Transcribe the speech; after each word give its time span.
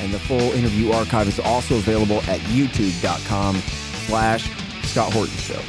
and 0.00 0.12
the 0.12 0.18
full 0.18 0.52
interview 0.52 0.90
archive 0.92 1.28
is 1.28 1.38
also 1.40 1.76
available 1.76 2.18
at 2.28 2.40
youtube.com 2.40 3.56
slash 4.06 4.50
Scott 4.84 5.12
Horton 5.12 5.36
Show. 5.36 5.60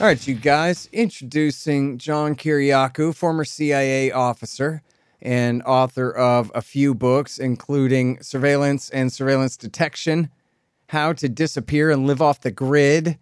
All 0.00 0.08
right, 0.08 0.26
you 0.26 0.34
guys, 0.34 0.88
introducing 0.92 1.98
John 1.98 2.34
Kiriakou, 2.34 3.14
former 3.14 3.44
CIA 3.44 4.10
officer 4.10 4.82
and 5.22 5.62
author 5.62 6.10
of 6.10 6.50
a 6.54 6.60
few 6.60 6.94
books, 6.94 7.38
including 7.38 8.20
Surveillance 8.20 8.90
and 8.90 9.12
Surveillance 9.12 9.56
Detection, 9.56 10.30
How 10.88 11.12
to 11.14 11.28
Disappear 11.28 11.90
and 11.90 12.06
Live 12.06 12.20
Off 12.20 12.40
the 12.40 12.50
Grid, 12.50 13.18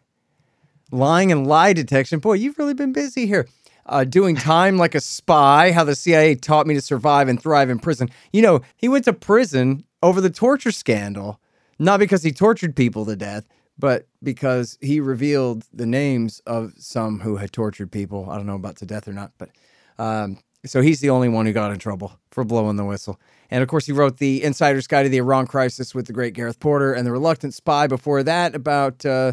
Lying 0.90 1.30
and 1.30 1.46
Lie 1.46 1.74
Detection. 1.74 2.18
Boy, 2.18 2.34
you've 2.34 2.58
really 2.58 2.74
been 2.74 2.92
busy 2.92 3.26
here. 3.26 3.46
Uh, 3.84 4.04
doing 4.04 4.36
time 4.36 4.76
like 4.76 4.94
a 4.94 5.00
spy, 5.00 5.72
how 5.72 5.82
the 5.82 5.96
CIA 5.96 6.36
taught 6.36 6.66
me 6.66 6.74
to 6.74 6.80
survive 6.80 7.28
and 7.28 7.40
thrive 7.42 7.68
in 7.68 7.80
prison. 7.80 8.08
You 8.32 8.42
know, 8.42 8.60
he 8.76 8.88
went 8.88 9.04
to 9.06 9.12
prison 9.12 9.84
over 10.02 10.20
the 10.20 10.30
torture 10.30 10.70
scandal, 10.70 11.40
not 11.78 11.98
because 11.98 12.22
he 12.22 12.30
tortured 12.30 12.76
people 12.76 13.04
to 13.06 13.16
death, 13.16 13.48
but 13.78 14.06
because 14.22 14.78
he 14.80 15.00
revealed 15.00 15.64
the 15.72 15.86
names 15.86 16.40
of 16.46 16.74
some 16.78 17.20
who 17.20 17.36
had 17.36 17.52
tortured 17.52 17.90
people. 17.90 18.30
I 18.30 18.36
don't 18.36 18.46
know 18.46 18.54
about 18.54 18.76
to 18.76 18.86
death 18.86 19.08
or 19.08 19.12
not, 19.12 19.32
but 19.38 19.50
um, 19.98 20.38
so 20.64 20.80
he's 20.80 21.00
the 21.00 21.10
only 21.10 21.28
one 21.28 21.46
who 21.46 21.52
got 21.52 21.72
in 21.72 21.78
trouble 21.78 22.12
for 22.30 22.44
blowing 22.44 22.76
the 22.76 22.84
whistle. 22.84 23.18
And 23.50 23.62
of 23.62 23.68
course, 23.68 23.86
he 23.86 23.92
wrote 23.92 24.18
the 24.18 24.42
Insider's 24.42 24.86
Guide 24.86 25.04
to 25.04 25.08
the 25.08 25.18
Iran 25.18 25.46
Crisis 25.46 25.94
with 25.94 26.06
the 26.06 26.12
great 26.12 26.34
Gareth 26.34 26.60
Porter 26.60 26.92
and 26.92 27.06
the 27.06 27.12
Reluctant 27.12 27.54
Spy 27.54 27.86
before 27.86 28.22
that 28.22 28.54
about 28.54 29.04
uh, 29.04 29.32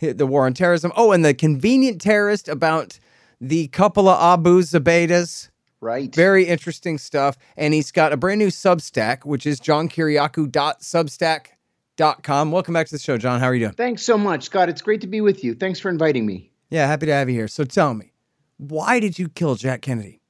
the 0.00 0.26
war 0.26 0.46
on 0.46 0.54
terrorism. 0.54 0.92
Oh, 0.96 1.12
and 1.12 1.24
the 1.24 1.34
Convenient 1.34 2.00
Terrorist 2.00 2.48
about 2.48 2.98
the 3.40 3.68
couple 3.68 4.08
of 4.08 4.20
Abu 4.20 4.62
Zubaydahs. 4.62 5.50
Right. 5.80 6.12
Very 6.14 6.46
interesting 6.46 6.98
stuff. 6.98 7.38
And 7.56 7.72
he's 7.72 7.92
got 7.92 8.12
a 8.12 8.16
brand 8.16 8.40
new 8.40 8.48
Substack, 8.48 9.24
which 9.24 9.46
is 9.46 9.60
johnkiriakou.substack.com. 9.60 12.52
Welcome 12.52 12.74
back 12.74 12.88
to 12.88 12.94
the 12.94 12.98
show, 12.98 13.16
John. 13.16 13.38
How 13.40 13.46
are 13.46 13.54
you 13.54 13.60
doing? 13.60 13.74
Thanks 13.74 14.02
so 14.02 14.18
much, 14.18 14.42
Scott. 14.44 14.68
It's 14.68 14.82
great 14.82 15.00
to 15.02 15.06
be 15.06 15.20
with 15.20 15.44
you. 15.44 15.54
Thanks 15.54 15.78
for 15.78 15.88
inviting 15.88 16.26
me. 16.26 16.50
Yeah, 16.70 16.86
happy 16.86 17.06
to 17.06 17.12
have 17.12 17.28
you 17.28 17.36
here. 17.36 17.46
So 17.48 17.64
tell 17.64 17.94
me, 17.94 18.12
why 18.56 19.00
did 19.00 19.18
you 19.18 19.28
kill 19.28 19.54
Jack 19.54 19.82
Kennedy? 19.82 20.20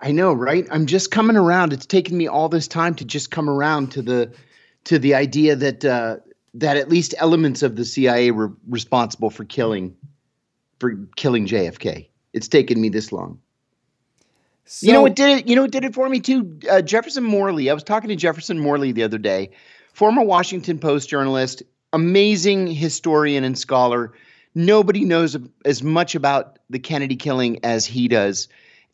I 0.00 0.10
know, 0.12 0.32
right? 0.34 0.66
I'm 0.70 0.86
just 0.86 1.10
coming 1.10 1.36
around. 1.36 1.72
It's 1.72 1.86
taken 1.86 2.16
me 2.16 2.28
all 2.28 2.48
this 2.50 2.68
time 2.68 2.94
to 2.96 3.04
just 3.04 3.30
come 3.30 3.48
around 3.48 3.92
to 3.92 4.02
the 4.02 4.34
to 4.84 4.98
the 4.98 5.14
idea 5.14 5.56
that 5.56 5.82
uh, 5.84 6.16
that 6.54 6.76
at 6.76 6.90
least 6.90 7.14
elements 7.16 7.62
of 7.62 7.74
the 7.74 7.86
CIA 7.86 8.30
were 8.30 8.52
responsible 8.68 9.30
for 9.30 9.44
killing 9.44 9.96
for 10.78 10.94
killing 11.16 11.46
JFK. 11.46 12.08
It's 12.34 12.48
taken 12.48 12.80
me 12.80 12.90
this 12.90 13.12
long. 13.12 13.38
So, 14.66 14.86
you 14.86 14.92
know 14.92 15.02
what 15.02 15.14
did 15.14 15.38
it? 15.38 15.48
You 15.48 15.56
know 15.56 15.62
what 15.62 15.70
did 15.70 15.84
it 15.84 15.94
for 15.94 16.08
me 16.08 16.20
too? 16.20 16.58
Uh, 16.70 16.82
Jefferson 16.82 17.22
Morley. 17.22 17.70
I 17.70 17.74
was 17.74 17.84
talking 17.84 18.08
to 18.08 18.16
Jefferson 18.16 18.58
Morley 18.58 18.92
the 18.92 19.04
other 19.04 19.18
day, 19.18 19.50
former 19.92 20.22
Washington 20.22 20.78
Post 20.78 21.08
journalist, 21.08 21.62
amazing 21.92 22.66
historian 22.66 23.44
and 23.44 23.58
scholar. 23.58 24.12
Nobody 24.54 25.04
knows 25.04 25.36
as 25.64 25.82
much 25.82 26.14
about 26.14 26.58
the 26.70 26.78
Kennedy 26.78 27.16
killing 27.16 27.60
as 27.64 27.84
he 27.84 28.08
does, 28.08 28.48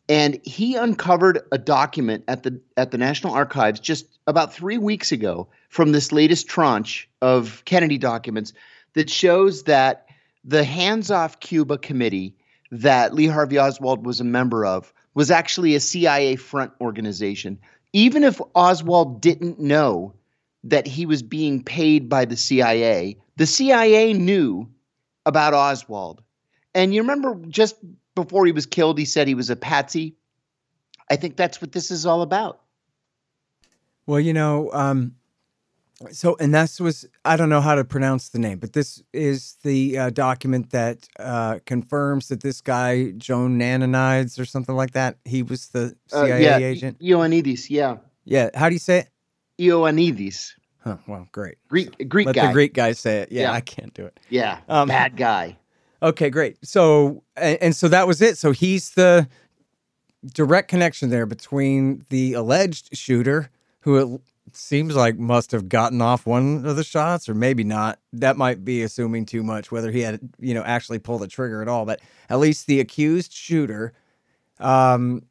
and 0.09 0.39
he 0.43 0.75
uncovered 0.75 1.39
a 1.51 1.57
document 1.57 2.25
at 2.27 2.43
the 2.43 2.59
at 2.75 2.91
the 2.91 2.97
National 2.97 3.33
Archives 3.33 3.79
just 3.79 4.05
about 4.27 4.53
three 4.53 4.77
weeks 4.77 5.11
ago 5.11 5.47
from 5.69 5.93
this 5.93 6.11
latest 6.11 6.47
tranche 6.47 7.09
of 7.21 7.63
Kennedy 7.65 7.97
documents 7.97 8.53
that 8.93 9.09
shows 9.09 9.63
that 9.63 10.07
the 10.43 10.65
Hands 10.65 11.09
Off 11.09 11.39
Cuba 11.39 11.77
Committee 11.77 12.35
that 12.71 13.13
Lee 13.13 13.27
Harvey 13.27 13.59
Oswald 13.59 14.05
was 14.05 14.19
a 14.19 14.25
member 14.25 14.65
of 14.65 14.93
was 15.13 15.29
actually 15.29 15.75
a 15.75 15.79
CIA 15.79 16.37
front 16.37 16.71
organization. 16.79 17.59
Even 17.93 18.23
if 18.23 18.39
Oswald 18.55 19.21
didn't 19.21 19.59
know 19.59 20.13
that 20.63 20.87
he 20.87 21.05
was 21.05 21.21
being 21.21 21.61
paid 21.63 22.07
by 22.07 22.23
the 22.23 22.37
CIA, 22.37 23.17
the 23.35 23.45
CIA 23.45 24.13
knew 24.13 24.69
about 25.25 25.53
Oswald. 25.53 26.21
And 26.73 26.93
you 26.93 27.01
remember 27.01 27.35
just 27.49 27.75
before 28.15 28.45
he 28.45 28.53
was 28.53 28.65
killed, 28.65 28.97
he 28.97 29.05
said 29.05 29.27
he 29.27 29.35
was 29.35 29.49
a 29.49 29.55
patsy. 29.55 30.15
I 31.09 31.17
think 31.17 31.35
that's 31.35 31.61
what 31.61 31.73
this 31.73 31.91
is 31.91 32.05
all 32.05 32.21
about. 32.21 32.61
Well, 34.05 34.19
you 34.19 34.33
know, 34.33 34.71
um, 34.71 35.15
so, 36.11 36.35
and 36.39 36.53
this 36.53 36.79
was, 36.79 37.05
I 37.25 37.35
don't 37.37 37.49
know 37.49 37.61
how 37.61 37.75
to 37.75 37.83
pronounce 37.83 38.29
the 38.29 38.39
name, 38.39 38.59
but 38.59 38.73
this 38.73 39.01
is 39.13 39.57
the 39.63 39.97
uh, 39.97 40.09
document 40.09 40.71
that 40.71 41.07
uh, 41.19 41.59
confirms 41.65 42.27
that 42.29 42.41
this 42.41 42.61
guy, 42.61 43.11
joan 43.11 43.59
Nanonides 43.59 44.39
or 44.39 44.45
something 44.45 44.75
like 44.75 44.91
that, 44.91 45.17
he 45.25 45.43
was 45.43 45.67
the 45.69 45.95
CIA 46.07 46.31
uh, 46.31 46.37
yeah, 46.37 46.57
agent. 46.57 46.99
Ioannidis, 46.99 47.69
yeah. 47.69 47.97
Yeah. 48.25 48.49
How 48.55 48.69
do 48.69 48.73
you 48.75 48.79
say 48.79 48.99
it? 48.99 49.09
Ioannidis. 49.59 50.53
Huh, 50.83 50.97
well, 51.07 51.27
great. 51.31 51.55
Greek, 51.67 52.09
Greek 52.09 52.25
Let 52.25 52.35
guy. 52.35 52.47
the 52.47 52.53
Greek 52.53 52.73
guy 52.73 52.93
say 52.93 53.19
it. 53.19 53.31
Yeah, 53.31 53.41
Yeah. 53.43 53.51
I 53.53 53.61
can't 53.61 53.93
do 53.93 54.05
it. 54.05 54.19
yeah, 54.29 54.59
Um, 54.67 54.87
bad 54.87 55.15
guy. 55.15 55.57
Okay, 56.01 56.29
great. 56.31 56.57
So, 56.65 57.23
and, 57.35 57.57
and 57.61 57.75
so 57.75 57.87
that 57.87 58.07
was 58.07 58.21
it. 58.21 58.37
So 58.37 58.51
he's 58.51 58.91
the 58.91 59.27
direct 60.33 60.67
connection 60.69 61.09
there 61.09 61.25
between 61.27 62.05
the 62.09 62.33
alleged 62.33 62.95
shooter, 62.97 63.49
who 63.81 64.21
seems 64.55 64.95
like 64.95 65.17
must 65.17 65.51
have 65.51 65.69
gotten 65.69 66.01
off 66.01 66.25
one 66.25 66.65
of 66.65 66.75
the 66.75 66.83
shots, 66.83 67.27
or 67.29 67.33
maybe 67.33 67.63
not. 67.63 67.99
That 68.13 68.37
might 68.37 68.63
be 68.65 68.83
assuming 68.83 69.25
too 69.25 69.43
much, 69.43 69.71
whether 69.71 69.91
he 69.91 70.01
had, 70.01 70.19
you 70.39 70.53
know, 70.53 70.63
actually 70.63 70.99
pulled 70.99 71.21
the 71.21 71.27
trigger 71.27 71.61
at 71.61 71.67
all. 71.67 71.85
But 71.85 72.01
at 72.29 72.39
least 72.39 72.67
the 72.67 72.79
accused 72.79 73.33
shooter, 73.33 73.93
um, 74.59 75.23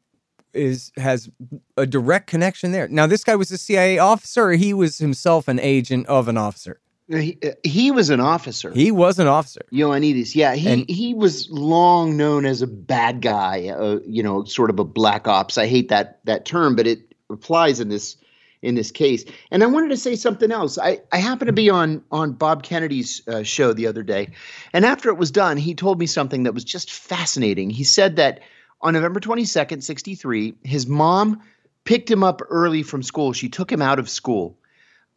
is 0.53 0.91
has 0.97 1.29
a 1.77 1.85
direct 1.85 2.27
connection 2.27 2.71
there. 2.71 2.87
Now, 2.87 3.07
this 3.07 3.23
guy 3.23 3.35
was 3.35 3.51
a 3.51 3.57
CIA 3.57 3.99
officer, 3.99 4.49
or 4.49 4.53
he 4.53 4.73
was 4.73 4.97
himself 4.97 5.47
an 5.47 5.59
agent 5.59 6.07
of 6.07 6.27
an 6.27 6.37
officer. 6.37 6.79
He, 7.07 7.37
uh, 7.43 7.51
he 7.63 7.91
was 7.91 8.09
an 8.09 8.19
officer. 8.21 8.71
He 8.71 8.91
was 8.91 9.19
an 9.19 9.27
officer. 9.27 9.61
Ioannidis, 9.73 10.33
yeah, 10.33 10.55
he 10.55 10.69
And- 10.69 10.89
he 10.89 11.13
was 11.13 11.49
long 11.49 12.15
known 12.15 12.45
as 12.45 12.61
a 12.61 12.67
bad 12.67 13.21
guy, 13.21 13.67
uh, 13.67 13.99
you 14.05 14.23
know, 14.23 14.43
sort 14.45 14.69
of 14.69 14.79
a 14.79 14.85
black 14.85 15.27
ops. 15.27 15.57
I 15.57 15.67
hate 15.67 15.89
that 15.89 16.19
that 16.25 16.45
term, 16.45 16.75
but 16.75 16.87
it 16.87 17.13
applies 17.29 17.79
in 17.79 17.89
this 17.89 18.15
in 18.61 18.75
this 18.75 18.91
case. 18.91 19.25
And 19.49 19.63
I 19.63 19.65
wanted 19.65 19.89
to 19.89 19.97
say 19.97 20.15
something 20.15 20.51
else. 20.51 20.77
I 20.77 20.99
I 21.11 21.17
happened 21.17 21.47
to 21.47 21.53
be 21.53 21.69
on 21.69 22.03
on 22.11 22.33
Bob 22.33 22.63
Kennedy's 22.63 23.27
uh, 23.27 23.43
show 23.43 23.73
the 23.73 23.87
other 23.87 24.03
day, 24.03 24.29
and 24.73 24.85
after 24.85 25.09
it 25.09 25.17
was 25.17 25.31
done, 25.31 25.57
he 25.57 25.75
told 25.75 25.99
me 25.99 26.05
something 26.05 26.43
that 26.43 26.53
was 26.53 26.63
just 26.63 26.91
fascinating. 26.91 27.69
He 27.69 27.83
said 27.83 28.15
that 28.17 28.41
on 28.81 28.93
November 28.93 29.19
twenty 29.19 29.45
second, 29.45 29.81
sixty 29.81 30.15
three, 30.15 30.53
his 30.63 30.87
mom 30.87 31.41
picked 31.83 32.09
him 32.09 32.23
up 32.23 32.41
early 32.49 32.83
from 32.83 33.01
school. 33.01 33.33
She 33.33 33.49
took 33.49 33.71
him 33.71 33.81
out 33.81 33.99
of 33.99 34.09
school 34.09 34.57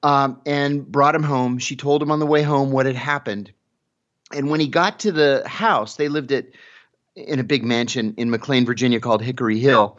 um, 0.02 0.40
and 0.46 0.90
brought 0.90 1.14
him 1.14 1.22
home. 1.22 1.58
She 1.58 1.76
told 1.76 2.02
him 2.02 2.10
on 2.10 2.20
the 2.20 2.26
way 2.26 2.42
home 2.42 2.72
what 2.72 2.86
had 2.86 2.96
happened. 2.96 3.52
And 4.32 4.48
when 4.48 4.60
he 4.60 4.66
got 4.66 4.98
to 5.00 5.12
the 5.12 5.42
house, 5.46 5.96
they 5.96 6.08
lived 6.08 6.32
at 6.32 6.46
in 7.14 7.38
a 7.38 7.44
big 7.44 7.62
mansion 7.62 8.14
in 8.16 8.30
McLean, 8.30 8.64
Virginia, 8.64 8.98
called 8.98 9.22
Hickory 9.22 9.58
Hill. 9.60 9.98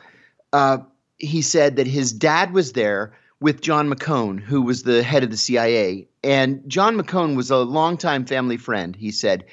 Uh, 0.51 0.79
he 1.17 1.41
said 1.41 1.75
that 1.75 1.87
his 1.87 2.11
dad 2.11 2.51
was 2.53 2.73
there 2.73 3.13
with 3.45 3.61
John 3.61 3.87
McCone, 3.87 4.39
who 4.39 4.63
was 4.63 4.81
the 4.81 5.03
head 5.03 5.23
of 5.23 5.29
the 5.29 5.37
CIA. 5.37 6.07
And 6.23 6.63
John 6.67 6.99
McCone 6.99 7.35
was 7.35 7.51
a 7.51 7.57
longtime 7.57 8.25
family 8.25 8.57
friend. 8.57 8.95
He 8.95 9.11
said 9.11 9.45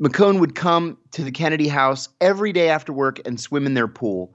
McCone 0.00 0.38
would 0.38 0.54
come 0.54 0.96
to 1.10 1.24
the 1.24 1.32
Kennedy 1.32 1.66
house 1.66 2.08
every 2.20 2.52
day 2.52 2.68
after 2.68 2.92
work 2.92 3.20
and 3.26 3.40
swim 3.40 3.66
in 3.66 3.74
their 3.74 3.88
pool. 3.88 4.32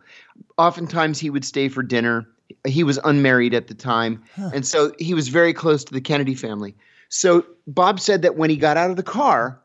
Oftentimes, 0.58 1.18
he 1.18 1.30
would 1.30 1.46
stay 1.46 1.70
for 1.70 1.82
dinner. 1.82 2.28
He 2.68 2.84
was 2.84 3.00
unmarried 3.06 3.54
at 3.54 3.68
the 3.68 3.74
time, 3.74 4.22
and 4.36 4.68
so 4.68 4.92
he 5.00 5.14
was 5.14 5.30
very 5.30 5.54
close 5.54 5.86
to 5.86 5.94
the 5.94 6.02
Kennedy 6.02 6.36
family. 6.36 6.76
So 7.08 7.46
Bob 7.68 8.02
said 8.02 8.22
that 8.24 8.36
when 8.36 8.50
he 8.50 8.58
got 8.58 8.76
out 8.76 8.90
of 8.90 8.98
the 8.98 9.02
car, 9.02 9.62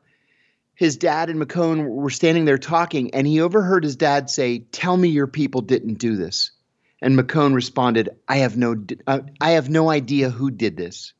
his 0.76 0.97
dad 0.97 1.29
and 1.29 1.43
McCone 1.43 1.88
were 1.88 2.11
standing 2.11 2.44
there 2.44 2.56
talking, 2.56 3.12
and 3.12 3.26
he 3.26 3.41
overheard 3.41 3.82
his 3.82 3.97
dad 3.97 4.31
say, 4.31 4.61
"Tell 4.70 4.97
me 4.97 5.08
your 5.08 5.26
people 5.26 5.61
didn't 5.61 5.94
do 5.94 6.14
this." 6.14 6.52
And 7.02 7.19
McCone 7.19 7.55
responded, 7.55 8.11
"I 8.29 8.37
have 8.37 8.56
no, 8.56 8.76
uh, 9.06 9.20
I 9.41 9.52
have 9.52 9.70
no 9.70 9.91
idea 9.91 10.31
who 10.31 10.50
did 10.50 10.76
this." 10.76 11.12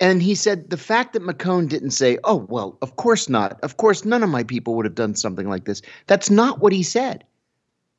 And 0.00 0.20
he 0.20 0.34
said 0.34 0.70
the 0.70 0.76
fact 0.76 1.12
that 1.12 1.22
McCone 1.22 1.68
didn't 1.68 1.92
say, 1.92 2.18
"Oh 2.24 2.46
well, 2.48 2.78
of 2.82 2.96
course 2.96 3.28
not. 3.28 3.60
Of 3.62 3.76
course, 3.76 4.04
none 4.04 4.22
of 4.22 4.30
my 4.30 4.42
people 4.42 4.74
would 4.74 4.86
have 4.86 4.94
done 4.94 5.14
something 5.14 5.48
like 5.48 5.64
this." 5.64 5.82
That's 6.06 6.30
not 6.30 6.60
what 6.60 6.72
he 6.72 6.82
said. 6.82 7.24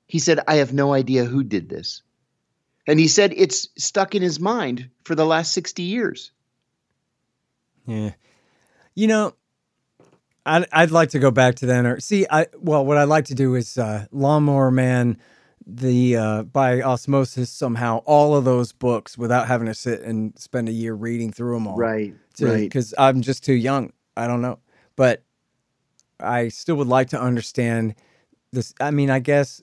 He 0.07 0.19
said, 0.19 0.39
"I 0.47 0.55
have 0.55 0.73
no 0.73 0.93
idea 0.93 1.23
who 1.23 1.43
did 1.43 1.69
this." 1.69 2.01
And 2.85 2.99
he 2.99 3.07
said 3.07 3.33
it's 3.35 3.69
stuck 3.77 4.13
in 4.15 4.21
his 4.21 4.39
mind 4.39 4.89
for 5.05 5.15
the 5.15 5.25
last 5.25 5.53
60 5.53 5.83
years. 5.83 6.31
Yeah. 7.85 8.11
You 8.95 9.07
know, 9.07 9.33
I'd, 10.45 10.65
I'd 10.71 10.91
like 10.91 11.09
to 11.11 11.19
go 11.19 11.31
back 11.31 11.55
to 11.55 11.65
then 11.65 11.85
or 11.85 11.99
see 11.99 12.25
I 12.29 12.47
well 12.59 12.85
what 12.85 12.97
I'd 12.97 13.05
like 13.05 13.25
to 13.25 13.35
do 13.35 13.55
is 13.55 13.77
uh 13.77 14.05
Lawnmower 14.11 14.71
Man 14.71 15.17
the 15.65 16.17
uh 16.17 16.43
by 16.43 16.81
osmosis 16.81 17.49
somehow 17.49 17.99
all 18.05 18.35
of 18.35 18.43
those 18.43 18.73
books 18.73 19.17
without 19.17 19.47
having 19.47 19.67
to 19.67 19.73
sit 19.73 20.01
and 20.01 20.37
spend 20.37 20.67
a 20.67 20.73
year 20.73 20.93
reading 20.93 21.31
through 21.31 21.53
them 21.53 21.67
all. 21.67 21.77
Right. 21.77 22.13
to, 22.35 22.47
right. 22.47 22.59
because 22.61 22.93
I'm 22.97 23.21
just 23.21 23.43
too 23.43 23.53
young. 23.53 23.93
I 24.17 24.27
don't 24.27 24.41
know, 24.41 24.59
but 24.95 25.23
I 26.19 26.49
still 26.49 26.75
would 26.75 26.87
like 26.87 27.09
to 27.09 27.21
understand 27.21 27.95
this. 28.51 28.73
I 28.79 28.91
mean, 28.91 29.09
I 29.09 29.19
guess. 29.19 29.61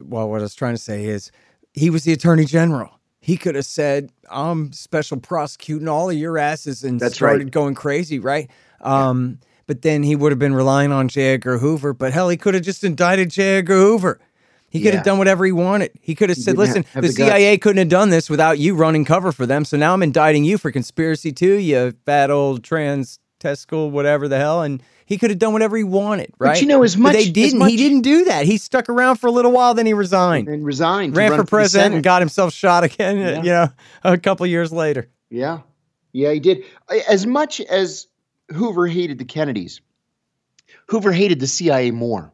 Well, 0.00 0.28
what 0.28 0.40
I 0.40 0.42
was 0.42 0.54
trying 0.54 0.74
to 0.74 0.82
say 0.82 1.04
is, 1.04 1.32
he 1.72 1.90
was 1.90 2.04
the 2.04 2.12
attorney 2.12 2.44
general. 2.44 2.90
He 3.20 3.36
could 3.36 3.54
have 3.54 3.64
said, 3.64 4.10
"I'm 4.30 4.72
special 4.72 5.18
prosecuting 5.18 5.88
all 5.88 6.10
of 6.10 6.16
your 6.16 6.38
asses," 6.38 6.84
and 6.84 7.00
That's 7.00 7.14
started 7.14 7.44
right. 7.44 7.50
going 7.50 7.74
crazy, 7.74 8.18
right? 8.18 8.50
Um, 8.80 9.38
but 9.66 9.82
then 9.82 10.02
he 10.02 10.16
would 10.16 10.32
have 10.32 10.38
been 10.38 10.54
relying 10.54 10.92
on 10.92 11.08
J. 11.08 11.34
Edgar 11.34 11.58
Hoover. 11.58 11.92
But 11.92 12.12
hell, 12.12 12.28
he 12.28 12.36
could 12.36 12.54
have 12.54 12.62
just 12.62 12.84
indicted 12.84 13.30
J. 13.30 13.58
Edgar 13.58 13.76
Hoover. 13.76 14.20
He 14.70 14.78
could 14.80 14.86
Yeah. 14.88 14.96
have 14.96 15.04
done 15.04 15.18
whatever 15.18 15.44
he 15.44 15.52
wanted. 15.52 15.90
He 16.00 16.14
could 16.14 16.30
have 16.30 16.38
said, 16.38 16.56
"Listen, 16.56 16.84
have 16.94 17.02
the, 17.02 17.08
the 17.08 17.14
guts." 17.14 17.30
CIA 17.32 17.58
couldn't 17.58 17.78
have 17.78 17.88
done 17.90 18.08
this 18.10 18.30
without 18.30 18.58
you 18.58 18.74
running 18.74 19.04
cover 19.04 19.30
for 19.32 19.44
them. 19.44 19.64
So 19.66 19.76
now 19.76 19.92
I'm 19.92 20.02
indicting 20.02 20.44
you 20.44 20.56
for 20.56 20.70
conspiracy 20.70 21.30
too, 21.32 21.54
you 21.54 21.92
fat 22.06 22.30
old 22.30 22.64
trans 22.64 23.18
testicle, 23.38 23.90
whatever 23.90 24.28
the 24.28 24.38
hell." 24.38 24.62
And 24.62 24.82
he 25.04 25.18
could 25.18 25.28
have 25.28 25.38
done 25.38 25.52
whatever 25.52 25.76
he 25.76 25.84
wanted, 25.84 26.32
right? 26.38 26.52
But 26.54 26.62
you 26.62 26.68
know, 26.68 26.82
as 26.82 26.94
But 26.94 27.02
much- 27.02 27.12
they 27.16 27.30
didn't. 27.30 27.58
much- 27.58 27.70
he 27.70 27.76
didn't 27.76 28.00
do 28.00 28.24
that. 28.24 28.46
He 28.46 28.56
stuck 28.56 28.88
around 28.88 29.16
for 29.16 29.26
a 29.26 29.30
little 29.30 29.52
while, 29.52 29.74
then 29.74 29.84
he 29.84 29.92
resigned, 29.92 30.48
and 30.48 30.64
resigned. 30.64 31.14
ran 31.16 31.34
for 31.36 31.44
president, 31.44 31.94
and 31.94 32.02
got 32.02 32.22
himself 32.22 32.54
shot 32.54 32.82
again. 32.84 33.18
Yeah. 33.18 33.36
You 33.42 33.50
know, 33.50 33.68
a 34.04 34.16
couple 34.16 34.46
years 34.46 34.72
later. 34.72 35.08
Yeah. 35.28 35.58
Yeah, 36.14 36.32
he 36.32 36.40
did. 36.40 36.62
As 37.08 37.26
much 37.26 37.60
as 37.60 38.06
Hoover 38.52 38.86
hated 38.86 39.18
the 39.18 39.24
Kennedys, 39.24 39.80
Hoover 40.88 41.12
hated 41.12 41.40
the 41.40 41.46
CIA 41.46 41.90
more. 41.90 42.32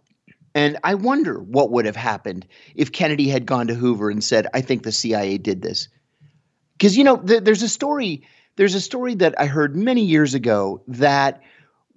And 0.55 0.79
I 0.83 0.95
wonder 0.95 1.39
what 1.39 1.71
would 1.71 1.87
have 1.87 1.97
happened 1.97 2.47
if 2.75 2.91
Kennedy 2.91 3.29
had 3.29 3.47
gone 3.47 3.69
to 3.69 3.75
Hoover 3.75 4.11
and 4.11 4.25
said, 4.25 4.47
"I 4.55 4.61
think 4.61 4.83
the 4.83 4.93
CIA 4.93 5.39
did 5.39 5.63
this." 5.63 5.89
Because 6.73 6.97
you 6.97 7.05
know, 7.05 7.17
th- 7.17 7.45
there's 7.45 7.63
a 7.63 7.69
story. 7.69 8.23
There's 8.57 8.75
a 8.75 8.81
story 8.81 9.15
that 9.17 9.35
I 9.39 9.47
heard 9.47 9.77
many 9.77 10.05
years 10.05 10.35
ago 10.35 10.83
that 10.89 11.43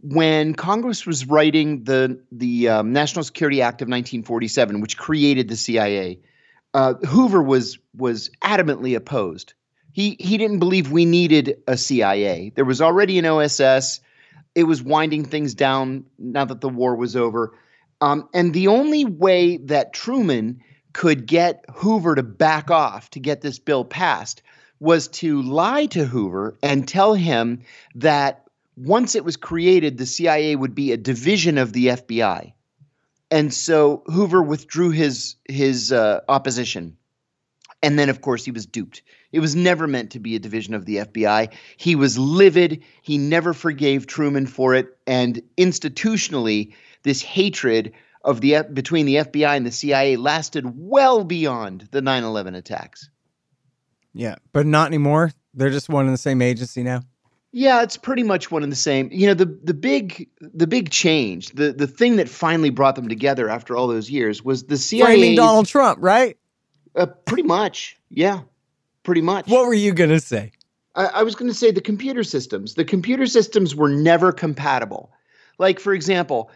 when 0.01 0.53
Congress 0.53 1.05
was 1.05 1.25
writing 1.25 1.83
the 1.85 2.19
the 2.31 2.69
um, 2.69 2.93
National 2.93 3.23
Security 3.23 3.61
Act 3.61 3.81
of 3.81 3.87
1947, 3.87 4.81
which 4.81 4.97
created 4.97 5.47
the 5.47 5.55
CIA, 5.55 6.19
uh, 6.73 6.95
Hoover 7.07 7.41
was 7.41 7.79
was 7.95 8.29
adamantly 8.41 8.95
opposed. 8.95 9.53
He 9.91 10.17
he 10.19 10.37
didn't 10.37 10.59
believe 10.59 10.91
we 10.91 11.05
needed 11.05 11.57
a 11.67 11.77
CIA. 11.77 12.51
There 12.55 12.65
was 12.65 12.81
already 12.81 13.19
an 13.19 13.25
OSS. 13.25 14.01
It 14.55 14.63
was 14.63 14.83
winding 14.83 15.25
things 15.25 15.53
down 15.53 16.05
now 16.17 16.45
that 16.45 16.61
the 16.61 16.69
war 16.69 16.95
was 16.95 17.15
over. 17.15 17.57
Um, 18.01 18.27
and 18.33 18.53
the 18.53 18.67
only 18.67 19.05
way 19.05 19.57
that 19.57 19.93
Truman 19.93 20.61
could 20.93 21.25
get 21.25 21.63
Hoover 21.73 22.15
to 22.15 22.23
back 22.23 22.69
off 22.69 23.09
to 23.11 23.19
get 23.19 23.41
this 23.41 23.59
bill 23.59 23.85
passed 23.85 24.41
was 24.79 25.07
to 25.07 25.41
lie 25.43 25.85
to 25.85 26.05
Hoover 26.05 26.57
and 26.63 26.87
tell 26.87 27.13
him 27.13 27.61
that 27.95 28.45
once 28.75 29.15
it 29.15 29.23
was 29.23 29.37
created, 29.37 29.97
the 29.97 30.05
CIA 30.05 30.55
would 30.55 30.73
be 30.73 30.91
a 30.91 30.97
division 30.97 31.57
of 31.57 31.73
the 31.73 31.87
FBI. 31.87 32.53
And 33.29 33.53
so 33.53 34.03
Hoover 34.07 34.41
withdrew 34.41 34.89
his 34.89 35.35
his 35.47 35.91
uh, 35.91 36.21
opposition. 36.27 36.97
And 37.83 37.97
then, 37.97 38.09
of 38.09 38.21
course, 38.21 38.43
he 38.43 38.51
was 38.51 38.65
duped. 38.65 39.01
It 39.31 39.39
was 39.39 39.55
never 39.55 39.87
meant 39.87 40.11
to 40.11 40.19
be 40.19 40.35
a 40.35 40.39
division 40.39 40.73
of 40.73 40.85
the 40.85 40.97
FBI. 40.97 41.53
He 41.77 41.95
was 41.95 42.17
livid. 42.17 42.83
He 43.01 43.17
never 43.17 43.53
forgave 43.53 44.07
Truman 44.07 44.45
for 44.45 44.73
it. 44.73 44.97
And 45.07 45.41
institutionally, 45.57 46.73
this 47.03 47.21
hatred 47.21 47.93
of 48.23 48.41
the 48.41 48.55
F- 48.55 48.73
between 48.73 49.05
the 49.05 49.15
FBI 49.15 49.55
and 49.55 49.65
the 49.65 49.71
CIA 49.71 50.15
lasted 50.15 50.65
well 50.77 51.23
beyond 51.23 51.87
the 51.91 52.01
9/11 52.01 52.55
attacks. 52.55 53.09
Yeah, 54.13 54.35
but 54.53 54.65
not 54.65 54.87
anymore. 54.87 55.31
They're 55.53 55.69
just 55.69 55.89
one 55.89 56.05
and 56.05 56.13
the 56.13 56.19
same 56.19 56.41
agency 56.41 56.83
now. 56.83 57.01
Yeah, 57.53 57.81
it's 57.81 57.97
pretty 57.97 58.23
much 58.23 58.49
one 58.49 58.63
and 58.63 58.71
the 58.71 58.77
same. 58.77 59.09
You 59.11 59.27
know, 59.27 59.33
the 59.33 59.45
the 59.45 59.73
big 59.73 60.29
the 60.39 60.67
big 60.67 60.89
change, 60.89 61.49
the 61.49 61.73
the 61.73 61.87
thing 61.87 62.15
that 62.17 62.29
finally 62.29 62.69
brought 62.69 62.95
them 62.95 63.09
together 63.09 63.49
after 63.49 63.75
all 63.75 63.87
those 63.87 64.09
years 64.09 64.43
was 64.43 64.63
the 64.63 64.77
CIA. 64.77 65.05
Framing 65.05 65.35
Donald 65.35 65.67
Trump, 65.67 65.99
right? 66.01 66.37
Uh, 66.95 67.05
pretty 67.05 67.43
much, 67.43 67.97
yeah, 68.09 68.41
pretty 69.03 69.21
much. 69.21 69.47
What 69.47 69.65
were 69.65 69.73
you 69.73 69.93
gonna 69.93 70.19
say? 70.19 70.51
I, 70.95 71.05
I 71.05 71.23
was 71.23 71.35
going 71.35 71.49
to 71.49 71.57
say 71.57 71.71
the 71.71 71.81
computer 71.81 72.23
systems. 72.23 72.75
The 72.75 72.85
computer 72.85 73.25
systems 73.25 73.75
were 73.75 73.89
never 73.89 74.31
compatible. 74.31 75.11
Like, 75.57 75.79
for 75.79 75.93
example, 75.93 76.51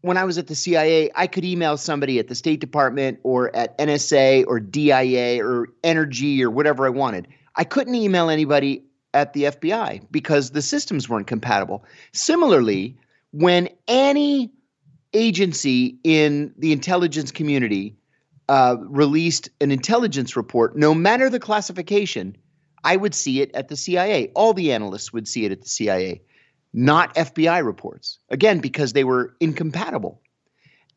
when 0.00 0.16
I 0.16 0.24
was 0.24 0.38
at 0.38 0.48
the 0.48 0.54
CIA, 0.54 1.10
I 1.14 1.26
could 1.26 1.44
email 1.44 1.76
somebody 1.76 2.18
at 2.18 2.28
the 2.28 2.34
State 2.34 2.60
Department 2.60 3.20
or 3.22 3.54
at 3.54 3.76
NSA 3.78 4.44
or 4.46 4.58
DIA 4.58 5.44
or 5.44 5.68
Energy 5.84 6.42
or 6.42 6.50
whatever 6.50 6.86
I 6.86 6.90
wanted. 6.90 7.28
I 7.54 7.64
couldn't 7.64 7.94
email 7.94 8.30
anybody 8.30 8.84
at 9.14 9.32
the 9.32 9.44
FBI 9.44 10.06
because 10.10 10.50
the 10.50 10.62
systems 10.62 11.08
weren't 11.08 11.26
compatible. 11.26 11.84
Similarly, 12.12 12.96
when 13.30 13.68
any 13.86 14.50
agency 15.12 15.98
in 16.02 16.52
the 16.56 16.72
intelligence 16.72 17.30
community 17.30 17.94
uh, 18.52 18.76
released 18.80 19.48
an 19.62 19.70
intelligence 19.70 20.36
report, 20.36 20.76
no 20.76 20.92
matter 20.92 21.30
the 21.30 21.40
classification, 21.40 22.36
I 22.84 22.96
would 22.96 23.14
see 23.14 23.40
it 23.40 23.50
at 23.54 23.68
the 23.68 23.78
CIA. 23.78 24.30
All 24.34 24.52
the 24.52 24.72
analysts 24.74 25.10
would 25.10 25.26
see 25.26 25.46
it 25.46 25.52
at 25.52 25.62
the 25.62 25.70
CIA, 25.70 26.20
not 26.74 27.14
FBI 27.14 27.64
reports. 27.64 28.18
Again, 28.28 28.58
because 28.58 28.92
they 28.92 29.04
were 29.04 29.34
incompatible. 29.40 30.20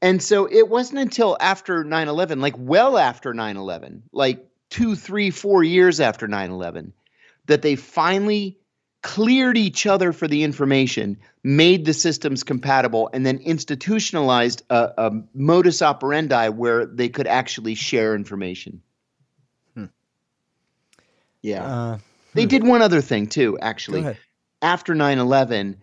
And 0.02 0.22
so 0.22 0.50
it 0.52 0.68
wasn't 0.68 1.00
until 1.00 1.38
after 1.40 1.86
9 1.86 2.10
11, 2.10 2.42
like 2.42 2.56
well 2.57 2.98
after 2.98 3.34
9 3.34 3.56
11, 3.56 4.04
like 4.12 4.46
two, 4.69 4.98
three, 4.98 5.30
four 5.30 5.63
years 5.63 6.02
after 6.02 6.28
9 6.28 6.52
11, 6.52 6.92
that 7.46 7.62
they 7.62 7.78
finally 7.78 8.60
cleared 9.06 9.56
each 9.56 9.86
other 9.86 10.12
for 10.12 10.28
the 10.28 10.44
information, 10.44 11.16
made 11.44 11.86
the 11.86 11.94
systems 11.94 12.44
compatible, 12.44 13.07
and 13.13 13.24
then 13.24 13.38
institutionalized 13.38 14.64
a, 14.71 14.94
a 14.97 15.12
modus 15.35 15.83
operandi 15.83 16.50
where 16.50 16.88
they 16.88 17.07
could 17.07 17.28
actually 17.28 17.76
share 17.76 18.16
information. 18.16 18.81
Yeah. 21.44 21.64
Uh, 21.64 21.97
They 22.33 22.47
did 22.47 22.64
one 22.64 22.81
other 22.81 23.00
thing 23.00 23.28
too, 23.28 23.59
actually. 23.62 24.18
After 24.64 24.95
9/11, 24.95 25.78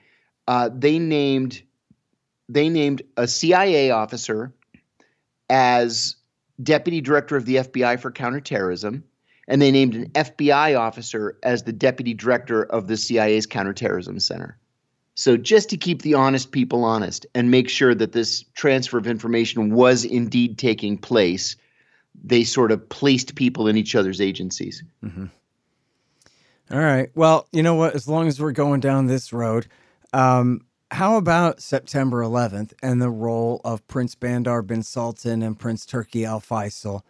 uh, 0.49 0.71
they 0.75 0.99
named 0.99 1.62
they 2.49 2.69
named 2.69 3.02
a 3.17 3.29
CIA 3.29 3.93
officer 3.93 4.52
as 5.49 6.17
deputy 6.61 7.00
director 7.00 7.37
of 7.37 7.45
the 7.45 7.59
FBI 7.59 8.00
for 8.00 8.11
counterterrorism, 8.11 9.05
and 9.49 9.61
they 9.61 9.70
named 9.70 9.94
an 9.94 10.11
FBI 10.11 10.78
officer 10.78 11.38
as 11.42 11.62
the 11.62 11.72
deputy 11.72 12.14
director 12.14 12.62
of 12.62 12.87
the 12.87 12.96
CIA's 12.96 13.46
counterterrorism 13.46 14.20
center. 14.20 14.58
So 15.14 15.37
just 15.37 15.68
to 15.70 15.76
keep 15.76 16.02
the 16.02 16.14
honest 16.14 16.52
people 16.52 16.84
honest 16.84 17.26
and 17.34 17.50
make 17.50 17.68
sure 17.68 17.94
that 17.94 18.12
this 18.12 18.44
transfer 18.54 18.99
of 18.99 19.06
information 19.06 19.75
was 19.75 20.04
indeed 20.04 20.58
taking 20.58 20.96
place, 20.96 21.56
they 22.25 22.44
sort 22.44 22.72
of 22.72 22.88
placed 22.88 23.34
people 23.34 23.68
in 23.68 23.76
each 23.76 23.94
other's 23.94 24.20
agencies. 24.20 24.82
All 26.70 26.78
right. 26.78 27.11
Well, 27.14 27.46
you 27.52 27.62
know 27.62 27.75
what? 27.75 27.94
As 27.94 28.08
long 28.08 28.28
as 28.28 28.40
we're 28.40 28.52
going 28.52 28.80
down 28.80 29.06
this 29.06 29.32
road, 29.32 29.66
um, 30.14 30.62
how 30.90 31.16
about 31.16 31.61
September 31.61 32.22
11th 32.22 32.72
and 32.82 33.00
the 33.00 33.11
role 33.11 33.61
of 33.64 33.87
Prince 33.88 34.14
Bandar 34.14 34.62
bin 34.62 34.82
Sultan 34.82 35.42
and 35.42 35.58
Prince 35.58 35.84
Turki 35.84 36.25
Al 36.25 36.40
Faisal? 36.40 37.02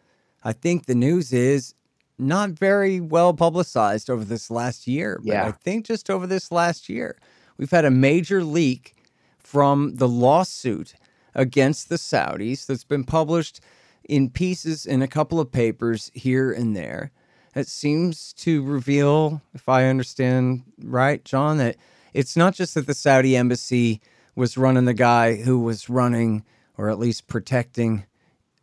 I 0.42 0.52
think 0.52 0.86
the 0.86 0.94
news 0.94 1.32
is 1.32 1.74
not 2.18 2.50
very 2.50 3.00
well 3.00 3.34
publicized 3.34 4.08
over 4.10 4.24
this 4.24 4.50
last 4.50 4.86
year, 4.86 5.18
but 5.22 5.32
Yeah. 5.32 5.46
I 5.46 5.52
think 5.52 5.86
just 5.86 6.10
over 6.10 6.26
this 6.26 6.52
last 6.52 6.88
year, 6.88 7.16
we've 7.56 7.70
had 7.70 7.84
a 7.84 7.90
major 7.90 8.44
leak 8.44 8.94
from 9.38 9.96
the 9.96 10.08
lawsuit 10.08 10.94
against 11.34 11.88
the 11.88 11.96
Saudis 11.96 12.66
that's 12.66 12.84
been 12.84 13.04
published 13.04 13.60
in 14.08 14.30
pieces 14.30 14.86
in 14.86 15.02
a 15.02 15.08
couple 15.08 15.40
of 15.40 15.50
papers 15.52 16.10
here 16.14 16.52
and 16.52 16.76
there. 16.76 17.10
It 17.54 17.68
seems 17.68 18.32
to 18.34 18.62
reveal, 18.62 19.42
if 19.54 19.68
I 19.68 19.86
understand 19.86 20.62
right, 20.82 21.24
John, 21.24 21.58
that 21.58 21.76
it's 22.14 22.36
not 22.36 22.54
just 22.54 22.74
that 22.74 22.86
the 22.86 22.94
Saudi 22.94 23.36
embassy 23.36 24.00
was 24.34 24.56
running 24.56 24.86
the 24.86 24.94
guy 24.94 25.36
who 25.36 25.58
was 25.60 25.90
running, 25.90 26.44
or 26.78 26.88
at 26.88 26.98
least 26.98 27.26
protecting, 27.26 28.04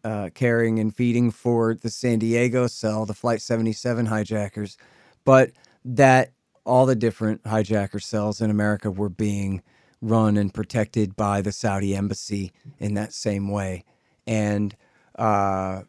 uh, 0.03 0.29
carrying 0.33 0.79
and 0.79 0.95
feeding 0.95 1.31
for 1.31 1.75
the 1.75 1.89
San 1.89 2.19
Diego 2.19 2.67
cell, 2.67 3.05
the 3.05 3.13
Flight 3.13 3.41
77 3.41 4.05
hijackers, 4.07 4.77
but 5.25 5.51
that 5.85 6.31
all 6.65 6.85
the 6.85 6.95
different 6.95 7.43
hijacker 7.43 8.01
cells 8.01 8.41
in 8.41 8.49
America 8.51 8.91
were 8.91 9.09
being 9.09 9.61
run 10.01 10.37
and 10.37 10.53
protected 10.53 11.15
by 11.15 11.41
the 11.41 11.51
Saudi 11.51 11.95
embassy 11.95 12.51
in 12.79 12.93
that 12.93 13.11
same 13.13 13.49
way. 13.49 13.83
And 14.27 14.75
uh, 15.17 15.81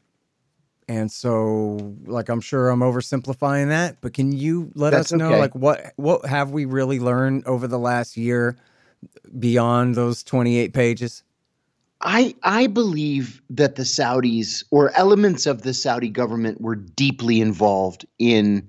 And 0.89 1.13
so, 1.13 1.95
like, 2.05 2.29
I'm 2.29 2.41
sure 2.41 2.69
I'm 2.69 2.81
oversimplifying 2.81 3.69
that, 3.69 4.01
but 4.01 4.13
can 4.13 4.33
you 4.33 4.73
let 4.75 4.91
That's 4.91 5.13
us 5.13 5.19
know, 5.19 5.29
okay. 5.29 5.39
like, 5.39 5.55
what 5.55 5.93
what 5.97 6.27
have 6.27 6.51
we 6.51 6.65
really 6.65 6.99
learned 6.99 7.47
over 7.47 7.69
the 7.69 7.79
last 7.79 8.17
year 8.17 8.57
beyond 9.39 9.95
those 9.95 10.25
28 10.25 10.73
pages? 10.73 11.23
I 12.01 12.35
I 12.43 12.67
believe 12.67 13.43
that 13.51 13.77
the 13.77 13.83
Saudis 13.83 14.65
or 14.71 14.91
elements 14.97 15.47
of 15.47 15.63
the 15.63 15.75
Saudi 15.75 16.09
government 16.09 16.61
were 16.61 16.77
deeply 16.77 17.41
involved 17.41 18.07
in 18.19 18.69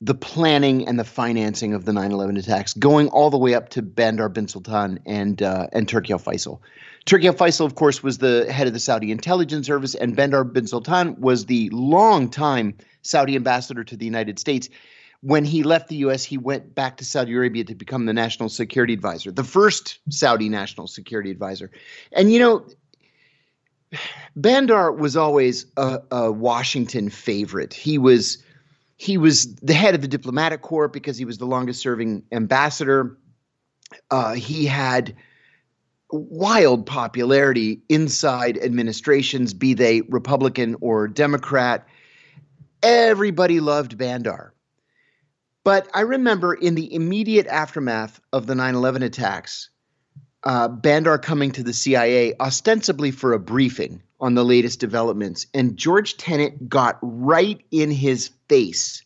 the 0.00 0.14
planning 0.14 0.86
and 0.86 0.98
the 0.98 1.04
financing 1.04 1.74
of 1.74 1.84
the 1.84 1.92
9/11 1.92 2.38
attacks, 2.38 2.74
going 2.74 3.08
all 3.08 3.30
the 3.30 3.38
way 3.38 3.54
up 3.54 3.70
to 3.70 3.82
Bandar 3.82 4.28
bin 4.28 4.46
Sultan 4.46 5.00
and 5.06 5.42
uh, 5.42 5.66
and 5.72 5.88
Turki 5.88 6.12
al 6.12 6.18
Faisal. 6.18 6.60
Turki 7.04 7.26
al 7.26 7.34
Faisal, 7.34 7.66
of 7.66 7.74
course, 7.74 8.02
was 8.02 8.18
the 8.18 8.50
head 8.52 8.66
of 8.66 8.72
the 8.72 8.80
Saudi 8.80 9.10
intelligence 9.10 9.66
service, 9.66 9.94
and 9.94 10.14
Bandar 10.14 10.44
bin 10.44 10.66
Sultan 10.66 11.20
was 11.20 11.46
the 11.46 11.70
longtime 11.70 12.74
Saudi 13.02 13.36
ambassador 13.36 13.84
to 13.84 13.96
the 13.96 14.04
United 14.04 14.38
States. 14.38 14.68
When 15.22 15.44
he 15.44 15.62
left 15.62 15.88
the 15.88 15.96
U.S., 15.96 16.24
he 16.24 16.38
went 16.38 16.74
back 16.74 16.96
to 16.98 17.04
Saudi 17.04 17.32
Arabia 17.32 17.64
to 17.64 17.74
become 17.74 18.06
the 18.06 18.12
national 18.12 18.48
security 18.48 18.92
advisor, 18.92 19.32
the 19.32 19.44
first 19.44 19.98
Saudi 20.10 20.48
national 20.48 20.86
security 20.86 21.30
advisor. 21.30 21.70
And 22.12 22.32
you 22.32 22.38
know, 22.38 22.66
Bandar 24.36 24.92
was 24.92 25.16
always 25.16 25.66
a, 25.76 26.00
a 26.10 26.32
Washington 26.32 27.10
favorite. 27.10 27.72
He 27.72 27.98
was 27.98 28.38
he 28.98 29.18
was 29.18 29.54
the 29.56 29.74
head 29.74 29.94
of 29.94 30.00
the 30.00 30.08
diplomatic 30.08 30.62
corps 30.62 30.88
because 30.88 31.18
he 31.18 31.24
was 31.24 31.38
the 31.38 31.46
longest 31.46 31.80
serving 31.80 32.22
ambassador. 32.32 33.18
Uh, 34.10 34.32
he 34.32 34.64
had 34.64 35.14
wild 36.10 36.86
popularity 36.86 37.82
inside 37.88 38.58
administrations, 38.58 39.52
be 39.52 39.74
they 39.74 40.02
Republican 40.02 40.76
or 40.80 41.08
Democrat. 41.08 41.86
Everybody 42.82 43.60
loved 43.60 43.98
Bandar. 43.98 44.54
But 45.66 45.88
I 45.92 46.02
remember 46.02 46.54
in 46.54 46.76
the 46.76 46.94
immediate 46.94 47.48
aftermath 47.48 48.20
of 48.32 48.46
the 48.46 48.54
9 48.54 48.76
11 48.76 49.02
attacks, 49.02 49.68
uh, 50.44 50.68
Bandar 50.68 51.18
coming 51.18 51.50
to 51.50 51.64
the 51.64 51.72
CIA 51.72 52.34
ostensibly 52.38 53.10
for 53.10 53.32
a 53.32 53.40
briefing 53.40 54.00
on 54.20 54.36
the 54.36 54.44
latest 54.44 54.78
developments. 54.78 55.48
And 55.52 55.76
George 55.76 56.18
Tenet 56.18 56.68
got 56.68 57.00
right 57.02 57.60
in 57.72 57.90
his 57.90 58.30
face 58.48 59.04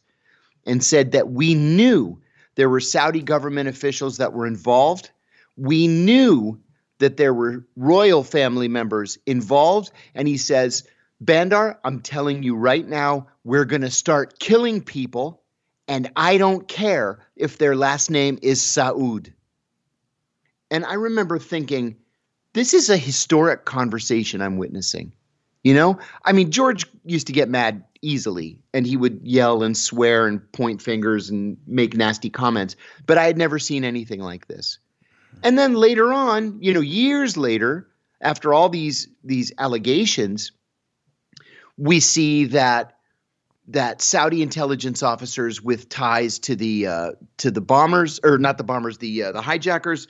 and 0.66 0.84
said 0.84 1.12
that 1.12 1.30
we 1.30 1.54
knew 1.54 2.20
there 2.56 2.68
were 2.68 2.80
Saudi 2.80 3.22
government 3.22 3.70
officials 3.70 4.18
that 4.18 4.34
were 4.34 4.46
involved. 4.46 5.08
We 5.56 5.88
knew 5.88 6.60
that 6.98 7.16
there 7.16 7.32
were 7.32 7.64
royal 7.74 8.22
family 8.22 8.68
members 8.68 9.16
involved. 9.24 9.92
And 10.14 10.28
he 10.28 10.36
says, 10.36 10.86
Bandar, 11.22 11.80
I'm 11.82 12.00
telling 12.00 12.42
you 12.42 12.54
right 12.54 12.86
now, 12.86 13.28
we're 13.44 13.64
going 13.64 13.80
to 13.80 13.90
start 13.90 14.38
killing 14.38 14.82
people. 14.82 15.39
And 15.90 16.08
I 16.14 16.38
don't 16.38 16.68
care 16.68 17.18
if 17.34 17.58
their 17.58 17.74
last 17.74 18.12
name 18.12 18.38
is 18.42 18.62
Saud. 18.62 19.32
And 20.70 20.84
I 20.84 20.94
remember 20.94 21.36
thinking, 21.36 21.96
this 22.52 22.72
is 22.72 22.88
a 22.88 22.96
historic 22.96 23.64
conversation 23.64 24.40
I'm 24.40 24.56
witnessing. 24.56 25.12
You 25.64 25.74
know, 25.74 25.98
I 26.24 26.30
mean, 26.30 26.52
George 26.52 26.86
used 27.04 27.26
to 27.26 27.32
get 27.32 27.48
mad 27.48 27.82
easily 28.02 28.60
and 28.72 28.86
he 28.86 28.96
would 28.96 29.20
yell 29.24 29.64
and 29.64 29.76
swear 29.76 30.28
and 30.28 30.40
point 30.52 30.80
fingers 30.80 31.28
and 31.28 31.56
make 31.66 31.96
nasty 31.96 32.30
comments, 32.30 32.76
but 33.04 33.18
I 33.18 33.24
had 33.24 33.36
never 33.36 33.58
seen 33.58 33.82
anything 33.82 34.20
like 34.20 34.46
this. 34.46 34.78
And 35.42 35.58
then 35.58 35.74
later 35.74 36.12
on, 36.12 36.56
you 36.62 36.72
know, 36.72 36.80
years 36.80 37.36
later, 37.36 37.88
after 38.20 38.54
all 38.54 38.68
these 38.68 39.08
these 39.24 39.52
allegations, 39.58 40.52
we 41.76 41.98
see 41.98 42.44
that 42.44 42.99
that 43.70 44.02
Saudi 44.02 44.42
intelligence 44.42 45.02
officers 45.02 45.62
with 45.62 45.88
ties 45.88 46.38
to 46.40 46.56
the 46.56 46.86
uh, 46.86 47.12
to 47.38 47.50
the 47.50 47.60
bombers 47.60 48.20
or 48.24 48.38
not 48.38 48.58
the 48.58 48.64
bombers, 48.64 48.98
the 48.98 49.22
uh, 49.22 49.32
the 49.32 49.42
hijackers 49.42 50.08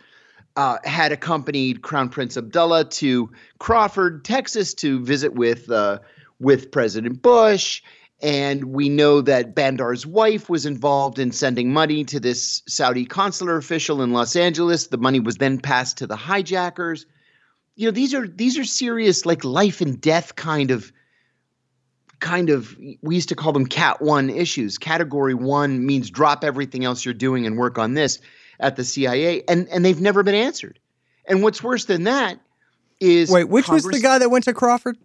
uh, 0.57 0.79
had 0.85 1.13
accompanied 1.13 1.83
Crown 1.83 2.09
Prince 2.09 2.37
Abdullah 2.37 2.85
to 2.85 3.31
Crawford, 3.59 4.25
Texas, 4.25 4.75
to 4.75 5.01
visit 5.05 5.35
with 5.35 5.71
uh, 5.71 5.99
with 6.39 6.71
President 6.71 7.23
Bush. 7.23 7.83
And 8.23 8.67
we 8.67 8.91
know 8.91 9.23
that 9.23 9.55
Bandar's 9.55 10.07
wife 10.07 10.51
was 10.51 10.67
involved 10.67 11.19
in 11.19 11.33
sending 11.33 11.73
money 11.73 12.05
to 12.05 12.21
this 12.21 12.63
Saudi 12.69 13.07
consular 13.07 13.57
official 13.57 14.03
in 14.03 14.13
Los 14.13 14.37
Angeles. 14.37 14.89
The 14.89 14.99
money 14.99 15.21
was 15.21 15.37
then 15.37 15.59
passed 15.59 15.97
to 15.99 16.07
the 16.07 16.17
hijackers. 16.17 17.07
You 17.77 17.87
know, 17.87 17.93
these 17.93 18.13
are 18.13 18.29
these 18.29 18.59
are 18.59 18.65
serious, 18.65 19.25
like 19.25 19.45
life 19.45 19.81
and 19.81 20.01
death 20.01 20.37
kind 20.37 20.71
of 20.71 20.93
kind 22.21 22.51
of 22.51 22.77
we 23.03 23.15
used 23.15 23.31
to 23.31 23.35
call 23.35 23.53
them 23.53 23.67
cat 23.67 24.01
one 24.01 24.31
issues. 24.31 24.79
Category 24.79 25.35
one 25.35 25.85
means 25.85 26.11
drop 26.11 26.45
everything 26.45 26.85
else 26.85 27.05
you're 27.05 27.15
doing 27.15 27.47
and 27.47 27.59
work 27.59 27.79
on 27.79 27.95
this 27.95 28.21
at 28.61 28.77
the 28.77 28.85
CIA, 28.85 29.43
and 29.49 29.69
and 29.69 29.85
they've 29.85 30.01
never 30.01 30.23
been 30.23 30.35
answered. 30.35 30.79
And 31.27 31.43
what's 31.43 31.63
worse 31.63 31.87
than 31.87 32.05
that 32.05 32.39
is 33.01 33.31
Wait, 33.31 33.45
which 33.49 33.69
was 33.69 33.85
the 33.85 34.01
guy 34.01 34.19
that 34.19 34.31
went 34.31 34.45
to 34.45 34.55
Crawford? 34.55 34.97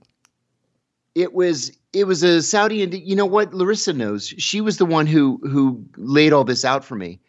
It 1.15 1.33
was 1.33 1.71
it 1.93 2.05
was 2.05 2.23
a 2.23 2.41
Saudi, 2.41 2.83
and 2.83 2.93
you 2.93 3.15
know 3.15 3.25
what? 3.25 3.53
Larissa 3.53 3.93
knows. 3.93 4.27
She 4.27 4.61
was 4.61 4.77
the 4.77 4.85
one 4.85 5.07
who 5.07 5.39
who 5.43 5.85
laid 5.97 6.33
all 6.33 6.43
this 6.43 6.65
out 6.65 6.83
for 6.83 6.95
me. 6.95 7.21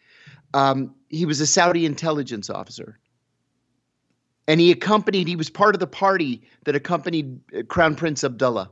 Um, 0.53 0.93
he 1.09 1.25
was 1.25 1.39
a 1.39 1.47
Saudi 1.47 1.85
intelligence 1.85 2.49
officer, 2.49 2.99
and 4.47 4.59
he 4.59 4.71
accompanied. 4.71 5.27
He 5.27 5.37
was 5.37 5.49
part 5.49 5.73
of 5.73 5.79
the 5.79 5.87
party 5.87 6.41
that 6.65 6.75
accompanied 6.75 7.39
uh, 7.57 7.63
Crown 7.63 7.95
Prince 7.95 8.25
Abdullah, 8.25 8.69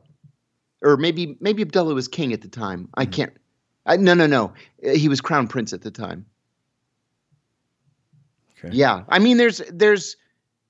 or 0.85 0.97
maybe 0.97 1.35
maybe 1.41 1.63
Abdullah 1.63 1.95
was 1.95 2.07
king 2.07 2.31
at 2.31 2.41
the 2.41 2.47
time. 2.47 2.87
I 2.93 3.05
can't. 3.05 3.33
I, 3.85 3.97
no, 3.97 4.13
no, 4.13 4.27
no. 4.27 4.53
He 4.81 5.09
was 5.09 5.19
Crown 5.19 5.47
Prince 5.47 5.73
at 5.73 5.81
the 5.81 5.91
time. 5.91 6.25
Okay. 8.57 8.75
Yeah, 8.75 9.03
I 9.09 9.19
mean, 9.19 9.37
there's 9.37 9.61
there's 9.71 10.15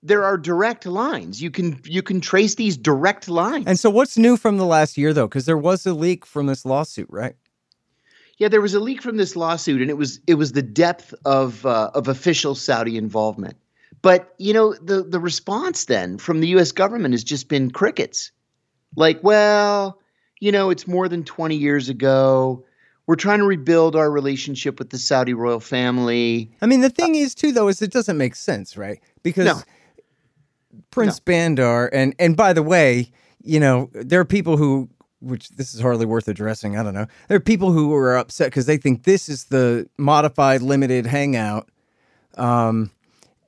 there 0.02 0.24
are 0.24 0.38
direct 0.38 0.86
lines. 0.86 1.42
You 1.42 1.52
can 1.52 1.82
you 1.84 2.02
can 2.02 2.22
trace 2.22 2.56
these 2.56 2.78
direct 2.78 3.28
lines. 3.28 3.66
And 3.68 3.78
so, 3.78 3.90
what's 3.90 4.18
new 4.18 4.38
from 4.38 4.58
the 4.58 4.66
last 4.66 4.98
year, 4.98 5.14
though? 5.14 5.28
Because 5.28 5.46
there 5.46 5.58
was 5.58 5.86
a 5.86 5.94
leak 5.94 6.26
from 6.26 6.46
this 6.46 6.66
lawsuit, 6.66 7.08
right? 7.10 7.36
Yeah, 8.38 8.50
there 8.50 8.62
was 8.62 8.74
a 8.74 8.80
leak 8.80 9.02
from 9.02 9.18
this 9.18 9.36
lawsuit, 9.36 9.82
and 9.82 9.90
it 9.90 9.98
was 9.98 10.20
it 10.28 10.36
was 10.36 10.54
the 10.54 10.62
depth 10.62 11.14
of 11.26 11.66
uh, 11.66 11.92
of 11.94 12.08
official 12.08 12.56
Saudi 12.56 12.98
involvement. 12.98 13.58
But 14.02 14.34
you 14.38 14.54
know, 14.54 14.74
the 14.74 15.04
the 15.04 15.20
response 15.20 15.86
then 15.86 16.18
from 16.18 16.40
the 16.40 16.48
U.S. 16.50 16.72
government 16.72 17.14
has 17.14 17.24
just 17.24 17.50
been 17.50 17.72
crickets. 17.72 18.32
Like, 18.96 19.24
well, 19.24 20.00
you 20.40 20.52
know, 20.52 20.70
it's 20.70 20.88
more 20.88 21.08
than 21.08 21.24
twenty 21.24 21.56
years 21.56 21.90
ago. 21.90 22.64
We're 23.08 23.16
trying 23.16 23.40
to 23.40 23.46
rebuild 23.46 23.96
our 23.96 24.10
relationship 24.10 24.80
with 24.80 24.90
the 24.90 24.98
Saudi 24.98 25.36
royal 25.36 25.60
family. 25.60 26.52
I 26.62 26.66
mean, 26.66 26.82
the 26.82 26.90
thing 26.90 27.14
is, 27.14 27.36
too, 27.36 27.52
though, 27.52 27.68
is 27.68 27.82
it 27.84 27.92
doesn't 27.92 28.18
make 28.18 28.34
sense, 28.36 28.76
right? 28.78 29.00
Because 29.22 29.46
No. 29.46 29.62
Prince 30.92 31.20
Bandar, 31.20 31.88
and 31.94 32.16
and 32.20 32.36
by 32.36 32.54
the 32.54 32.64
way, 32.64 33.12
you 33.44 33.60
know, 33.60 33.90
there 33.94 34.20
are 34.20 34.26
people 34.26 34.58
who, 34.58 34.90
which 35.20 35.50
this 35.50 35.74
is 35.74 35.82
hardly 35.82 36.06
worth 36.06 36.28
addressing. 36.28 36.78
I 36.78 36.84
don't 36.84 36.94
know. 36.94 37.06
There 37.28 37.38
are 37.38 37.42
people 37.42 37.72
who 37.72 37.94
are 37.94 38.18
upset 38.18 38.48
because 38.48 38.66
they 38.66 38.78
think 38.78 39.04
this 39.04 39.30
is 39.30 39.46
the 39.46 39.88
modified 39.98 40.62
limited 40.62 41.06
hangout, 41.06 41.70
um, 42.38 42.92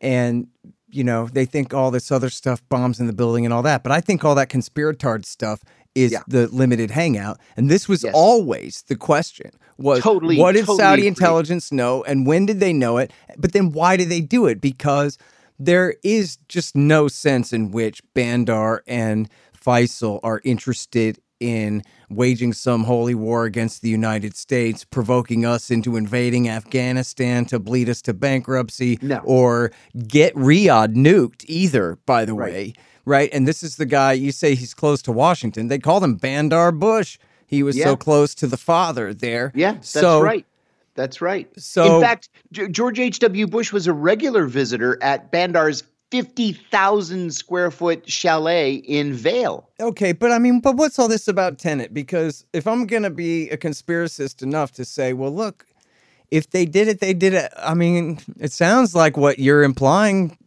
and 0.01 0.47
you 0.89 1.03
know 1.03 1.27
they 1.31 1.45
think 1.45 1.73
all 1.73 1.89
this 1.89 2.11
other 2.11 2.29
stuff, 2.29 2.61
bombs 2.69 2.99
in 2.99 3.07
the 3.07 3.13
building, 3.13 3.43
and 3.45 3.53
all 3.53 3.63
that. 3.63 3.81
But 3.81 3.91
I 3.91 4.01
think 4.01 4.23
all 4.23 4.35
that 4.35 4.49
conspiratard 4.49 5.25
stuff 5.25 5.61
is 5.97 6.11
Yeah. 6.11 6.21
the 6.27 6.47
limited 6.47 6.91
hangout, 6.91 7.39
and 7.55 7.69
this 7.69 7.87
was 7.89 8.03
Yes. 8.03 8.13
always 8.15 8.83
the 8.87 8.95
question: 8.95 9.51
was 9.77 10.01
Totally- 10.01 10.37
what 10.37 10.53
did 10.53 10.61
totally 10.65 10.77
Saudi 10.77 11.01
agree. 11.01 11.07
intelligence 11.09 11.71
know, 11.71 12.03
and 12.03 12.25
when 12.25 12.45
did 12.45 12.59
they 12.59 12.73
know 12.73 12.97
it? 12.97 13.11
But 13.37 13.51
then 13.53 13.71
why 13.71 13.97
did 13.97 14.09
they 14.09 14.21
do 14.21 14.45
it? 14.45 14.61
Because 14.61 15.17
there 15.59 15.95
is 16.03 16.37
just 16.47 16.75
no 16.75 17.07
sense 17.07 17.51
in 17.51 17.71
which 17.71 18.01
Bandar 18.13 18.83
and 18.87 19.27
Faisal 19.65 20.19
are 20.23 20.39
interested 20.43 21.19
in 21.39 21.83
waging 22.09 22.51
some 22.53 22.85
holy 22.85 23.13
war 23.13 23.45
against 23.45 23.81
the 23.83 23.89
United 23.89 24.35
States, 24.35 24.83
provoking 24.83 25.45
us 25.45 25.69
into 25.69 25.95
invading 25.95 26.49
Afghanistan 26.49 27.45
to 27.45 27.59
bleed 27.59 27.87
us 27.89 28.01
to 28.01 28.13
bankruptcy, 28.13 28.97
No. 29.03 29.17
or 29.23 29.71
get 30.07 30.33
Riyadh 30.35 30.95
nuked 30.95 31.43
either, 31.47 31.97
by 32.07 32.25
the 32.25 32.33
Right. 32.33 32.51
way. 32.53 32.73
Right. 33.07 33.29
And 33.31 33.47
this 33.47 33.63
is 33.63 33.77
the 33.77 33.85
guy 33.85 34.11
you 34.11 34.33
say 34.33 34.53
he's 34.53 34.73
close 34.73 35.01
to 35.03 35.13
Washington. 35.13 35.69
They 35.69 35.79
called 35.79 36.03
him 36.03 36.15
Bandar 36.15 36.73
Bush. 36.73 37.17
He 37.45 37.63
was 37.63 37.77
Yeah. 37.77 37.85
so 37.85 37.95
close 37.95 38.35
to 38.35 38.47
the 38.47 38.57
father 38.57 39.13
there. 39.13 39.53
Yeah, 39.55 39.73
that's 39.75 39.89
so, 39.89 40.21
right. 40.21 40.45
That's 40.95 41.21
right. 41.21 41.47
So- 41.57 41.95
in 41.95 42.01
fact, 42.01 42.27
G- 42.51 42.67
George 42.67 42.99
H.W. 42.99 43.47
Bush 43.47 43.71
was 43.71 43.87
a 43.87 43.93
regular 43.93 44.45
visitor 44.45 44.97
at 45.01 45.31
Bandar's 45.31 45.83
50,000 46.11 47.33
square 47.33 47.71
foot 47.71 48.09
chalet 48.09 48.73
in 48.75 49.13
Vail. 49.13 49.69
Okay, 49.79 50.11
but 50.11 50.31
I 50.31 50.39
mean, 50.39 50.59
but 50.59 50.75
what's 50.75 50.99
all 50.99 51.07
this 51.07 51.27
about 51.29 51.59
Tenet? 51.59 51.93
Because 51.93 52.45
if 52.51 52.67
I'm 52.67 52.85
gonna 52.87 53.09
be 53.09 53.49
a 53.51 53.57
conspiracist 53.57 54.41
enough 54.43 54.71
to 54.73 54.83
say, 54.85 55.13
well, 55.13 55.31
look, 55.33 55.65
if 56.29 56.49
they 56.49 56.65
did 56.65 56.87
it, 56.89 56.99
they 56.99 57.13
did 57.13 57.33
it. 57.33 57.51
I 57.57 57.73
mean, 57.73 58.19
it 58.39 58.51
sounds 58.51 58.93
like 58.93 59.15
what 59.15 59.39
you're 59.39 59.63
implying 59.63 60.37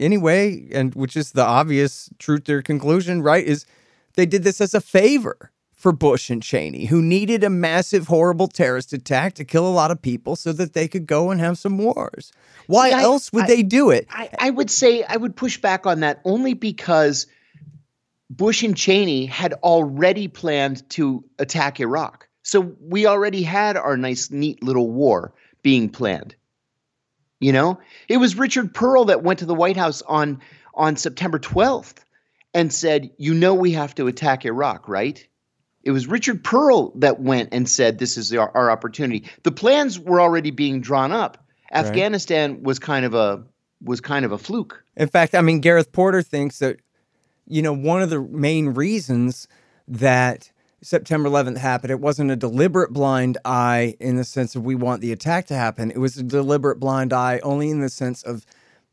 anyway, 0.00 0.68
and 0.72 0.94
which 0.94 1.16
is 1.16 1.32
the 1.32 1.44
obvious 1.44 2.10
truth 2.18 2.44
their 2.44 2.62
conclusion, 2.62 3.22
right? 3.22 3.44
Is 3.44 3.66
they 4.14 4.26
did 4.26 4.44
this 4.44 4.60
as 4.60 4.74
a 4.74 4.80
favor 4.80 5.50
for 5.72 5.92
Bush 5.92 6.28
and 6.28 6.42
Cheney, 6.42 6.86
who 6.86 7.00
needed 7.00 7.44
a 7.44 7.50
massive, 7.50 8.08
horrible 8.08 8.48
terrorist 8.48 8.92
attack 8.92 9.34
to 9.34 9.44
kill 9.44 9.66
a 9.66 9.70
lot 9.70 9.92
of 9.92 10.02
people 10.02 10.34
so 10.34 10.52
that 10.52 10.72
they 10.72 10.88
could 10.88 11.06
go 11.06 11.30
and 11.30 11.40
have 11.40 11.56
some 11.56 11.78
wars. 11.78 12.32
Why 12.66 12.90
I- 12.90 13.02
else 13.02 13.32
would 13.32 13.44
I- 13.44 13.46
they 13.46 13.62
do 13.62 13.90
it? 13.90 14.06
I, 14.10 14.28
I 14.40 14.50
would 14.50 14.70
say 14.70 15.04
I 15.04 15.16
would 15.16 15.36
push 15.36 15.58
back 15.60 15.86
on 15.86 16.00
that 16.00 16.20
only 16.24 16.54
because 16.54 17.26
Bush 18.28 18.62
and 18.64 18.76
Cheney 18.76 19.26
had 19.26 19.52
already 19.62 20.26
planned 20.28 20.88
to 20.90 21.24
attack 21.38 21.80
Iraq. 21.80 22.28
So 22.42 22.74
we 22.80 23.06
already 23.06 23.42
had 23.42 23.76
our 23.76 23.96
nice, 23.96 24.30
neat 24.30 24.62
little 24.62 24.90
war 24.90 25.32
being 25.62 25.88
planned. 25.88 26.34
You 27.40 27.52
know, 27.52 27.78
it 28.08 28.16
was 28.16 28.36
Richard 28.36 28.74
Perle 28.74 29.06
that 29.06 29.22
went 29.22 29.38
to 29.40 29.46
the 29.46 29.54
White 29.54 29.76
House 29.76 30.02
on 30.02 30.40
on 30.74 30.96
September 30.96 31.38
12th 31.38 32.04
and 32.52 32.72
said, 32.72 33.10
"You 33.16 33.34
know, 33.34 33.54
we 33.54 33.72
have 33.72 33.94
to 33.96 34.06
attack 34.06 34.44
Iraq, 34.44 34.88
right?" 34.88 35.24
It 35.84 35.92
was 35.92 36.06
Richard 36.06 36.42
Perle 36.42 36.92
that 36.96 37.20
went 37.20 37.50
and 37.52 37.68
said, 37.68 37.98
"This 37.98 38.16
is 38.16 38.32
our, 38.34 38.50
our 38.56 38.70
opportunity." 38.70 39.24
The 39.44 39.52
plans 39.52 39.98
were 40.00 40.20
already 40.20 40.50
being 40.50 40.80
drawn 40.80 41.12
up. 41.12 41.44
Right. 41.72 41.84
Afghanistan 41.84 42.62
was 42.62 42.78
kind 42.78 43.04
of 43.04 43.14
a 43.14 43.44
was 43.82 44.00
kind 44.00 44.24
of 44.24 44.32
a 44.32 44.38
fluke. 44.38 44.82
In 44.96 45.08
fact, 45.08 45.34
I 45.34 45.40
mean, 45.40 45.60
Gareth 45.60 45.92
Porter 45.92 46.22
thinks 46.22 46.58
that, 46.58 46.78
you 47.46 47.62
know, 47.62 47.72
one 47.72 48.02
of 48.02 48.10
the 48.10 48.20
main 48.20 48.70
reasons 48.70 49.46
that 49.86 50.50
September 50.82 51.28
11th 51.28 51.56
happened, 51.58 51.90
it 51.90 52.00
wasn't 52.00 52.30
a 52.30 52.36
deliberate 52.36 52.92
blind 52.92 53.36
eye 53.44 53.94
in 54.00 54.16
the 54.16 54.24
sense 54.24 54.54
of 54.54 54.64
we 54.64 54.74
want 54.74 55.00
the 55.00 55.12
attack 55.12 55.46
to 55.46 55.54
happen. 55.54 55.90
It 55.90 55.98
was 55.98 56.16
a 56.16 56.22
deliberate 56.22 56.78
blind 56.78 57.12
eye 57.12 57.40
only 57.42 57.70
in 57.70 57.80
the 57.80 57.88
sense 57.88 58.22
of 58.22 58.46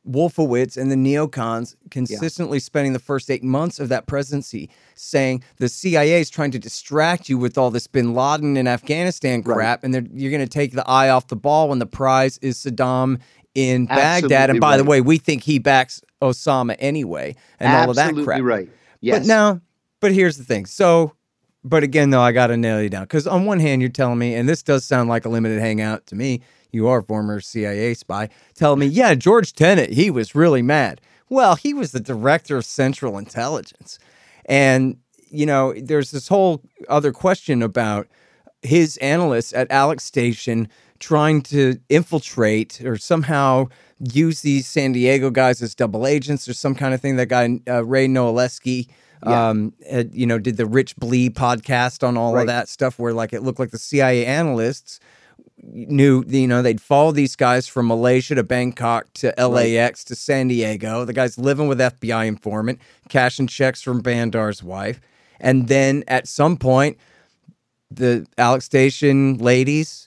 Wolfowitz 0.07 0.77
and 0.77 0.91
the 0.91 0.95
neocons 0.95 1.75
consistently 1.89 2.59
spending 2.59 2.93
the 2.93 2.99
first 2.99 3.31
eight 3.31 3.43
months 3.43 3.79
of 3.79 3.89
that 3.89 4.05
presidency 4.05 4.69
saying 4.93 5.43
the 5.57 5.67
CIA 5.67 6.21
is 6.21 6.29
trying 6.29 6.51
to 6.51 6.59
distract 6.59 7.27
you 7.27 7.37
with 7.39 7.57
all 7.57 7.71
this 7.71 7.87
bin 7.87 8.13
Laden 8.13 8.55
and 8.55 8.67
Afghanistan 8.67 9.41
Right. 9.41 9.55
crap, 9.55 9.83
and 9.83 9.93
you're 10.13 10.31
going 10.31 10.43
to 10.43 10.47
take 10.47 10.73
the 10.73 10.87
eye 10.87 11.09
off 11.09 11.27
the 11.27 11.35
ball 11.35 11.69
when 11.69 11.79
the 11.79 11.87
prize 11.87 12.37
is 12.39 12.57
Saddam 12.57 13.19
in 13.55 13.85
Baghdad. 13.87 14.49
And 14.51 14.59
by 14.59 14.77
the 14.77 14.83
way, 14.83 15.01
we 15.01 15.17
think 15.17 15.41
he 15.43 15.57
backs 15.59 16.01
Osama 16.21 16.75
anyway, 16.79 17.35
and 17.59 17.73
all 17.73 17.89
of 17.89 17.95
that 17.95 18.13
crap. 18.23 18.41
right. 18.41 18.69
Yes. 19.01 19.19
But 19.19 19.27
now, 19.27 19.61
but 20.01 20.11
here's 20.13 20.37
the 20.37 20.43
thing. 20.43 20.65
So, 20.67 21.13
but 21.65 21.81
again, 21.81 22.11
though, 22.11 22.21
I 22.21 22.31
got 22.31 22.47
to 22.47 22.57
nail 22.57 22.81
you 22.81 22.89
down 22.89 23.03
because 23.03 23.25
on 23.25 23.45
one 23.45 23.59
hand, 23.59 23.81
you're 23.81 23.89
telling 23.89 24.19
me, 24.19 24.35
and 24.35 24.47
this 24.47 24.61
does 24.61 24.85
sound 24.85 25.09
like 25.09 25.25
a 25.25 25.29
limited 25.29 25.59
hangout 25.59 26.05
to 26.07 26.15
me. 26.15 26.41
You 26.71 26.87
are 26.87 26.99
a 26.99 27.03
former 27.03 27.41
CIA 27.41 27.95
spy, 27.95 28.29
telling 28.53 28.79
me, 28.79 28.85
yeah, 28.85 29.15
George 29.15 29.53
Tenet, 29.53 29.91
he 29.91 30.11
was 30.11 30.35
really 30.35 30.61
mad. 30.61 31.01
Well, 31.27 31.55
he 31.55 31.73
was 31.73 31.91
the 31.91 31.99
director 31.99 32.57
of 32.57 32.65
Central 32.65 33.17
Intelligence, 33.17 33.97
and 34.45 34.97
you 35.31 35.47
know, 35.47 35.73
there's 35.73 36.11
this 36.11 36.27
whole 36.27 36.61
other 36.87 37.11
question 37.11 37.63
about 37.63 38.07
his 38.61 38.97
analysts 38.97 39.51
at 39.53 39.69
Alec 39.71 39.99
Station 40.01 40.69
trying 40.99 41.41
to 41.41 41.79
infiltrate 41.89 42.81
or 42.85 42.97
somehow 42.97 43.67
use 43.99 44.41
these 44.41 44.67
San 44.67 44.91
Diego 44.91 45.29
guys 45.29 45.61
as 45.61 45.75
double 45.75 46.05
agents 46.05 46.47
or 46.47 46.53
some 46.53 46.75
kind 46.75 46.93
of 46.93 47.01
thing. 47.01 47.15
That 47.15 47.27
guy 47.27 47.59
uh, 47.67 47.83
Ray 47.83 48.07
Nowosielski, 48.07 48.87
Yeah. 49.25 49.49
um, 49.49 49.73
you 50.11 50.25
know, 50.25 50.37
did 50.39 50.57
the 50.57 50.65
Rich 50.65 50.95
Blee 50.97 51.29
podcast 51.29 52.07
on 52.07 52.17
all 52.17 52.33
Right. 52.35 52.41
of 52.41 52.47
that 52.47 52.69
stuff, 52.69 52.99
where 52.99 53.13
like 53.13 53.33
it 53.33 53.41
looked 53.43 53.59
like 53.59 53.71
the 53.71 53.79
CIA 53.79 54.25
analysts 54.25 54.99
knew, 55.63 56.23
you 56.27 56.47
know, 56.47 56.61
they'd 56.61 56.81
follow 56.81 57.11
these 57.11 57.35
guys 57.35 57.67
from 57.67 57.87
Malaysia 57.87 58.35
to 58.35 58.43
Bangkok 58.43 59.11
to 59.13 59.33
LAX 59.37 60.03
to 60.05 60.15
San 60.15 60.47
Diego. 60.47 61.05
The 61.05 61.13
guy's 61.13 61.37
living 61.37 61.67
with 61.67 61.79
FBI 61.79 62.27
informant, 62.27 62.79
cashing 63.09 63.47
checks 63.47 63.81
from 63.81 64.01
Bandar's 64.01 64.61
wife. 64.61 64.99
And 65.39 65.67
then 65.67 66.03
at 66.07 66.27
some 66.27 66.57
point, 66.57 66.97
the 67.91 68.25
Alec 68.37 68.61
Station 68.61 69.37
ladies 69.37 70.04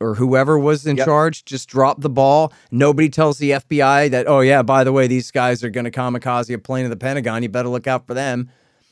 or 0.00 0.14
whoever 0.14 0.58
was 0.58 0.86
in 0.86 0.96
Yep. 0.96 1.06
charge 1.06 1.44
just 1.44 1.68
dropped 1.68 2.00
the 2.02 2.08
ball. 2.08 2.52
Nobody 2.70 3.08
tells 3.08 3.38
the 3.38 3.50
FBI 3.52 4.10
that, 4.10 4.28
oh, 4.28 4.40
yeah, 4.40 4.62
by 4.62 4.84
the 4.84 4.92
way, 4.92 5.06
these 5.06 5.30
guys 5.30 5.64
are 5.64 5.70
going 5.70 5.84
to 5.84 5.90
kamikaze 5.90 6.54
a 6.54 6.58
plane 6.58 6.84
to 6.84 6.88
the 6.88 6.96
Pentagon. 6.96 7.42
You 7.42 7.48
better 7.48 7.68
look 7.68 7.86
out 7.86 8.06
for 8.06 8.14
them. 8.14 8.50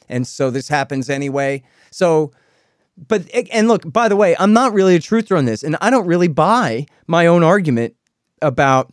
And 0.09 0.27
so 0.27 0.51
this 0.51 0.69
happens 0.69 1.09
anyway. 1.09 1.62
So, 1.90 2.33
but, 2.97 3.29
and 3.53 3.69
look, 3.69 3.90
by 3.90 4.09
the 4.09 4.16
way, 4.16 4.35
I'm 4.38 4.53
not 4.53 4.73
really 4.73 4.97
a 4.97 4.99
truther 4.99 5.37
on 5.38 5.45
this. 5.45 5.62
And 5.62 5.77
I 5.81 5.90
don't 5.90 6.07
really 6.07 6.29
buy 6.29 6.87
my 7.07 7.27
own 7.27 7.42
argument 7.42 7.95
about 8.42 8.92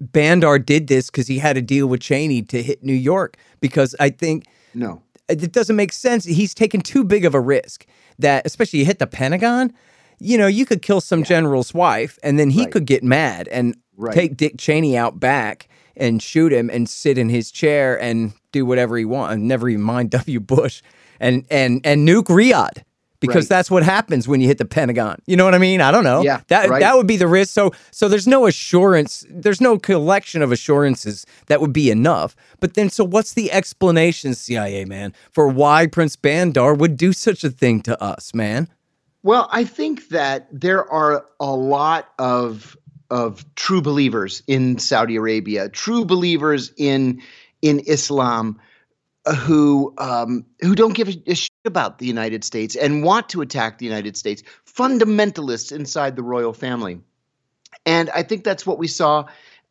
Bandar 0.00 0.58
did 0.58 0.86
this 0.88 1.10
because 1.10 1.26
he 1.26 1.38
had 1.38 1.56
a 1.56 1.62
deal 1.62 1.86
with 1.86 2.00
Cheney 2.00 2.42
to 2.42 2.62
hit 2.62 2.82
New 2.82 2.92
York. 2.92 3.36
Because 3.60 3.94
I 4.00 4.10
think 4.10 4.46
no. 4.74 5.02
it 5.28 5.52
doesn't 5.52 5.76
make 5.76 5.92
sense. 5.92 6.24
He's 6.24 6.54
taken 6.54 6.80
too 6.80 7.04
big 7.04 7.24
of 7.24 7.34
a 7.34 7.40
risk 7.40 7.86
that, 8.18 8.46
especially 8.46 8.80
you 8.80 8.84
hit 8.84 8.98
the 8.98 9.06
Pentagon, 9.06 9.72
you 10.20 10.36
know, 10.38 10.46
you 10.46 10.64
could 10.66 10.82
kill 10.82 11.00
some 11.00 11.22
general's 11.22 11.72
wife 11.74 12.18
and 12.22 12.38
then 12.38 12.50
he 12.50 12.62
Right. 12.62 12.72
could 12.72 12.86
get 12.86 13.02
mad 13.04 13.48
and 13.48 13.76
Right. 13.96 14.14
take 14.14 14.36
Dick 14.36 14.54
Cheney 14.58 14.96
out 14.96 15.18
back 15.18 15.68
and 15.96 16.22
shoot 16.22 16.52
him 16.52 16.70
and 16.70 16.88
sit 16.88 17.18
in 17.18 17.28
his 17.28 17.50
chair 17.50 18.00
and 18.00 18.32
do 18.52 18.64
whatever 18.64 18.96
he 18.96 19.04
wants. 19.04 19.36
Never 19.42 19.68
even 19.68 19.82
mind 19.82 20.10
W. 20.22 20.38
Bush 20.40 20.82
and 21.20 21.44
and 21.50 21.80
and 21.84 22.06
nuke 22.06 22.24
Riyadh. 22.26 22.82
Because 23.20 23.46
Right. 23.46 23.48
that's 23.48 23.68
what 23.68 23.82
happens 23.82 24.28
when 24.28 24.40
you 24.40 24.46
hit 24.46 24.58
the 24.58 24.64
Pentagon. 24.64 25.18
You 25.26 25.36
know 25.36 25.44
what 25.44 25.52
I 25.52 25.58
mean? 25.58 25.80
I 25.80 25.90
don't 25.90 26.04
know. 26.04 26.22
Yeah, 26.22 26.42
that 26.46 26.68
right. 26.70 26.78
that 26.78 26.96
would 26.96 27.08
be 27.08 27.16
the 27.16 27.26
risk. 27.26 27.52
So 27.52 27.72
so 27.90 28.06
there's 28.08 28.28
no 28.28 28.46
assurance. 28.46 29.26
There's 29.28 29.60
no 29.60 29.76
collection 29.76 30.40
of 30.40 30.52
assurances 30.52 31.26
that 31.48 31.60
would 31.60 31.72
be 31.72 31.90
enough. 31.90 32.36
But 32.60 32.74
then 32.74 32.88
so 32.90 33.02
what's 33.02 33.34
the 33.34 33.50
explanation, 33.50 34.34
CIA 34.34 34.84
man, 34.84 35.12
for 35.32 35.48
why 35.48 35.88
Prince 35.88 36.14
Bandar 36.14 36.74
would 36.74 36.96
do 36.96 37.12
such 37.12 37.42
a 37.42 37.50
thing 37.50 37.80
to 37.82 38.00
us, 38.00 38.32
man? 38.34 38.68
Well, 39.22 39.48
I 39.50 39.64
think 39.64 40.08
that 40.08 40.48
there 40.52 40.90
are 40.90 41.26
a 41.40 41.54
lot 41.54 42.08
of 42.18 42.76
of 43.10 43.44
true 43.54 43.80
believers 43.80 44.42
in 44.46 44.78
Saudi 44.78 45.16
Arabia, 45.16 45.68
true 45.68 46.04
believers 46.04 46.72
in 46.76 47.22
in 47.62 47.80
Islam, 47.80 48.60
uh, 49.26 49.34
who 49.34 49.94
um, 49.98 50.44
who 50.60 50.74
don't 50.74 50.94
give 50.94 51.08
a, 51.08 51.22
a 51.26 51.34
shit 51.34 51.50
about 51.64 51.98
the 51.98 52.06
United 52.06 52.44
States 52.44 52.76
and 52.76 53.02
want 53.02 53.28
to 53.30 53.40
attack 53.40 53.78
the 53.78 53.86
United 53.86 54.16
States. 54.16 54.42
Fundamentalists 54.66 55.72
inside 55.72 56.14
the 56.16 56.22
royal 56.22 56.52
family, 56.52 57.00
and 57.84 58.10
I 58.10 58.22
think 58.22 58.44
that's 58.44 58.66
what 58.66 58.78
we 58.78 58.88
saw. 58.88 59.24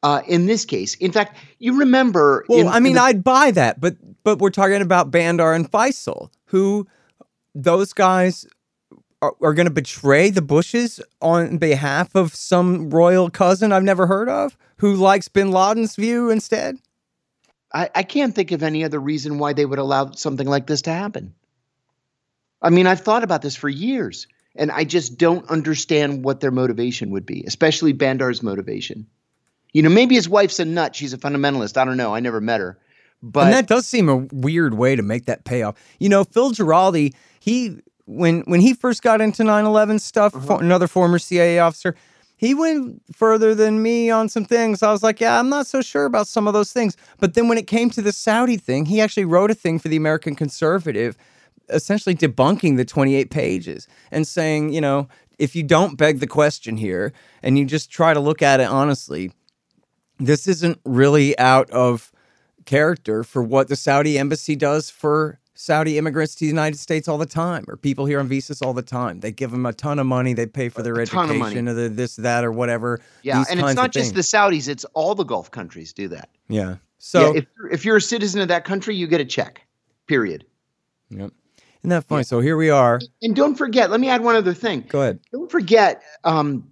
Uh, 0.03 0.21
in 0.27 0.45
this 0.45 0.63
case, 0.63 0.93
in 0.95 1.12
fact, 1.12 1.38
you 1.57 1.79
remember. 1.79 2.45
Well, 2.49 2.60
in- 2.60 2.67
I 2.67 2.79
mean, 2.79 2.95
the- 2.95 3.01
I'd 3.01 3.23
buy 3.23 3.51
that, 3.51 3.79
but 3.79 3.95
but 4.23 4.39
we're 4.39 4.49
talking 4.49 4.81
about 4.81 5.10
Bandar 5.10 5.53
and 5.53 5.71
Faisal, 5.71 6.29
who 6.45 6.88
those 7.55 7.93
guys 7.93 8.45
are, 9.21 9.36
are 9.41 9.53
going 9.53 9.67
to 9.67 9.71
betray 9.71 10.30
the 10.30 10.41
Bushes 10.41 11.01
on 11.21 11.58
behalf 11.58 12.15
of 12.15 12.36
some 12.36 12.89
royal 12.89 13.30
cousin 13.30 13.71
I've 13.71 13.84
never 13.84 14.08
heard 14.08 14.30
of, 14.30 14.58
who 14.77 14.95
likes 14.95 15.27
Bin 15.27 15.51
Laden's 15.51 15.95
view 15.95 16.30
instead. 16.30 16.77
I, 17.73 17.89
I 17.95 18.03
can't 18.03 18.36
think 18.36 18.51
of 18.51 18.63
any 18.63 18.84
other 18.84 18.99
reason 18.99 19.39
why 19.39 19.53
they 19.53 19.65
would 19.65 19.80
allow 19.80 20.12
something 20.12 20.47
like 20.47 20.67
this 20.67 20.84
to 20.84 20.93
happen. 20.93 21.34
I 22.62 22.69
mean, 22.69 22.88
I've 22.88 23.01
thought 23.01 23.23
about 23.23 23.41
this 23.41 23.56
for 23.56 23.69
years, 23.69 24.27
and 24.56 24.71
I 24.71 24.84
just 24.84 25.17
don't 25.17 25.47
understand 25.49 26.23
what 26.23 26.39
their 26.39 26.51
motivation 26.51 27.12
would 27.12 27.25
be, 27.25 27.43
especially 27.45 27.93
Bandar's 27.93 28.41
motivation. 28.41 29.08
You 29.73 29.84
know, 29.84 29.89
maybe 29.89 30.15
his 30.15 30.30
wife's 30.30 30.60
a 30.60 30.65
nut. 30.65 30.95
She's 30.95 31.13
a 31.13 31.17
fundamentalist. 31.17 31.77
I 31.77 31.86
don't 31.86 31.97
know. 31.97 32.15
I 32.15 32.19
never 32.19 32.41
met 32.41 32.62
her. 32.62 32.80
But 33.21 33.45
and 33.45 33.53
that 33.53 33.67
does 33.67 33.86
seem 33.86 34.10
a 34.10 34.17
weird 34.32 34.75
way 34.75 34.95
to 34.95 35.01
make 35.01 35.25
that 35.25 35.43
payoff. 35.43 35.75
You 35.99 36.10
know, 36.10 36.23
Phil 36.23 36.51
Giraldi, 36.51 37.13
he 37.39 37.77
when 38.08 38.41
when 38.48 38.62
he 38.62 38.74
first 38.74 39.04
got 39.04 39.22
into 39.22 39.43
9/11 39.43 40.00
stuff, 40.00 40.34
Uh-huh. 40.36 40.46
fo- 40.48 40.58
another 40.58 40.88
former 40.88 41.20
CIA 41.20 41.60
officer, 41.60 41.96
he 42.38 42.54
went 42.56 43.02
further 43.13 43.54
than 43.54 43.82
me 43.84 44.10
on 44.10 44.30
some 44.30 44.46
things. 44.46 44.82
I 44.82 44.91
was 44.91 45.04
like, 45.04 45.20
yeah, 45.20 45.39
I'm 45.39 45.50
not 45.50 45.67
so 45.67 45.82
sure 45.82 46.06
about 46.06 46.28
some 46.28 46.48
of 46.48 46.54
those 46.54 46.72
things. 46.72 46.96
But 47.20 47.34
then 47.36 47.48
when 47.48 47.58
it 47.58 47.67
came 47.67 47.89
to 47.91 48.02
the 48.02 48.12
Saudi 48.12 48.58
thing, 48.58 48.86
he 48.86 49.02
actually 49.02 49.26
wrote 49.26 49.52
a 49.52 49.56
thing 49.56 49.78
for 49.80 49.88
the 49.89 49.96
American 49.98 50.36
Conservative 50.36 51.15
essentially 51.70 52.15
debunking 52.15 52.78
the 52.78 52.86
28 52.86 53.30
pages 53.30 53.88
and 54.10 54.26
saying, 54.26 54.72
you 54.72 54.80
know, 54.80 55.08
if 55.38 55.54
you 55.56 55.63
don't 55.63 55.98
beg 55.98 56.20
the 56.22 56.28
question 56.28 56.78
here 56.78 57.12
and 57.43 57.58
you 57.60 57.65
just 57.65 57.91
try 57.91 58.13
to 58.13 58.22
look 58.22 58.41
at 58.41 58.62
it 58.62 58.67
honestly, 58.70 59.32
this 60.17 60.48
isn't 60.48 60.80
really 60.86 61.38
out 61.38 61.70
of 61.72 62.12
character 62.65 63.24
for 63.24 63.43
what 63.43 63.67
the 63.67 63.76
Saudi 63.76 64.17
embassy 64.17 64.56
does 64.56 64.89
for 64.89 65.39
Saudi 65.60 65.98
immigrants 65.98 66.36
to 66.36 66.41
the 66.41 66.48
United 66.48 66.78
States 66.78 67.08
all 67.08 67.17
the 67.17 67.26
time, 67.26 67.65
or 67.67 67.78
people 67.78 68.06
here 68.06 68.20
on 68.20 68.28
visas 68.28 68.62
all 68.62 68.74
the 68.74 68.84
time. 68.84 69.22
They 69.22 69.32
give 69.32 69.50
them 69.50 69.65
a 69.65 69.74
ton 69.74 69.98
of 69.98 70.06
money. 70.06 70.34
They 70.34 70.46
pay 70.46 70.70
for 70.70 70.84
their 70.84 70.96
A 70.96 71.02
education, 71.02 71.67
or 71.67 71.74
the, 71.74 71.89
this, 71.89 72.15
that, 72.17 72.46
or 72.46 72.52
whatever. 72.52 73.02
yeah, 73.24 73.43
and 73.50 73.60
it's 73.60 73.74
not 73.74 73.91
just 73.91 74.13
the. 74.13 74.22
Saudis; 74.22 74.67
it's 74.67 74.86
all 74.93 75.15
the 75.15 75.24
Gulf 75.24 75.50
countries 75.50 75.93
do 75.93 76.08
that. 76.10 76.30
yeah. 76.48 76.76
So 77.00 77.34
yeah, 77.34 77.39
if, 77.39 77.46
if 77.72 77.86
you're 77.86 77.98
a 77.98 78.02
citizen 78.02 78.41
of 78.41 78.48
that 78.50 78.65
country, 78.65 78.96
you 78.96 79.08
get 79.08 79.22
a 79.22 79.26
check. 79.26 79.62
Period. 80.08 80.46
yep. 81.10 81.32
Isn't 81.82 81.89
that 81.89 82.04
funny? 82.06 82.24
So 82.24 82.39
here 82.39 82.58
we 82.58 82.70
are. 82.70 83.00
And 83.22 83.36
don't 83.36 83.56
forget. 83.56 83.89
Let 83.91 84.00
me 84.00 84.10
add 84.10 84.24
one 84.24 84.36
other 84.36 84.54
thing. 84.54 84.86
Go 84.89 85.02
ahead. 85.02 85.20
Don't 85.32 85.50
forget 85.52 86.02
um, 86.24 86.72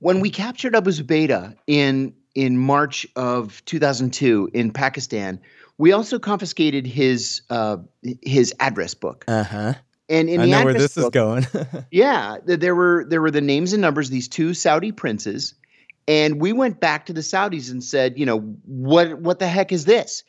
when 0.00 0.20
we 0.20 0.30
captured 0.30 0.74
Abu 0.76 0.90
Zubaydah 0.90 1.56
in 1.66 2.14
in 2.34 2.58
March 2.58 3.06
of 3.16 3.64
2002 3.64 4.50
in 4.52 4.70
Pakistan. 4.72 5.40
We 5.78 5.92
also 5.92 6.18
confiscated 6.18 6.86
his 6.86 7.42
uh, 7.50 7.78
his 8.22 8.54
address 8.60 8.94
book. 8.94 9.24
Uh 9.28 9.44
huh. 9.44 9.74
And 10.08 10.28
in 10.28 10.40
I 10.40 10.44
the 10.44 10.50
know 10.50 10.64
where 10.64 10.74
Atlas 10.74 10.94
this 10.94 10.96
is 10.96 11.04
book- 11.04 11.12
going. 11.12 11.46
Yeah, 11.90 12.38
there 12.44 12.74
were 12.74 13.04
there 13.08 13.20
were 13.20 13.30
the 13.30 13.40
names 13.40 13.72
and 13.72 13.82
numbers 13.82 14.08
of 14.08 14.12
these 14.12 14.28
two 14.28 14.54
Saudi 14.54 14.92
princes, 14.92 15.54
and 16.06 16.40
we 16.40 16.52
went 16.52 16.80
back 16.80 17.06
to 17.06 17.12
the 17.12 17.20
Saudis 17.22 17.70
and 17.70 17.82
said, 17.82 18.18
you 18.18 18.24
know, 18.24 18.38
what 18.64 19.18
what 19.20 19.38
the 19.38 19.48
heck 19.48 19.72
is 19.72 19.84
this? 19.84 20.22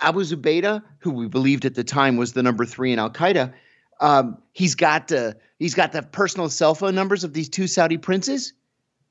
Abu 0.00 0.20
Zubaydah, 0.20 0.82
who 0.98 1.10
we 1.10 1.28
believed 1.28 1.64
at 1.64 1.74
the 1.74 1.84
time 1.84 2.16
was 2.16 2.32
the 2.32 2.42
number 2.42 2.64
three 2.64 2.92
in 2.92 2.98
Al 2.98 3.10
Qaeda, 3.10 3.52
um, 4.00 4.38
he's 4.52 4.74
got 4.74 5.10
uh, 5.12 5.32
he's 5.58 5.74
got 5.74 5.92
the 5.92 6.02
personal 6.02 6.48
cell 6.48 6.74
phone 6.74 6.94
numbers 6.94 7.24
of 7.24 7.32
these 7.32 7.48
two 7.48 7.66
Saudi 7.66 7.98
princes. 7.98 8.52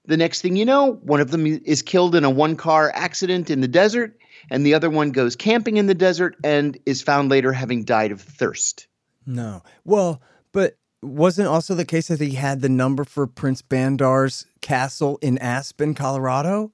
The 0.06 0.18
next 0.18 0.42
thing 0.42 0.56
you 0.58 0.66
know, 0.66 0.94
one 1.04 1.22
of 1.22 1.32
them 1.32 1.46
is 1.46 1.82
killed 1.82 2.16
in 2.16 2.26
a 2.26 2.30
one 2.30 2.56
car 2.58 2.92
accident 2.94 3.50
in 3.50 3.62
the 3.62 3.68
desert, 3.70 4.18
and 4.50 4.66
the 4.66 4.74
other 4.74 4.90
one 4.90 5.12
goes 5.12 5.36
camping 5.36 5.78
in 5.78 5.88
the 5.88 5.94
desert 5.96 6.36
and 6.44 6.78
is 6.86 7.02
found 7.02 7.30
later 7.30 7.54
having 7.54 7.84
died 7.84 8.12
of 8.12 8.22
thirst. 8.22 8.88
no. 9.26 9.62
Well, 9.86 10.22
but 10.52 10.78
wasn't 11.02 11.48
also 11.48 11.76
the 11.76 11.86
case 11.86 12.08
that 12.08 12.22
he 12.22 12.32
had 12.32 12.62
the 12.62 12.70
number 12.70 13.04
for 13.04 13.28
Prince 13.28 13.62
Bandar's 13.62 14.46
castle 14.62 15.18
in 15.22 15.38
Aspen, 15.40 15.94
Colorado? 15.96 16.72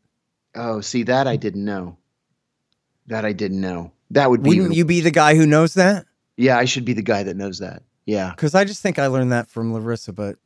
Oh, 0.56 0.82
see 0.82 1.04
that 1.04 1.28
I 1.28 1.36
didn't 1.36 1.66
know. 1.66 1.98
That 3.08 3.26
I 3.26 3.34
didn't 3.34 3.62
know. 3.62 3.92
That 4.12 4.30
would 4.30 4.44
be. 4.44 4.50
Wouldn't 4.50 4.76
you 4.76 4.86
be 4.86 5.02
the 5.02 5.12
guy 5.12 5.36
who 5.36 5.46
knows 5.48 5.74
that? 5.76 6.06
yeah, 6.38 6.58
I 6.58 6.66
should 6.66 6.86
be 6.86 6.94
the 6.94 7.02
guy 7.02 7.24
that 7.24 7.36
knows 7.36 7.60
that. 7.60 7.84
Yeah. 8.06 8.30
Because 8.32 8.56
I 8.56 8.64
just 8.64 8.82
think 8.82 8.98
I 8.98 9.08
learned 9.08 9.32
that 9.32 9.50
from 9.50 9.74
Larissa, 9.74 10.14
but 10.14 10.38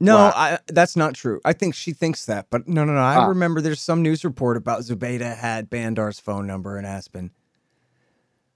no, 0.00 0.16
Wow. 0.16 0.32
I, 0.34 0.58
that's 0.68 0.96
not 0.96 1.14
true. 1.14 1.40
I 1.44 1.52
think 1.52 1.74
she 1.74 1.92
thinks 1.92 2.26
that, 2.26 2.46
but 2.50 2.66
no, 2.66 2.84
no, 2.84 2.92
no. 2.94 3.00
I 3.00 3.16
Ah. 3.16 3.26
remember 3.26 3.60
there's 3.60 3.80
some 3.80 4.02
news 4.02 4.24
report 4.24 4.56
about 4.56 4.80
Zubaydah 4.80 5.36
had 5.36 5.68
Bandar's 5.70 6.18
phone 6.18 6.46
number 6.46 6.78
in 6.78 6.84
Aspen. 6.84 7.30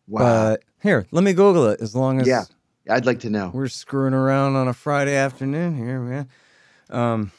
Wow. 0.06 0.20
But 0.50 0.62
here, 0.82 1.06
let 1.12 1.22
me 1.24 1.32
Google 1.32 1.66
it. 1.66 1.80
As 1.80 1.94
long 1.94 2.20
as 2.20 2.26
Yeah. 2.26 2.44
I'd 2.90 3.06
like 3.06 3.20
to 3.20 3.30
know. 3.30 3.50
we're 3.54 3.68
screwing 3.68 4.12
around 4.14 4.56
on 4.56 4.68
a 4.68 4.74
Friday 4.74 5.14
afternoon 5.16 5.74
here, 5.76 6.00
man. 6.00 6.28
Um, 6.90 7.32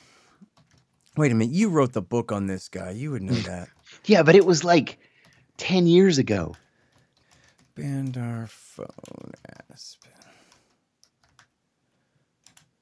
wait 1.18 1.32
a 1.32 1.36
minute. 1.36 1.54
You 1.54 1.70
wrote 1.70 1.94
the 1.94 2.02
book 2.02 2.32
on 2.32 2.48
this 2.48 2.68
guy. 2.68 2.92
You 2.92 3.12
would 3.12 3.22
know 3.22 3.34
that. 3.50 3.70
Yeah, 4.06 4.24
but 4.24 4.36
it 4.36 4.46
was 4.46 4.64
like 4.64 4.98
ten 5.58 5.86
years 5.88 6.18
ago. 6.18 6.56
Bandar 7.76 8.48
phone 8.50 9.34
Aspen. 9.72 10.12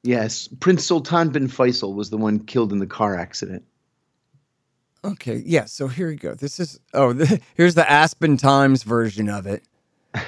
Yes, 0.04 0.50
Prince 0.60 0.86
Sultan 0.86 1.30
bin 1.30 1.48
Faisal 1.48 1.96
was 1.96 2.10
the 2.10 2.18
one 2.18 2.40
killed 2.40 2.74
in 2.74 2.80
the 2.80 2.88
car 2.88 3.16
accident. 3.16 3.64
Okay, 5.06 5.42
yeah. 5.46 5.66
So 5.66 5.88
here 5.88 6.08
we 6.08 6.16
go. 6.16 6.34
This 6.34 6.60
is 6.60 6.80
oh, 6.94 7.14
the, 7.14 7.42
here's 7.56 7.76
the 7.76 7.90
Aspen 7.90 8.38
Times 8.38 8.84
version 8.84 9.30
of 9.30 9.48
it. 9.48 9.64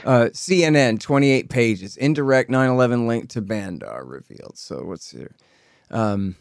Uh, 0.03 0.29
CNN, 0.33 0.99
28 0.99 1.47
pages. 1.47 1.95
Indirect 1.95 2.49
9/11 2.49 3.05
link 3.05 3.29
to 3.29 3.39
Bandar 3.39 4.03
revealed. 4.03 4.57
So 4.57 4.83
what's 4.83 5.11
here? 5.11 5.35
Um, 5.91 6.35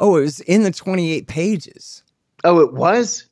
oh, 0.00 0.16
it 0.16 0.22
was 0.22 0.40
in 0.40 0.64
the 0.64 0.72
28 0.72 1.28
pages. 1.28 2.02
Oh, 2.42 2.58
it 2.58 2.72
was. 2.72 3.28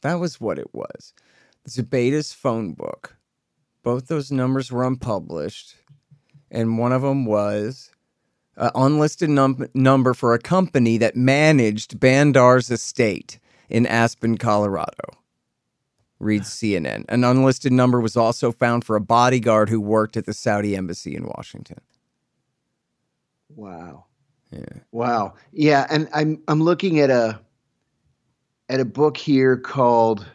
That 0.00 0.14
was 0.14 0.40
what 0.40 0.58
it 0.58 0.72
was. 0.72 1.12
Zubaydah's 1.68 2.32
phone 2.32 2.72
book. 2.72 3.16
Both 3.82 4.08
those 4.08 4.32
numbers 4.32 4.72
were 4.72 4.84
unpublished, 4.84 5.74
and 6.50 6.78
one 6.78 6.92
of 6.92 7.02
them 7.02 7.24
was 7.24 7.90
an 8.56 8.70
unlisted 8.74 9.30
num- 9.30 9.68
number 9.74 10.14
for 10.14 10.34
a 10.34 10.38
company 10.38 10.98
that 10.98 11.16
managed 11.16 11.98
Bandar's 11.98 12.70
estate 12.70 13.38
in 13.68 13.86
Aspen, 13.86 14.36
Colorado. 14.36 15.16
Reads 16.18 16.48
ah. 16.48 16.66
CNN. 16.66 17.06
An 17.08 17.24
unlisted 17.24 17.72
number 17.72 18.00
was 18.00 18.16
also 18.16 18.52
found 18.52 18.84
for 18.84 18.94
a 18.96 19.00
bodyguard 19.00 19.70
who 19.70 19.80
worked 19.80 20.16
at 20.16 20.26
the 20.26 20.34
Saudi 20.34 20.76
embassy 20.76 21.16
in 21.16 21.24
Washington. 21.24 21.80
Wow. 23.48 24.04
Yeah. 24.50 24.80
Wow. 24.92 25.34
Yeah, 25.52 25.86
and 25.90 26.08
I'm 26.12 26.42
I'm 26.48 26.62
looking 26.62 27.00
at 27.00 27.10
a 27.10 27.40
at 28.68 28.80
a 28.80 28.84
book 28.84 29.16
here 29.16 29.56
called 29.56 30.26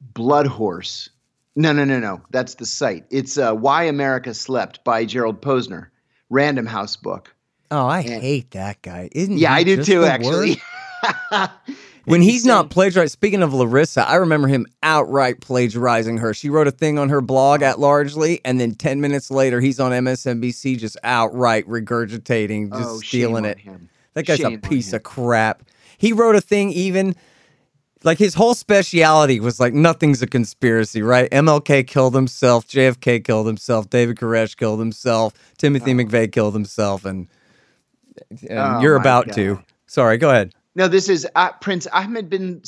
Blood 0.00 0.46
Horse. 0.46 1.10
No, 1.58 1.72
no, 1.72 1.84
no, 1.84 1.98
no. 1.98 2.20
That's 2.30 2.54
the 2.54 2.64
site. 2.64 3.04
It's 3.10 3.36
uh, 3.36 3.52
Why 3.52 3.82
America 3.82 4.32
Slept 4.32 4.84
by 4.84 5.04
Gerald 5.04 5.42
Posner. 5.42 5.88
Random 6.30 6.66
House 6.66 6.94
book. 6.94 7.34
Oh, 7.72 7.84
I 7.84 8.00
Yeah. 8.00 8.20
hate 8.20 8.52
that 8.52 8.80
guy. 8.80 9.08
Isn't 9.10 9.38
Yeah, 9.38 9.54
I 9.54 9.64
do 9.64 9.82
too, 9.82 10.04
actually. 10.04 10.62
when 12.04 12.22
he's 12.22 12.44
not 12.44 12.70
plagiarizing, 12.70 13.10
speaking 13.10 13.42
of 13.42 13.52
Larissa, 13.52 14.08
I 14.08 14.14
remember 14.16 14.46
him 14.46 14.66
outright 14.84 15.40
plagiarizing 15.40 16.18
her. 16.18 16.32
She 16.32 16.48
wrote 16.48 16.68
a 16.68 16.70
thing 16.70 16.96
on 16.96 17.08
her 17.08 17.20
blog 17.20 17.62
at 17.62 17.80
largely, 17.80 18.40
and 18.44 18.60
then 18.60 18.76
10 18.76 19.00
minutes 19.00 19.28
later, 19.28 19.60
he's 19.60 19.80
on 19.80 19.90
MSNBC 19.90 20.78
just 20.78 20.96
outright 21.02 21.66
regurgitating, 21.66 22.70
just 22.70 22.88
oh, 22.88 23.00
stealing 23.00 23.44
it. 23.44 23.58
That 24.14 24.26
guy's 24.26 24.38
Shame 24.38 24.54
a 24.54 24.58
piece 24.58 24.92
of 24.92 25.02
crap. 25.02 25.64
He 25.98 26.12
wrote 26.12 26.36
a 26.36 26.40
thing 26.40 26.70
even 26.70 27.16
like 28.04 28.18
his 28.18 28.34
whole 28.34 28.54
speciality 28.54 29.40
was 29.40 29.58
like 29.58 29.74
nothing's 29.74 30.22
a 30.22 30.26
conspiracy, 30.26 31.02
right? 31.02 31.30
MLK 31.30 31.86
killed 31.86 32.14
himself, 32.14 32.66
JFK 32.68 33.24
killed 33.24 33.46
himself, 33.46 33.90
David 33.90 34.16
Koresh 34.16 34.56
killed 34.56 34.78
himself, 34.78 35.34
Timothy 35.56 35.94
McVeigh 35.94 36.30
killed 36.30 36.54
himself, 36.54 37.04
and, 37.04 37.28
and 38.48 38.58
Oh, 38.58 38.80
you're 38.80 38.96
about 38.96 39.32
to. 39.32 39.62
Sorry, 39.86 40.18
go 40.18 40.30
ahead. 40.30 40.54
No, 40.74 40.86
this 40.86 41.08
is 41.08 41.26
uh, 41.34 41.52
Prince 41.52 41.86
Ahmed 41.88 42.30
bin 42.30 42.62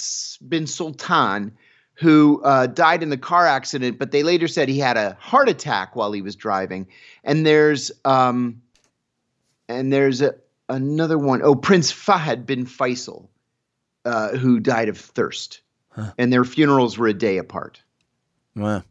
bin 0.48 0.66
Sultan, 0.66 1.52
who 1.94 2.42
uh, 2.42 2.66
died 2.66 3.02
in 3.02 3.10
the 3.10 3.16
car 3.18 3.46
accident, 3.46 3.98
but 3.98 4.10
they 4.10 4.22
later 4.22 4.48
said 4.48 4.68
he 4.68 4.78
had 4.78 4.96
a 4.96 5.16
heart 5.20 5.48
attack 5.48 5.94
while 5.94 6.10
he 6.10 6.22
was 6.22 6.34
driving. 6.34 6.88
And 7.22 7.46
there's 7.46 7.92
um, 8.04 8.62
and 9.68 9.92
there's 9.92 10.22
a, 10.22 10.34
another 10.68 11.18
one. 11.18 11.42
Oh, 11.42 11.54
Prince 11.54 11.92
Fahad 11.92 12.46
bin 12.46 12.66
Faisal, 12.66 13.28
uh, 14.04 14.36
who 14.36 14.60
died 14.60 14.88
of 14.88 14.98
thirst, 14.98 15.60
Huh. 15.90 16.12
and 16.18 16.32
their 16.32 16.44
funerals 16.44 16.96
were 16.98 17.08
a 17.08 17.14
day 17.14 17.38
apart. 17.38 17.82
Wow. 18.56 18.82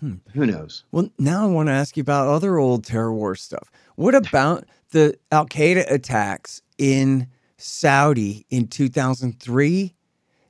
Who 0.00 0.46
knows? 0.46 0.84
Well, 0.92 1.10
now 1.18 1.42
I 1.42 1.46
want 1.50 1.68
to 1.68 1.72
ask 1.72 1.96
you 1.96 2.02
about 2.02 2.28
other 2.28 2.56
old 2.58 2.84
terror 2.84 3.12
war 3.12 3.34
stuff. 3.34 3.68
What 3.96 4.14
about 4.14 4.64
the 4.92 5.18
Al 5.32 5.46
Qaeda 5.46 5.90
attacks 5.90 6.62
in 6.78 7.26
Saudi 7.56 8.46
in 8.48 8.68
2003 8.68 9.94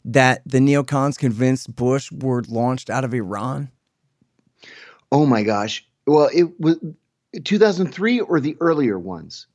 that 0.05 0.43
the 0.45 0.59
neocons 0.59 1.19
convinced 1.19 1.75
Bush 1.75 2.13
were 2.13 2.43
launched 2.47 2.91
out 2.91 3.05
of 3.05 3.15
Iran? 3.15 3.71
Oh 5.11 5.25
my 5.25 5.43
gosh! 5.43 5.87
Well, 6.07 6.29
it 6.35 6.61
was 6.61 6.77
2003 7.43 8.21
or 8.21 8.41
the 8.41 8.55
earlier 8.61 8.99
ones. 8.99 9.47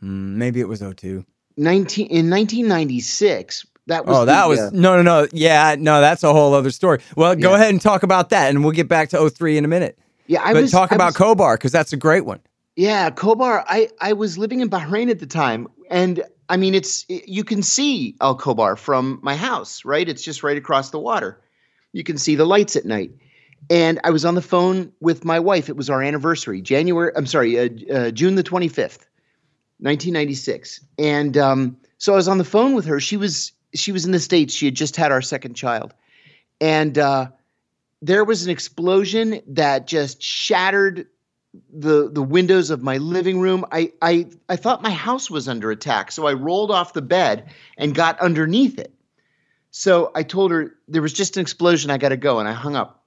Hmm, 0.00 0.38
maybe 0.38 0.60
it 0.60 0.68
was 0.68 0.80
02. 0.80 1.22
19 1.56 2.06
in 2.08 2.30
1996. 2.30 3.66
That 3.86 4.06
was 4.06 4.16
Oh, 4.16 4.24
that 4.24 4.42
the, 4.44 4.48
was 4.48 4.58
uh, 4.60 4.70
no, 4.72 4.96
no, 4.96 5.02
no. 5.02 5.28
Yeah, 5.32 5.76
no, 5.78 6.00
that's 6.00 6.22
a 6.22 6.32
whole 6.32 6.54
other 6.54 6.70
story. 6.70 7.00
Well, 7.16 7.36
go 7.36 7.50
Yeah. 7.50 7.56
ahead 7.56 7.68
and 7.70 7.80
talk 7.80 8.02
about 8.02 8.30
that, 8.30 8.48
and 8.50 8.62
we'll 8.64 8.72
get 8.72 8.88
back 8.88 9.10
to 9.10 9.28
03 9.30 9.58
in 9.58 9.64
a 9.64 9.68
minute. 9.68 9.98
yeah. 10.26 10.42
I 10.42 10.52
but 10.54 10.62
was 10.62 10.70
talk 10.72 10.90
I 10.92 10.94
about 10.94 11.18
was- 11.18 11.36
Khobar 11.36 11.54
because 11.56 11.72
that's 11.72 11.92
a 11.92 11.96
great 11.98 12.24
one. 12.24 12.40
Yeah, 12.76 13.10
Khobar. 13.10 13.62
I 13.68 13.88
I 14.00 14.14
was 14.14 14.36
living 14.38 14.60
in 14.60 14.68
Bahrain 14.70 15.10
at 15.10 15.18
the 15.20 15.26
time, 15.26 15.68
and 15.90 16.22
I 16.48 16.56
mean, 16.56 16.74
it's 16.74 17.04
you 17.08 17.44
can 17.44 17.62
see 17.62 18.16
Al 18.20 18.36
Khobar 18.36 18.76
from 18.78 19.20
my 19.22 19.36
house, 19.36 19.84
right? 19.84 20.08
It's 20.08 20.22
just 20.24 20.42
right 20.42 20.56
across 20.56 20.90
the 20.90 20.98
water. 20.98 21.38
You 21.92 22.02
can 22.04 22.18
see 22.18 22.34
the 22.34 22.46
lights 22.46 22.74
at 22.74 22.84
night. 22.84 23.12
And 23.70 23.98
I 24.04 24.10
was 24.10 24.24
on 24.26 24.34
the 24.34 24.42
phone 24.42 24.92
with 25.00 25.24
my 25.24 25.38
wife. 25.40 25.68
It 25.70 25.76
was 25.76 25.88
our 25.88 26.02
anniversary, 26.02 26.60
January. 26.60 27.12
I'm 27.16 27.24
sorry, 27.26 27.58
uh, 27.58 27.68
uh, 27.94 28.10
June 28.10 28.34
the 28.34 28.42
25th, 28.42 29.06
1996. 29.84 30.80
And 30.98 31.36
um, 31.36 31.76
so 31.98 32.14
I 32.14 32.16
was 32.16 32.26
on 32.26 32.38
the 32.38 32.44
phone 32.44 32.74
with 32.74 32.86
her. 32.86 33.00
She 33.00 33.18
was 33.18 33.52
she 33.74 33.92
was 33.92 34.06
in 34.06 34.12
the 34.12 34.20
states. 34.20 34.54
She 34.54 34.64
had 34.64 34.74
just 34.74 34.96
had 34.96 35.12
our 35.12 35.20
second 35.20 35.54
child, 35.54 35.92
and 36.60 36.96
uh, 36.96 37.28
there 38.00 38.24
was 38.24 38.44
an 38.44 38.50
explosion 38.50 39.42
that 39.48 39.86
just 39.86 40.22
shattered 40.22 41.06
the 41.70 42.10
the 42.10 42.22
windows 42.22 42.70
of 42.70 42.82
my 42.82 42.96
living 42.96 43.40
room. 43.40 43.66
I 43.70 43.92
I 44.00 44.28
I 44.48 44.56
thought 44.56 44.82
my 44.82 44.90
house 44.90 45.30
was 45.30 45.48
under 45.48 45.70
attack, 45.70 46.12
so 46.12 46.26
I 46.26 46.32
rolled 46.32 46.70
off 46.70 46.94
the 46.94 47.02
bed 47.02 47.50
and 47.76 47.94
got 47.94 48.18
underneath 48.20 48.78
it. 48.78 48.94
So 49.70 50.12
I 50.14 50.22
told 50.22 50.50
her 50.50 50.74
there 50.88 51.02
was 51.02 51.12
just 51.12 51.36
an 51.36 51.42
explosion. 51.42 51.90
I 51.90 51.98
got 51.98 52.10
to 52.10 52.16
go, 52.16 52.38
and 52.38 52.48
I 52.48 52.52
hung 52.52 52.74
up. 52.74 53.04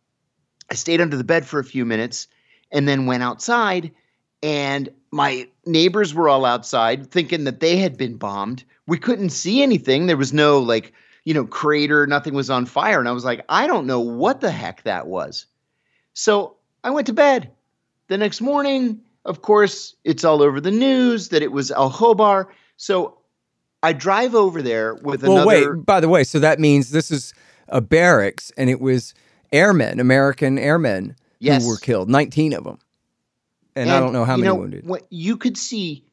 I 0.69 0.75
stayed 0.75 1.01
under 1.01 1.17
the 1.17 1.23
bed 1.23 1.45
for 1.45 1.59
a 1.59 1.63
few 1.63 1.85
minutes, 1.85 2.27
and 2.71 2.87
then 2.87 3.07
went 3.07 3.23
outside. 3.23 3.91
And 4.43 4.89
my 5.11 5.47
neighbors 5.67 6.13
were 6.13 6.29
all 6.29 6.45
outside, 6.45 7.11
thinking 7.11 7.43
that 7.43 7.59
they 7.59 7.77
had 7.77 7.97
been 7.97 8.17
bombed. 8.17 8.63
We 8.87 8.97
couldn't 8.97 9.29
see 9.29 9.61
anything. 9.61 10.07
There 10.07 10.17
was 10.17 10.33
no 10.33 10.59
like 10.59 10.93
you 11.25 11.33
know 11.33 11.45
crater. 11.45 12.07
Nothing 12.07 12.33
was 12.33 12.49
on 12.49 12.65
fire, 12.65 12.99
and 12.99 13.07
I 13.07 13.11
was 13.11 13.25
like, 13.25 13.43
I 13.49 13.67
don't 13.67 13.87
know 13.87 13.99
what 13.99 14.41
the 14.41 14.51
heck 14.51 14.83
that 14.83 15.07
was. 15.07 15.45
So 16.13 16.55
I 16.83 16.89
went 16.91 17.07
to 17.07 17.13
bed. 17.13 17.51
The 18.07 18.17
next 18.17 18.39
morning, 18.41 19.01
of 19.25 19.41
course, 19.41 19.95
it's 20.03 20.23
all 20.23 20.41
over 20.41 20.61
the 20.61 20.71
news 20.71 21.29
that 21.29 21.41
it 21.41 21.51
was 21.51 21.71
Al 21.71 21.91
Khobar. 21.91 22.47
So 22.77 23.17
I 23.83 23.93
drive 23.93 24.33
over 24.33 24.61
there 24.61 24.95
with 24.95 25.23
Well, 25.23 25.33
another. 25.43 25.75
wait. 25.75 25.85
By 25.85 25.99
the 25.99 26.07
way, 26.09 26.23
so 26.23 26.39
that 26.39 26.59
means 26.59 26.91
this 26.91 27.11
is 27.11 27.33
a 27.67 27.81
barracks, 27.81 28.51
and 28.57 28.69
it 28.69 28.79
was 28.79 29.13
airmen, 29.51 29.99
American 29.99 30.57
airmen 30.57 31.15
Yes. 31.39 31.61
who 31.63 31.69
were 31.69 31.77
killed, 31.77 32.09
19 32.09 32.53
of 32.53 32.63
them. 32.63 32.79
And, 33.77 33.91
I 33.91 33.99
don't 33.99 34.13
know 34.13 34.25
how 34.25 34.35
you 34.35 34.43
many 34.43 34.53
know, 34.53 34.59
wounded. 34.59 34.87
What 34.87 35.05
you 35.09 35.37
could 35.37 35.57
see, 35.57 36.03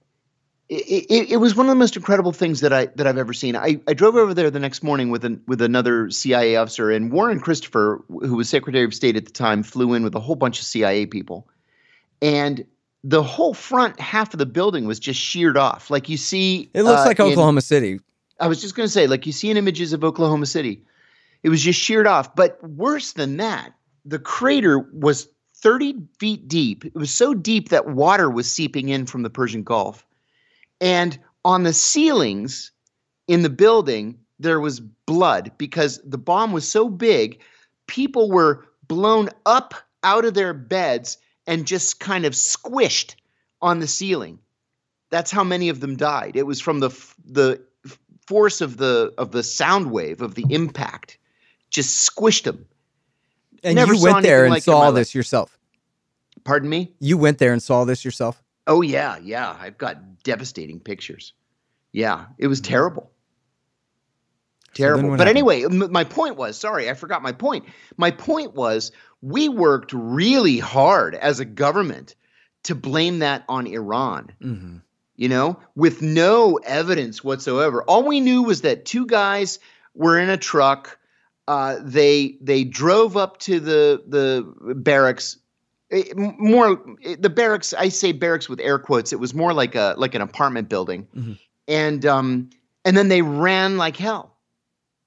it, 0.68 1.06
it, 1.10 1.30
it 1.32 1.36
was 1.38 1.56
one 1.56 1.66
of 1.66 1.70
the 1.70 1.76
most 1.76 1.96
incredible 1.96 2.32
things 2.32 2.60
that 2.60 2.72
I 2.72 2.86
that 2.86 3.06
I've 3.06 3.18
ever 3.18 3.32
seen. 3.32 3.56
I, 3.56 3.80
I 3.88 3.94
drove 3.94 4.16
over 4.16 4.34
there 4.34 4.50
the 4.50 4.60
next 4.60 4.82
morning 4.82 5.10
with 5.10 5.24
an 5.24 5.42
with 5.46 5.62
another 5.62 6.10
CIA 6.10 6.56
officer, 6.56 6.90
and 6.90 7.10
Warren 7.10 7.40
Christopher, 7.40 8.04
who 8.08 8.36
was 8.36 8.48
Secretary 8.48 8.84
of 8.84 8.92
State 8.92 9.16
at 9.16 9.24
the 9.24 9.32
time, 9.32 9.62
flew 9.62 9.94
in 9.94 10.02
with 10.02 10.14
a 10.14 10.20
whole 10.20 10.36
bunch 10.36 10.58
of 10.60 10.66
CIA 10.66 11.06
people, 11.06 11.48
and 12.20 12.66
the 13.02 13.22
whole 13.22 13.54
front 13.54 14.00
half 14.00 14.32
of 14.32 14.38
the 14.38 14.46
building 14.46 14.86
was 14.86 14.98
just 14.98 15.20
sheared 15.20 15.56
off, 15.56 15.90
like 15.90 16.08
you 16.08 16.16
see. 16.16 16.70
It 16.74 16.82
looks 16.82 17.02
uh, 17.02 17.06
like 17.06 17.18
in- 17.18 17.26
Oklahoma 17.26 17.60
City. 17.60 18.00
I 18.40 18.48
was 18.48 18.60
just 18.60 18.74
going 18.74 18.86
to 18.86 18.92
say, 18.92 19.06
like 19.06 19.26
you 19.26 19.32
see 19.32 19.50
in 19.50 19.56
images 19.56 19.92
of 19.92 20.02
Oklahoma 20.02 20.46
City, 20.46 20.82
it 21.42 21.50
was 21.50 21.62
just 21.62 21.78
sheared 21.78 22.06
off. 22.06 22.34
But 22.34 22.62
worse 22.62 23.12
than 23.12 23.36
that, 23.36 23.74
the 24.04 24.18
crater 24.18 24.78
was 24.78 25.28
30 25.64 25.96
feet 26.18 26.46
deep. 26.46 26.84
It 26.84 26.94
was 26.94 27.10
so 27.10 27.32
deep 27.32 27.70
that 27.70 27.86
water 27.86 28.28
was 28.28 28.52
seeping 28.52 28.90
in 28.90 29.06
from 29.06 29.22
the 29.22 29.30
Persian 29.30 29.62
Gulf. 29.62 30.04
And 30.78 31.18
on 31.42 31.62
the 31.62 31.72
ceilings 31.72 32.70
in 33.28 33.42
the 33.42 33.48
building, 33.48 34.18
there 34.38 34.60
was 34.60 34.80
blood 34.80 35.52
because 35.56 36.02
the 36.04 36.18
bomb 36.18 36.52
was 36.52 36.68
so 36.68 36.90
big, 36.90 37.40
people 37.86 38.30
were 38.30 38.66
blown 38.88 39.30
up 39.46 39.74
out 40.02 40.26
of 40.26 40.34
their 40.34 40.52
beds 40.52 41.16
and 41.46 41.66
just 41.66 41.98
kind 41.98 42.26
of 42.26 42.34
squished 42.34 43.14
on 43.62 43.80
the 43.80 43.86
ceiling. 43.86 44.38
That's 45.08 45.30
how 45.30 45.44
many 45.44 45.70
of 45.70 45.80
them 45.80 45.96
died. 45.96 46.36
It 46.36 46.46
was 46.46 46.60
from 46.60 46.80
the 46.80 46.90
the 47.24 47.58
force 48.26 48.60
of 48.60 48.76
the 48.76 49.14
of 49.16 49.32
the 49.32 49.42
sound 49.42 49.90
wave 49.90 50.20
of 50.20 50.34
the 50.34 50.44
impact, 50.50 51.16
just 51.70 52.10
squished 52.10 52.42
them. 52.42 52.66
And 53.64 53.74
Never 53.74 53.94
you 53.94 54.02
went 54.02 54.22
there 54.22 54.44
and 54.44 54.50
like 54.50 54.66
it 54.66 54.70
in 54.70 54.74
my 54.74 54.78
saw 54.84 54.90
this 54.90 55.14
yourself. 55.14 55.58
Pardon 56.44 56.68
me. 56.68 56.92
You 57.00 57.16
went 57.16 57.38
there 57.38 57.52
and 57.52 57.62
saw 57.62 57.84
this 57.84 58.04
yourself. 58.04 58.42
Oh 58.66 58.82
yeah, 58.82 59.18
yeah. 59.22 59.56
I've 59.58 59.78
got 59.78 60.22
devastating 60.22 60.80
pictures. 60.80 61.32
Yeah, 61.92 62.26
it 62.38 62.46
was 62.46 62.60
terrible. 62.60 63.10
then 64.74 64.86
Terrible. 64.86 65.10
what 65.10 65.18
but 65.18 65.28
anyway, 65.28 65.64
m- 65.64 65.92
my 65.92 66.04
point 66.04 66.36
was 66.36 66.58
sorry, 66.58 66.90
I 66.90 66.94
forgot 66.94 67.22
my 67.22 67.32
point. 67.32 67.64
My 67.96 68.10
point 68.10 68.54
was 68.54 68.92
we 69.22 69.48
worked 69.48 69.92
really 69.92 70.58
hard 70.58 71.14
as 71.14 71.40
a 71.40 71.44
government 71.44 72.14
to 72.64 72.74
blame 72.74 73.20
that 73.20 73.44
on 73.48 73.66
Iran. 73.66 74.32
Mm-hmm. 74.42 74.76
you 75.16 75.28
know, 75.28 75.58
with 75.76 76.02
no 76.02 76.56
evidence 76.64 77.22
whatsoever. 77.22 77.82
All 77.84 78.02
we 78.02 78.20
knew 78.20 78.42
was 78.42 78.62
that 78.62 78.84
two 78.84 79.06
guys 79.06 79.58
were 79.94 80.18
in 80.18 80.28
a 80.28 80.36
truck. 80.36 80.98
Uh, 81.46 81.76
they 81.82 82.38
they 82.40 82.64
drove 82.64 83.16
up 83.16 83.38
to 83.40 83.60
the 83.60 84.02
the 84.06 84.74
barracks. 84.76 85.36
Eh, 85.90 86.04
m- 86.16 86.36
More 86.38 86.80
eh, 87.04 87.16
the 87.18 87.28
barracks. 87.30 87.74
I 87.74 87.88
say 87.90 88.12
barracks 88.12 88.48
with 88.48 88.60
air 88.60 88.78
quotes. 88.78 89.12
It 89.12 89.20
was 89.20 89.34
more 89.34 89.52
like 89.52 89.74
a 89.74 89.94
like 89.98 90.14
an 90.14 90.22
apartment 90.22 90.68
building, 90.70 91.06
Mhm. 91.14 91.38
and 91.68 92.06
um 92.06 92.50
and 92.84 92.96
then 92.96 93.08
they 93.08 93.20
ran 93.22 93.76
like 93.76 93.96
hell. 93.96 94.36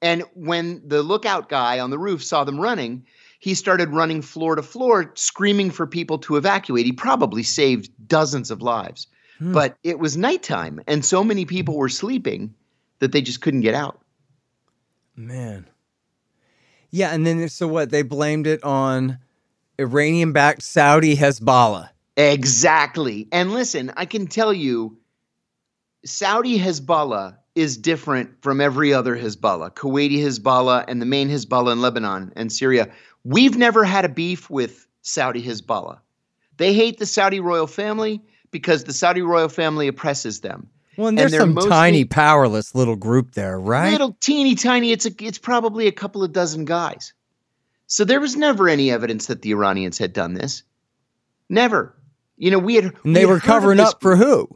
And 0.02 0.23
when 0.36 0.84
the 0.88 1.02
lookout 1.02 1.50
guy 1.50 1.80
on 1.80 1.89
the 1.89 1.97
roof 1.97 2.23
saw 2.23 2.43
them 2.43 2.60
running, 2.60 3.04
he 3.39 3.56
started 3.56 3.89
running 3.89 4.21
floor 4.21 4.56
to 4.56 4.62
floor, 4.62 5.12
screaming 5.15 5.71
for 5.71 5.88
people 5.88 6.19
to 6.19 6.36
evacuate. 6.36 6.86
He 6.86 6.91
probably 6.91 7.41
saved 7.41 7.89
dozens 8.08 8.52
of 8.52 8.62
lives. 8.62 9.08
Hmm. 9.39 9.54
But 9.54 9.76
it 9.84 9.97
was 9.97 10.15
nighttime, 10.15 10.82
and 10.88 11.04
so 11.04 11.23
many 11.23 11.45
people 11.45 11.78
were 11.78 11.89
sleeping 11.89 12.54
that 13.00 13.12
they 13.12 13.21
just 13.23 13.41
couldn't 13.41 13.62
get 13.62 13.73
out. 13.73 14.00
Man. 15.15 15.65
Yeah, 16.97 17.13
and 17.13 17.27
then 17.27 17.47
so 17.47 17.67
what? 17.67 17.91
They 17.91 18.01
blamed 18.01 18.47
it 18.47 18.63
on 18.63 19.19
Iranian 19.79 20.31
backed 20.31 20.63
Saudi 20.63 21.15
Hezbollah. 21.15 21.91
Exactly. 22.15 23.27
And 23.31 23.53
listen, 23.53 23.93
I 23.95 24.05
can 24.05 24.25
tell 24.25 24.51
you, 24.51 24.97
Saudi 26.03 26.57
Hezbollah 26.57 27.38
is 27.53 27.77
different 27.77 28.41
from 28.41 28.60
every 28.60 28.95
other 28.95 29.15
Hezbollah, 29.15 29.75
Kuwaiti 29.75 30.17
Hezbollah, 30.17 30.86
and 30.88 30.99
the 30.99 31.05
main 31.05 31.29
Hezbollah 31.29 31.73
in 31.73 31.81
Lebanon 31.81 32.33
and 32.36 32.51
Syria. 32.51 32.89
We've 33.23 33.57
never 33.57 33.83
had 33.83 34.03
a 34.03 34.10
beef 34.10 34.49
with 34.49 34.88
Saudi 35.03 35.43
Hezbollah. 35.43 35.99
They 36.57 36.73
hate 36.73 36.97
the 36.97 37.05
Saudi 37.05 37.39
royal 37.39 37.67
family 37.67 38.23
because 38.49 38.86
the 38.86 38.93
Saudi 38.93 39.21
royal 39.21 39.49
family 39.49 39.88
oppresses 39.88 40.41
them. 40.41 40.67
Well, 40.97 41.07
and 41.07 41.17
And 41.17 41.19
there's 41.19 41.31
they're 41.31 41.41
some 41.41 41.53
mostly- 41.53 41.69
tiny, 41.69 42.05
powerless 42.05 42.73
little 42.73 42.95
group 42.95 43.33
there, 43.33 43.60
right? 43.60 43.91
Little 43.91 44.17
teeny 44.19 44.55
tiny. 44.55 44.91
It's 44.91 45.05
a, 45.05 45.12
it's 45.19 45.38
probably 45.38 45.88
a 45.88 45.91
couple 45.91 46.23
of 46.23 46.33
dozen 46.33 46.65
guys. 46.65 47.13
So 47.86 48.03
there 48.03 48.19
was 48.19 48.36
never 48.36 48.67
any 48.67 48.91
evidence 48.91 49.27
that 49.27 49.41
the 49.43 49.51
Iranians 49.51 49.97
had 49.97 50.12
done 50.12 50.33
this. 50.33 50.63
Never. 51.49 51.95
You 52.36 52.51
know, 52.51 52.60
we 52.60 52.75
had 52.75 52.93
and 53.03 53.15
they 53.15 53.25
we 53.25 53.31
were 53.31 53.39
covering 53.39 53.79
up 53.79 54.01
for 54.01 54.15
who? 54.15 54.49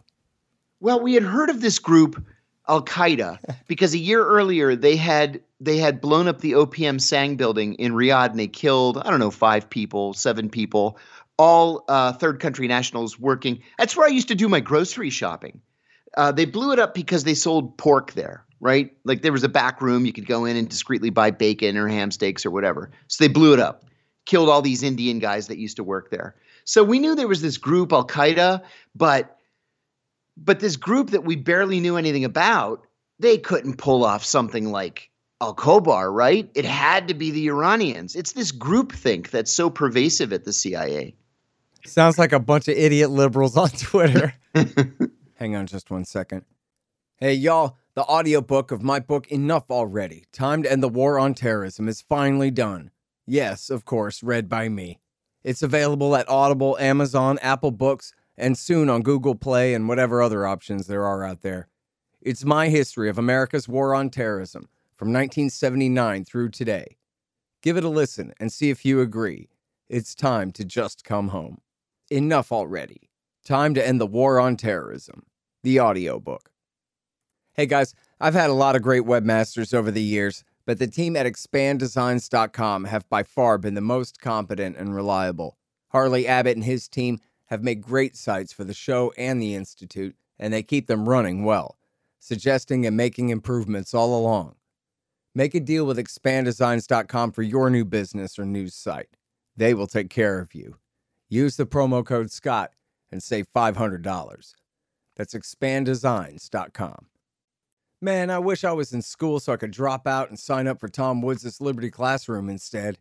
Well, 0.80 1.00
we 1.00 1.14
had 1.14 1.24
heard 1.24 1.50
of 1.50 1.62
this 1.62 1.80
group, 1.80 2.24
Al 2.68 2.84
Qaeda, 2.84 3.40
because 3.68 3.94
a 3.94 3.98
year 4.00 4.26
earlier 4.26 4.76
they 4.76 4.96
had 4.98 5.42
they 5.60 5.78
had 5.78 6.02
blown 6.02 6.28
up 6.28 6.42
the 6.42 6.54
OPM-SANG 6.54 7.36
building 7.38 7.76
in 7.76 7.94
Riyadh 7.94 8.32
and 8.32 8.40
they 8.40 8.48
killed 8.48 8.98
I 8.98 9.10
don't 9.10 9.20
know 9.20 9.32
five 9.32 9.70
people, 9.70 10.14
seven 10.14 10.50
people, 10.50 10.98
all 11.38 11.86
uh, 11.88 12.14
third 12.14 12.40
country 12.40 12.68
nationals 12.68 13.20
working. 13.20 13.62
That's 13.78 13.96
where 13.96 14.08
I 14.08 14.10
used 14.10 14.28
to 14.30 14.36
do 14.36 14.50
my 14.50 14.60
grocery 14.60 15.10
shopping. 15.10 15.62
Uh, 16.18 16.32
they 16.32 16.46
blew 16.46 16.72
it 16.72 16.80
up 16.80 16.94
because 16.94 17.24
they 17.24 17.34
sold 17.34 17.78
pork 17.78 18.14
there, 18.14 18.46
right? 18.60 18.92
Like 19.04 19.22
there 19.22 19.32
was 19.32 19.44
a 19.44 19.50
back 19.50 19.82
room 19.82 20.06
you 20.06 20.14
could 20.14 20.28
go 20.28 20.46
in 20.46 20.58
and 20.58 20.68
discreetly 20.68 21.10
buy 21.10 21.32
bacon 21.32 21.78
or 21.78 21.88
ham 21.88 22.12
steaks 22.12 22.46
or 22.46 22.52
whatever. 22.52 22.92
So 23.08 23.24
they 23.24 23.30
blew 23.30 23.54
it 23.54 23.60
up, 23.60 23.86
killed 24.26 24.50
all 24.50 24.62
these 24.62 24.84
Indian 24.84 25.20
guys 25.20 25.48
that 25.48 25.58
used 25.58 25.78
to 25.78 25.84
work 25.84 26.12
there. 26.12 26.36
So 26.66 26.84
we 26.84 27.00
knew 27.00 27.16
there 27.16 27.28
was 27.28 27.42
this 27.42 27.58
group 27.58 27.94
Al 27.94 28.06
Qaeda, 28.06 28.62
but 28.96 29.38
but 30.38 30.60
this 30.60 30.76
group 30.76 31.12
that 31.12 31.24
we 31.24 31.36
barely 31.36 31.80
knew 31.80 31.98
anything 31.98 32.26
about, 32.26 32.86
they 33.20 33.38
couldn't 33.38 33.78
pull 33.78 34.04
off 34.04 34.24
something 34.24 34.72
like 34.72 35.10
Al 35.42 35.56
Khobar, 35.56 36.14
right? 36.14 36.50
It 36.56 36.66
had 36.66 37.08
to 37.08 37.14
be 37.14 37.32
the 37.32 37.48
Iranians. 37.48 38.16
It's 38.16 38.34
this 38.34 38.52
groupthink 38.52 39.30
that's 39.30 39.52
so 39.52 39.70
pervasive 39.70 40.34
at 40.34 40.46
the 40.46 40.54
CIA. 40.54 41.16
Sounds 41.86 42.20
like 42.20 42.32
a 42.32 42.40
bunch 42.40 42.68
of 42.68 42.76
idiot 42.78 43.10
liberals 43.10 43.58
on 43.58 43.70
Twitter. 43.78 44.34
Hang 45.42 45.56
on 45.56 45.66
just 45.66 45.90
one 45.90 46.06
second. 46.06 46.46
Hey, 47.18 47.34
y'all, 47.34 47.76
the 47.96 48.04
audiobook 48.04 48.70
of 48.70 48.84
my 48.84 49.00
book, 49.00 49.32
Enough 49.32 49.72
Already 49.72 50.26
Time 50.32 50.62
to 50.62 50.72
End 50.72 50.84
the 50.84 50.88
War 50.88 51.18
on 51.18 51.34
Terrorism, 51.34 51.90
is 51.90 52.00
finally 52.00 52.52
done. 52.52 52.92
Yes, 53.26 53.72
of 53.72 53.84
course, 53.84 54.22
read 54.22 54.48
by 54.48 54.70
me. 54.70 55.00
It's 55.44 55.64
available 55.64 56.16
at 56.16 56.30
Audible, 56.30 56.78
Amazon, 56.78 57.40
Apple 57.42 57.72
Books, 57.72 58.14
and 58.38 58.56
soon 58.56 58.88
on 58.88 59.02
Google 59.02 59.34
Play 59.34 59.74
and 59.74 59.88
whatever 59.88 60.22
other 60.22 60.46
options 60.46 60.86
there 60.86 61.08
are 61.08 61.24
out 61.24 61.42
there. 61.42 61.70
It's 62.22 62.46
my 62.46 62.70
history 62.70 63.10
of 63.10 63.18
America's 63.18 63.68
war 63.68 63.96
on 63.96 64.12
terrorism 64.12 64.70
from 64.96 65.08
1979 65.08 66.24
through 66.24 66.50
today. 66.50 66.98
Give 67.64 67.78
it 67.78 67.84
a 67.84 67.90
listen 67.90 68.32
and 68.40 68.54
see 68.54 68.70
if 68.70 68.86
you 68.86 69.02
agree. 69.02 69.50
It's 69.90 70.14
time 70.14 70.52
to 70.52 70.64
just 70.64 71.04
come 71.04 71.30
home. 71.30 71.62
Enough 72.12 72.52
already. 72.52 73.10
Time 73.44 73.74
to 73.74 73.84
end 73.84 74.00
the 74.00 74.06
war 74.06 74.40
on 74.40 74.56
terrorism. 74.56 75.24
The 75.64 75.80
audiobook. 75.80 76.52
Hey 77.54 77.68
guys, 77.68 77.94
I've 78.20 78.34
had 78.34 78.50
a 78.50 78.54
lot 78.54 78.76
of 78.76 78.82
great 78.82 79.04
webmasters 79.04 79.76
over 79.76 79.92
the 79.92 80.02
years, 80.02 80.44
but 80.66 80.80
the 80.80 80.88
team 80.88 81.16
at 81.16 81.28
expanddesigns.com 81.28 82.86
have 82.86 83.08
by 83.10 83.22
far 83.22 83.60
been 83.60 83.76
the 83.76 83.82
most 83.82 84.20
competent 84.20 84.76
and 84.78 84.96
reliable. 84.96 85.58
Harley 85.90 86.26
Abbott 86.26 86.56
and 86.56 86.64
his 86.64 86.88
team 86.88 87.20
have 87.46 87.62
made 87.62 87.82
great 87.82 88.16
sites 88.16 88.52
for 88.52 88.64
the 88.64 88.74
show 88.74 89.14
and 89.18 89.40
the 89.40 89.54
Institute, 89.54 90.16
and 90.40 90.52
they 90.52 90.64
keep 90.64 90.88
them 90.88 91.08
running 91.08 91.44
well, 91.44 91.78
suggesting 92.20 92.86
and 92.88 92.98
making 92.98 93.30
improvements 93.30 93.94
all 93.94 94.20
along. 94.20 94.56
Make 95.36 95.54
a 95.54 95.60
deal 95.60 95.86
with 95.86 95.98
expanddesigns.com 95.98 97.34
for 97.34 97.44
your 97.44 97.70
new 97.70 97.86
business 97.86 98.40
or 98.40 98.46
news 98.46 98.74
site. 98.74 99.16
They 99.56 99.76
will 99.76 99.88
take 99.88 100.10
care 100.10 100.40
of 100.40 100.56
you. 100.56 100.78
Use 101.30 101.56
the 101.56 101.68
promo 101.68 102.04
code 102.04 102.32
SCOTT 102.32 102.72
and 103.12 103.22
save 103.22 103.46
$500. 103.54 104.54
That's 105.22 105.36
expanddesigns.com. 105.36 107.06
Man, 108.02 108.32
I 108.32 108.40
wish 108.40 108.64
I 108.64 108.72
was 108.72 108.92
in 108.92 109.04
school 109.04 109.40
so 109.40 109.54
I 109.54 109.58
could 109.58 109.70
drop 109.70 110.08
out 110.08 110.30
and 110.30 110.40
sign 110.40 110.66
up 110.66 110.80
for 110.80 110.90
Tom 110.90 111.22
Woods' 111.22 111.62
Liberty 111.62 111.92
Classroom 111.92 112.50
instead. 112.50 112.98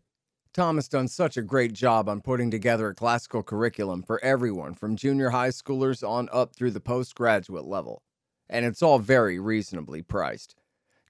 Tom 0.53 0.75
has 0.75 0.87
done 0.87 1.07
such 1.07 1.35
a 1.35 1.41
great 1.41 1.73
job 1.73 2.07
on 2.07 2.21
putting 2.21 2.51
together 2.51 2.89
a 2.89 2.93
classical 2.93 3.41
curriculum 3.41 4.03
for 4.03 4.23
everyone 4.23 4.75
from 4.75 4.95
junior 4.95 5.31
high 5.31 5.49
schoolers 5.49 6.07
on 6.07 6.29
up 6.31 6.55
through 6.55 6.69
the 6.69 6.79
postgraduate 6.79 7.65
level. 7.65 8.03
And 8.47 8.67
it's 8.67 8.83
all 8.83 8.99
very 8.99 9.39
reasonably 9.39 10.03
priced. 10.03 10.55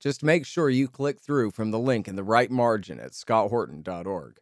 Just 0.01 0.23
make 0.23 0.45
sure 0.45 0.69
you 0.69 0.87
click 0.87 1.19
through 1.19 1.51
from 1.51 1.71
the 1.71 1.79
link 1.79 2.07
in 2.07 2.15
the 2.15 2.23
right 2.23 2.49
margin 2.49 3.01
at 3.01 3.11
scotthorton.org. 3.11 4.37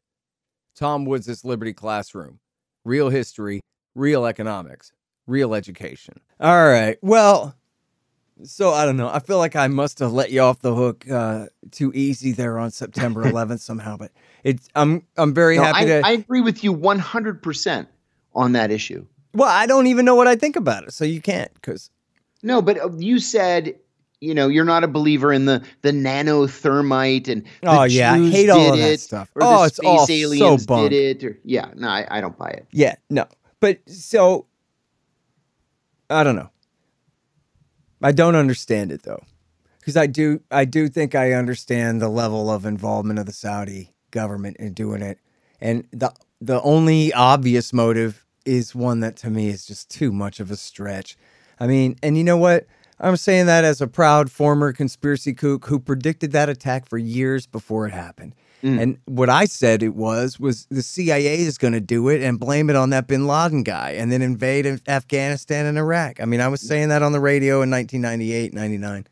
Tom 0.76 1.06
Woods' 1.06 1.44
Liberty 1.44 1.74
Classroom. 1.74 2.42
Real 2.86 3.10
history, 3.10 3.60
real 3.96 4.28
economics, 4.28 4.92
real 5.30 5.54
education. 5.54 6.20
All 6.40 6.68
right. 6.68 6.98
Well, 7.02 7.56
So 8.44 8.72
I 8.72 8.86
don't 8.86 8.98
know. 8.98 9.10
I 9.10 9.20
feel 9.20 9.38
like 9.38 9.56
I 9.56 9.68
must 9.68 10.00
have 10.00 10.12
let 10.14 10.32
you 10.32 10.42
off 10.42 10.60
the 10.60 10.74
hook 10.74 11.10
uh, 11.10 11.48
too 11.72 11.92
easy 11.94 12.32
there 12.32 12.58
on 12.58 12.72
September 12.72 13.24
11th 13.32 13.60
somehow. 13.60 13.98
But 13.98 14.12
it's 14.44 14.68
I'm 14.76 15.04
I'm 15.18 15.34
very 15.34 15.58
No, 15.58 15.64
happy 15.64 15.80
I, 15.80 15.86
to. 15.86 16.02
I 16.06 16.12
agree 16.14 16.42
with 16.42 16.64
you 16.64 16.74
100% 16.76 17.88
on 18.34 18.52
that 18.54 18.72
issue. 18.72 19.06
well, 19.34 19.50
I 19.50 19.66
don't 19.66 19.88
even 19.88 20.06
know 20.06 20.16
what 20.16 20.28
I 20.28 20.36
think 20.36 20.56
about 20.56 20.84
it, 20.86 20.94
so 20.94 21.04
you 21.06 21.22
can't 21.22 21.54
because 21.56 21.90
No, 22.42 22.62
but 22.62 22.80
uh, 22.80 22.90
you 22.98 23.20
said, 23.20 23.76
you 24.22 24.34
know, 24.34 24.48
you're 24.48 24.66
not 24.66 24.84
a 24.84 24.88
believer 24.88 25.34
in 25.34 25.46
the 25.46 25.62
the 25.82 25.92
nanothermite 25.92 27.28
and 27.28 27.44
the 27.62 27.70
Oh, 27.70 27.84
yeah, 27.84 28.14
I 28.14 28.30
hate 28.30 28.50
all 28.50 28.74
of 28.74 28.80
that 28.80 28.94
it, 28.94 29.00
stuff. 29.02 29.30
Or 29.36 29.44
Oh, 29.44 29.64
it's 29.64 29.80
all 29.80 30.08
so 30.08 30.58
bunk. 30.58 30.92
did 30.92 31.24
it. 31.24 31.28
Or, 31.28 31.40
yeah, 31.44 31.72
no, 31.76 31.88
I, 31.90 32.08
I 32.10 32.22
don't 32.22 32.38
buy 32.38 32.50
it. 32.50 32.68
yeah, 32.72 32.96
no. 33.10 33.26
But 33.60 33.80
so 33.90 34.46
I 36.10 36.24
don't 36.24 36.36
know. 36.36 36.50
I 38.02 38.12
don't 38.12 38.36
understand 38.36 38.92
it 38.92 39.04
though, 39.04 39.24
because 39.80 39.98
I 39.98 40.08
do 40.08 40.42
I 40.50 40.66
do 40.66 40.88
think 40.88 41.16
I 41.16 41.34
understand 41.34 42.02
the 42.02 42.10
level 42.10 42.50
of 42.50 42.66
involvement 42.66 43.20
of 43.20 43.26
the 43.26 43.34
Saudi 43.34 43.94
government 44.12 44.58
in 44.58 44.74
doing 44.74 45.02
it, 45.02 45.20
and 45.60 45.88
the 45.92 46.14
the 46.42 46.62
only 46.62 47.14
obvious 47.14 47.74
motive 47.74 48.26
is 48.46 48.74
one 48.74 49.02
that 49.02 49.18
to 49.18 49.30
me 49.30 49.50
is 49.50 49.66
just 49.66 49.90
too 49.90 50.12
much 50.12 50.40
of 50.40 50.50
a 50.50 50.56
stretch. 50.56 51.18
I 51.60 51.68
mean, 51.68 51.98
and 52.02 52.18
you 52.18 52.24
know 52.24 52.38
what? 52.38 52.68
I'm 53.02 53.18
saying 53.18 53.46
that 53.46 53.64
as 53.64 53.82
a 53.82 53.88
proud 53.88 54.32
former 54.32 54.74
conspiracy 54.74 55.34
kook 55.34 55.66
who 55.66 55.80
predicted 55.80 56.32
that 56.32 56.50
attack 56.50 56.88
for 56.88 56.98
years 56.98 57.46
before 57.46 57.86
it 57.86 57.94
happened. 57.94 58.34
Mm. 58.64 58.82
And 58.82 58.98
what 59.06 59.30
I 59.30 59.46
said 59.46 59.82
it 59.84 59.96
was 59.96 60.40
was 60.40 60.66
the 60.70 60.82
CIA 60.82 61.40
is 61.40 61.58
going 61.58 61.74
to 61.74 61.80
do 61.80 62.10
it 62.10 62.22
and 62.22 62.40
blame 62.40 62.70
it 62.70 62.76
on 62.76 62.90
that 62.90 63.08
Bin 63.08 63.26
Laden 63.26 63.64
guy 63.64 63.92
and 63.92 64.12
then 64.12 64.22
invade 64.22 64.66
Afghanistan 64.88 65.66
and 65.66 65.78
Iraq. 65.78 66.20
I 66.22 66.26
mean, 66.26 66.42
I 66.42 66.48
was 66.50 66.62
saying 66.62 66.90
that 66.90 67.02
on 67.02 67.12
the 67.14 67.20
radio 67.22 67.62
in 67.62 67.70
1998, 67.72 68.54
99. 68.54 68.98
In 68.98 69.06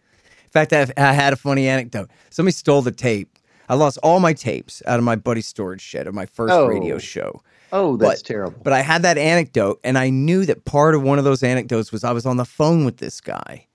fact, 0.52 0.74
I, 0.74 0.88
I 0.98 1.14
had 1.14 1.34
a 1.34 1.38
funny 1.38 1.68
anecdote. 1.68 2.10
Somebody 2.30 2.54
stole 2.54 2.82
the 2.82 2.92
tape. 2.92 3.30
I 3.70 3.76
lost 3.76 3.98
all 4.04 4.20
my 4.20 4.34
tapes 4.34 4.82
out 4.86 4.98
of 4.98 5.04
my 5.06 5.16
buddy's 5.16 5.48
storage 5.48 5.82
shed 5.82 6.08
of 6.08 6.14
my 6.14 6.26
first 6.26 6.54
Oh. 6.54 6.68
radio 6.68 6.98
show. 6.98 7.42
Oh, 7.74 7.98
that's 7.98 8.22
But- 8.22 8.28
terrible. 8.28 8.60
But 8.64 8.74
I 8.74 8.82
had 8.82 9.02
that 9.04 9.18
anecdote, 9.18 9.80
and 9.84 9.98
I 9.98 10.10
knew 10.10 10.46
that 10.46 10.64
part 10.66 10.96
of 10.96 11.04
one 11.04 11.20
of 11.20 11.26
those 11.26 11.44
anecdotes 11.44 11.92
was 11.92 12.04
I 12.06 12.12
was 12.14 12.26
on 12.26 12.38
the 12.38 12.46
phone 12.46 12.86
with 12.86 12.98
this 12.98 13.20
guy 13.22 13.67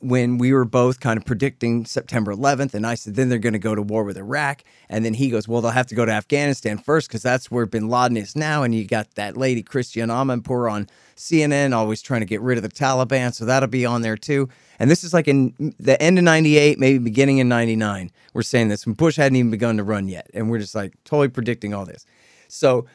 when 0.00 0.38
we 0.38 0.52
were 0.52 0.64
both 0.64 0.98
kind 0.98 1.18
of 1.18 1.24
predicting 1.24 1.84
September 1.84 2.34
11th. 2.34 2.74
And 2.74 2.86
I 2.86 2.94
said, 2.94 3.14
then 3.14 3.28
they're 3.28 3.38
going 3.38 3.52
to 3.52 3.58
go 3.58 3.74
to 3.74 3.82
war 3.82 4.02
with 4.02 4.16
Iraq. 4.16 4.64
And 4.88 5.04
then 5.04 5.14
he 5.14 5.30
goes, 5.30 5.46
well, 5.46 5.60
they'll 5.60 5.70
have 5.70 5.86
to 5.88 5.94
go 5.94 6.04
to 6.04 6.12
Afghanistan 6.12 6.78
first 6.78 7.08
because 7.08 7.22
that's 7.22 7.50
where 7.50 7.66
bin 7.66 7.88
Laden 7.88 8.16
is 8.16 8.34
now. 8.34 8.62
And 8.62 8.74
you 8.74 8.86
got 8.86 9.14
that 9.14 9.36
lady, 9.36 9.62
Christiane 9.62 10.08
Amanpour, 10.08 10.70
on 10.70 10.88
CNN, 11.16 11.74
always 11.74 12.00
trying 12.00 12.20
to 12.20 12.26
get 12.26 12.40
rid 12.40 12.56
of 12.56 12.62
the 12.62 12.70
Taliban. 12.70 13.34
So 13.34 13.44
that'll 13.44 13.68
be 13.68 13.84
on 13.84 14.02
there 14.02 14.16
too. 14.16 14.48
And 14.78 14.90
this 14.90 15.04
is 15.04 15.12
like 15.12 15.28
in 15.28 15.74
the 15.78 16.00
end 16.02 16.18
of 16.18 16.24
98, 16.24 16.78
maybe 16.78 16.98
beginning 16.98 17.38
in 17.38 17.48
99. 17.48 18.10
We're 18.32 18.42
saying 18.42 18.68
this 18.68 18.86
when 18.86 18.94
Bush 18.94 19.16
hadn't 19.16 19.36
even 19.36 19.50
begun 19.50 19.76
to 19.76 19.84
run 19.84 20.08
yet. 20.08 20.30
And 20.32 20.50
we're 20.50 20.60
just 20.60 20.74
like 20.74 20.94
totally 21.04 21.28
predicting 21.28 21.74
all 21.74 21.84
this. 21.84 22.06
So 22.48 22.86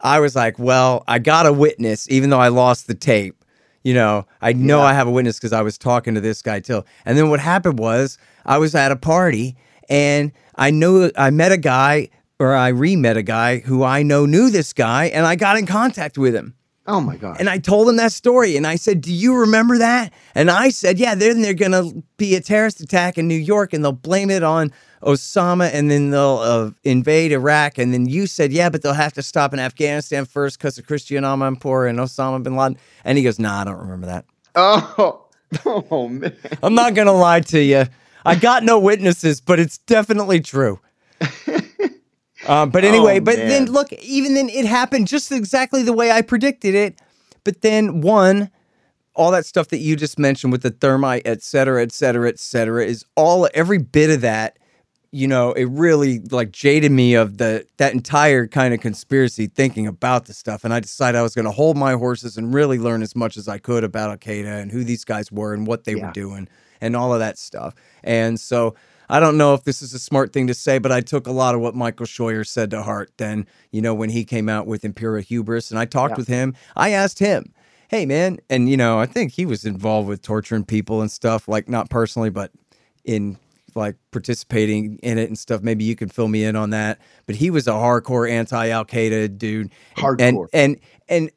I 0.00 0.20
was 0.20 0.36
like, 0.36 0.58
well, 0.58 1.04
I 1.08 1.18
got 1.18 1.46
a 1.46 1.52
witness, 1.52 2.08
even 2.10 2.30
though 2.30 2.40
I 2.40 2.48
lost 2.48 2.86
the 2.86 2.94
tape. 2.94 3.39
You 3.82 3.94
know, 3.94 4.26
I 4.40 4.52
know 4.52 4.78
Yeah. 4.80 4.84
I 4.84 4.92
have 4.92 5.06
a 5.08 5.10
witness 5.10 5.38
because 5.38 5.52
I 5.52 5.62
was 5.62 5.78
talking 5.78 6.14
to 6.14 6.20
this 6.20 6.42
guy 6.42 6.60
till. 6.60 6.86
And 7.04 7.16
then 7.16 7.30
what 7.30 7.40
happened 7.40 7.78
was 7.78 8.18
I 8.44 8.58
was 8.58 8.74
at 8.74 8.92
a 8.92 8.96
party 8.96 9.56
and 9.88 10.32
I 10.56 10.70
knew 10.70 11.10
I 11.16 11.30
met 11.30 11.52
a 11.52 11.56
guy 11.56 12.10
or 12.38 12.54
I 12.54 12.68
re 12.68 12.96
met 12.96 13.16
a 13.16 13.22
guy 13.22 13.58
who 13.60 13.82
I 13.82 14.02
know 14.02 14.26
knew 14.26 14.50
this 14.50 14.72
guy 14.72 15.06
and 15.06 15.26
I 15.26 15.34
got 15.34 15.56
in 15.56 15.66
contact 15.66 16.18
with 16.18 16.34
him. 16.34 16.54
Oh 16.90 17.00
my 17.00 17.16
god. 17.16 17.36
And 17.38 17.48
I 17.48 17.58
told 17.58 17.88
him 17.88 17.96
that 17.96 18.10
story 18.10 18.56
and 18.56 18.66
I 18.66 18.74
said, 18.74 19.00
Do 19.00 19.12
you 19.12 19.36
remember 19.36 19.78
that? 19.78 20.12
And 20.34 20.50
I 20.50 20.70
said, 20.70 20.98
Yeah, 20.98 21.14
then 21.14 21.40
they're 21.40 21.54
going 21.54 21.70
to 21.70 22.02
be 22.16 22.34
a 22.34 22.40
terrorist 22.40 22.80
attack 22.80 23.16
in 23.16 23.28
New 23.28 23.36
York 23.36 23.72
and 23.72 23.84
they'll 23.84 23.92
blame 23.92 24.28
it 24.28 24.42
on 24.42 24.72
Osama 25.00 25.70
and 25.72 25.88
then 25.88 26.10
they'll 26.10 26.38
uh, 26.38 26.70
invade 26.82 27.30
Iraq. 27.30 27.78
And 27.78 27.94
then 27.94 28.06
you 28.06 28.26
said, 28.26 28.52
Yeah, 28.52 28.70
but 28.70 28.82
they'll 28.82 28.92
have 28.92 29.12
to 29.12 29.22
stop 29.22 29.52
in 29.52 29.60
Afghanistan 29.60 30.24
first 30.24 30.58
because 30.58 30.78
of 30.78 30.86
Christiane 30.86 31.22
Amanpour 31.22 31.88
and 31.88 32.00
Osama 32.00 32.42
bin 32.42 32.56
Laden. 32.56 32.76
And 33.04 33.16
he 33.16 33.22
goes, 33.22 33.38
Nah, 33.38 33.60
I 33.60 33.64
don't 33.64 33.78
remember 33.78 34.06
that. 34.06 34.24
oh, 34.56 35.26
oh 35.64 36.08
man. 36.08 36.36
I'm 36.60 36.74
not 36.74 36.94
going 36.94 37.06
to 37.06 37.12
lie 37.12 37.40
to 37.40 37.62
you. 37.62 37.84
I 38.26 38.34
got 38.34 38.64
no 38.64 38.80
witnesses, 38.80 39.40
but 39.40 39.60
it's 39.60 39.78
definitely 39.78 40.40
true. 40.40 40.80
Um, 42.46 42.70
but 42.70 42.84
anyway, 42.84 43.18
Oh, 43.18 43.24
but 43.24 43.36
then 43.36 43.66
look, 43.66 43.92
even 43.92 44.34
then 44.34 44.48
it 44.48 44.64
happened 44.64 45.08
just 45.08 45.30
exactly 45.30 45.82
the 45.82 45.92
way 45.92 46.10
I 46.10 46.22
predicted 46.22 46.74
it. 46.74 47.00
But 47.44 47.60
then 47.62 48.00
one, 48.00 48.50
all 49.14 49.30
that 49.32 49.44
stuff 49.46 49.68
that 49.68 49.78
you 49.78 49.96
just 49.96 50.18
mentioned 50.18 50.52
with 50.52 50.62
the 50.62 50.70
thermite, 50.70 51.22
et 51.24 51.42
cetera, 51.42 51.82
et 51.82 51.92
cetera, 51.92 52.28
et 52.28 52.38
cetera, 52.38 52.84
is 52.84 53.04
all 53.16 53.48
every 53.54 53.78
bit 53.78 54.10
of 54.10 54.20
that. 54.22 54.56
You 55.12 55.26
know, 55.26 55.52
it 55.52 55.64
really 55.64 56.20
like 56.30 56.52
jaded 56.52 56.92
me 56.92 57.14
of 57.14 57.38
the 57.38 57.66
that 57.78 57.92
entire 57.94 58.46
kind 58.46 58.72
of 58.72 58.80
conspiracy 58.80 59.48
thinking 59.48 59.86
about 59.88 60.26
the 60.26 60.32
stuff, 60.32 60.64
and 60.64 60.72
I 60.72 60.78
decided 60.78 61.18
I 61.18 61.22
was 61.22 61.34
going 61.34 61.46
to 61.46 61.50
hold 61.50 61.76
my 61.76 61.94
horses 61.94 62.36
and 62.36 62.54
really 62.54 62.78
learn 62.78 63.02
as 63.02 63.16
much 63.16 63.36
as 63.36 63.48
I 63.48 63.58
could 63.58 63.82
about 63.82 64.10
Al 64.10 64.16
Qaeda 64.18 64.62
and 64.62 64.70
who 64.70 64.84
these 64.84 65.04
guys 65.04 65.32
were 65.32 65.52
and 65.52 65.66
what 65.66 65.82
they 65.84 65.94
Yeah. 65.96 66.06
were 66.06 66.12
doing 66.12 66.48
and 66.80 66.94
all 66.94 67.12
of 67.12 67.18
that 67.18 67.38
stuff. 67.38 67.74
And 68.04 68.38
so 68.38 68.76
I 69.10 69.20
don't 69.20 69.36
know 69.36 69.54
if 69.54 69.64
this 69.64 69.82
is 69.82 69.92
a 69.92 69.98
smart 69.98 70.32
thing 70.32 70.46
to 70.46 70.54
say, 70.54 70.78
but 70.78 70.92
I 70.92 71.00
took 71.00 71.26
a 71.26 71.32
lot 71.32 71.54
of 71.54 71.60
what 71.60 71.74
Michael 71.74 72.06
Scheuer 72.06 72.46
said 72.46 72.70
to 72.70 72.82
heart 72.82 73.10
then, 73.16 73.46
you 73.72 73.82
know, 73.82 73.94
when 73.94 74.10
he 74.10 74.24
came 74.24 74.48
out 74.48 74.66
with 74.66 74.84
Imperial 74.84 75.22
Hubris. 75.22 75.70
And 75.70 75.78
I 75.78 75.84
talked 75.84 76.12
Yeah. 76.12 76.16
with 76.18 76.28
him. 76.28 76.54
I 76.76 76.90
asked 76.90 77.18
him, 77.18 77.52
hey, 77.88 78.06
man. 78.06 78.38
And, 78.48 78.68
you 78.70 78.76
know, 78.76 78.98
I 79.00 79.06
think 79.06 79.32
he 79.32 79.44
was 79.46 79.64
involved 79.64 80.08
with 80.08 80.22
torturing 80.22 80.64
people 80.64 81.00
and 81.00 81.10
stuff, 81.10 81.48
like 81.48 81.68
not 81.68 81.90
personally, 81.90 82.30
but 82.30 82.52
in 83.04 83.36
like 83.74 83.96
participating 84.10 84.98
in 85.02 85.18
it 85.18 85.28
and 85.28 85.38
stuff. 85.38 85.62
Maybe 85.62 85.84
you 85.84 85.96
can 85.96 86.08
fill 86.08 86.28
me 86.28 86.44
in 86.44 86.56
on 86.56 86.70
that. 86.70 86.98
But 87.26 87.36
he 87.36 87.50
was 87.50 87.66
a 87.66 87.72
hardcore 87.72 88.30
anti 88.30 88.68
Al 88.68 88.84
Qaeda 88.84 89.36
dude. 89.38 89.70
Hardcore. 89.96 90.46
and, 90.52 90.52
and, 90.52 90.76
and, 91.08 91.30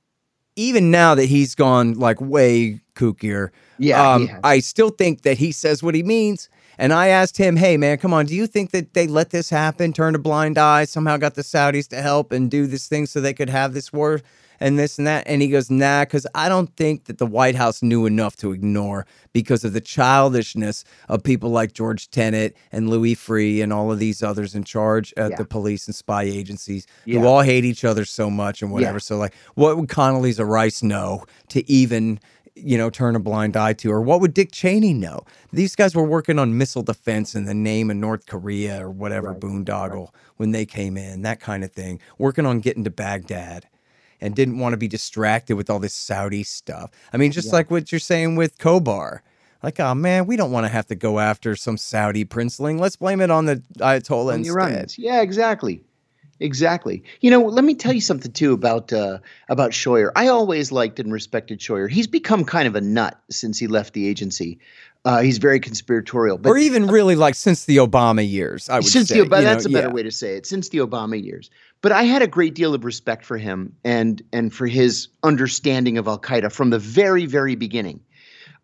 even 0.56 0.92
now 0.92 1.16
that 1.16 1.26
he's 1.26 1.56
gone 1.56 1.94
like 1.96 2.22
way 2.22 2.80
kookier, 2.94 3.50
Yeah, 3.80 4.14
um. 4.14 4.30
I 4.44 4.60
still 4.60 4.92
think 4.92 5.24
that 5.24 5.36
he 5.40 5.52
says 5.52 5.82
what 5.82 5.96
he 5.96 6.04
means. 6.04 6.48
And 6.84 6.92
I 6.92 7.08
asked 7.08 7.38
him, 7.38 7.56
hey, 7.56 7.78
man, 7.78 7.98
come 7.98 8.14
on, 8.14 8.26
do 8.26 8.36
you 8.36 8.46
think 8.46 8.72
that 8.72 8.94
they 8.94 9.08
let 9.08 9.30
this 9.30 9.50
happen, 9.50 9.94
turned 9.94 10.18
a 10.18 10.20
blind 10.20 10.58
eye, 10.58 10.84
somehow 10.84 11.16
got 11.16 11.36
the 11.36 11.42
Saudis 11.42 11.88
to 11.88 12.02
help 12.02 12.34
and 12.34 12.52
do 12.52 12.68
this 12.68 12.90
thing 12.90 13.06
so 13.06 13.22
they 13.22 13.34
could 13.34 13.50
have 13.50 13.74
this 13.74 13.94
war 13.94 14.20
and 14.60 14.78
this 14.78 14.98
and 14.98 15.08
that? 15.08 15.24
And 15.26 15.42
he 15.42 15.48
goes, 15.48 15.72
nah, 15.72 16.02
because 16.04 16.28
I 16.36 16.50
don't 16.50 16.76
think 16.76 17.06
that 17.06 17.20
the 17.20 17.26
White 17.26 17.56
House 17.56 17.82
knew 17.82 18.06
enough 18.06 18.36
to 18.36 18.52
ignore 18.52 19.06
because 19.32 19.64
of 19.64 19.72
the 19.72 19.80
childishness 19.80 20.84
of 21.08 21.24
people 21.24 21.52
like 21.52 21.72
George 21.72 22.10
Tenet 22.10 22.54
and 22.74 22.90
Louis 22.90 23.16
Freeh 23.16 23.64
and 23.64 23.72
all 23.72 23.90
of 23.90 24.00
these 24.00 24.22
others 24.22 24.54
in 24.54 24.66
charge 24.66 25.14
at 25.16 25.30
Yeah. 25.32 25.38
the 25.38 25.46
police 25.46 25.88
and 25.88 25.96
spy 25.96 26.24
agencies 26.24 26.86
Yeah. 27.06 27.22
who 27.22 27.28
all 27.28 27.44
hate 27.44 27.64
each 27.64 27.86
other 27.86 28.04
so 28.04 28.30
much 28.30 28.62
and 28.62 28.74
whatever. 28.74 28.96
Yeah. 28.98 29.08
So, 29.08 29.16
like, 29.18 29.36
what 29.56 29.78
would 29.78 29.88
Condoleezza 29.88 30.46
Rice 30.46 30.84
know 30.84 31.24
to 31.48 31.66
even 31.72 32.20
you 32.56 32.78
know, 32.78 32.90
turn 32.90 33.16
a 33.16 33.20
blind 33.20 33.58
eye 33.58 33.74
to? 33.74 33.92
Or 33.92 34.02
what 34.02 34.22
would 34.22 34.34
Dick 34.34 34.52
Cheney 34.52 34.94
know? 34.94 35.24
These 35.52 35.76
guys 35.76 35.96
were 35.96 36.04
working 36.04 36.40
on 36.40 36.58
missile 36.58 36.84
defense 36.84 37.36
in 37.36 37.46
the 37.46 37.54
name 37.54 37.90
of 37.90 37.98
North 37.98 38.26
Korea 38.26 38.86
or 38.86 38.90
whatever 38.90 39.32
Right, 39.32 39.40
boondoggle 39.40 40.10
when 40.38 40.52
they 40.52 40.66
came 40.66 40.98
in, 40.98 41.22
that 41.24 41.40
kind 41.40 41.64
of 41.64 41.72
thing. 41.72 42.00
Working 42.18 42.46
on 42.46 42.60
getting 42.60 42.84
to 42.84 42.90
Baghdad 42.90 43.68
and 44.22 44.36
didn't 44.36 44.60
want 44.60 44.74
to 44.74 44.78
be 44.78 44.88
distracted 44.88 45.56
with 45.56 45.70
all 45.70 45.80
this 45.80 45.94
Saudi 45.94 46.44
stuff. 46.44 46.92
I 47.12 47.18
mean, 47.18 47.32
just 47.32 47.48
Yeah. 47.48 47.56
like 47.56 47.72
what 47.72 47.92
you're 47.92 48.00
saying 48.00 48.36
with 48.36 48.58
Khobar. 48.58 49.20
Like, 49.62 49.80
oh 49.80 49.96
man, 49.96 50.26
we 50.26 50.36
don't 50.36 50.52
want 50.52 50.66
to 50.66 50.70
have 50.70 50.88
to 50.88 50.96
go 50.96 51.20
after 51.20 51.56
some 51.56 51.78
Saudi 51.78 52.26
princeling. 52.26 52.80
Let's 52.80 52.98
blame 52.98 53.22
it 53.22 53.32
on 53.32 53.46
the 53.46 53.64
Ayatollah 53.80 54.36
instead. 54.36 54.52
Iranians. 54.54 55.00
Yeah, 55.00 55.22
exactly. 55.22 55.84
Exactly. 56.40 57.04
You 57.22 57.32
know, 57.32 57.42
let 57.44 57.64
me 57.64 57.76
tell 57.76 57.94
you 57.94 58.02
something 58.02 58.32
too 58.32 58.54
about 58.54 58.92
uh, 58.92 59.20
about 59.50 59.72
Scheuer. 59.72 60.12
I 60.16 60.28
always 60.28 60.72
liked 60.72 61.00
and 61.00 61.14
respected 61.14 61.60
Scheuer. 61.60 61.90
He's 61.90 62.08
become 62.08 62.44
kind 62.44 62.68
of 62.68 62.76
a 62.76 62.82
nut 62.82 63.20
since 63.30 63.60
he 63.60 63.68
left 63.68 63.94
the 63.94 64.08
agency. 64.08 64.60
Uh, 65.06 65.22
he's 65.22 65.38
very 65.38 65.60
conspiratorial, 65.60 66.38
but 66.38 66.50
or 66.50 66.58
even 66.58 66.88
really 66.88 67.16
like 67.16 67.36
since 67.36 67.66
the 67.66 67.78
Obama 67.78 68.28
years, 68.28 68.70
I 68.70 68.76
would 68.76 68.86
since 68.86 69.10
say. 69.10 69.20
the 69.20 69.26
Obama, 69.26 69.40
you 69.40 69.44
know, 69.44 69.50
that's 69.50 69.66
a 69.66 69.70
better 69.70 69.88
yeah. 69.88 69.94
way 69.94 70.04
to 70.04 70.12
say 70.12 70.36
it. 70.36 70.46
Since 70.46 70.70
the 70.70 70.78
Obama 70.80 71.22
years, 71.22 71.50
but 71.82 71.92
I 71.92 72.04
had 72.04 72.22
a 72.22 72.28
great 72.28 72.56
deal 72.56 72.74
of 72.74 72.86
respect 72.86 73.26
for 73.26 73.38
him 73.38 73.76
and 73.84 74.22
and 74.32 74.54
for 74.54 74.66
his 74.66 75.10
understanding 75.22 75.98
of 75.98 76.08
Al 76.08 76.20
Qaeda 76.20 76.52
from 76.52 76.70
the 76.70 76.80
very 76.80 77.26
very 77.26 77.56
beginning. 77.56 78.00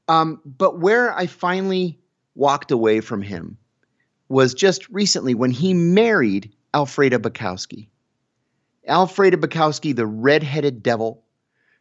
Um, 0.08 0.41
but 0.43 0.80
where 0.80 1.16
I 1.16 1.28
finally 1.28 2.00
walked 2.36 2.72
away 2.72 3.02
from 3.02 3.22
him 3.22 3.58
was 4.30 4.54
just 4.54 4.88
recently 4.89 5.36
when 5.36 5.52
he 5.52 5.74
married 5.74 6.54
Alfreda 6.74 7.20
Bikowsky. 7.20 7.88
Alfreda 8.88 9.36
Bikowsky, 9.36 9.95
the 9.95 10.05
red-headed 10.05 10.82
devil 10.84 11.24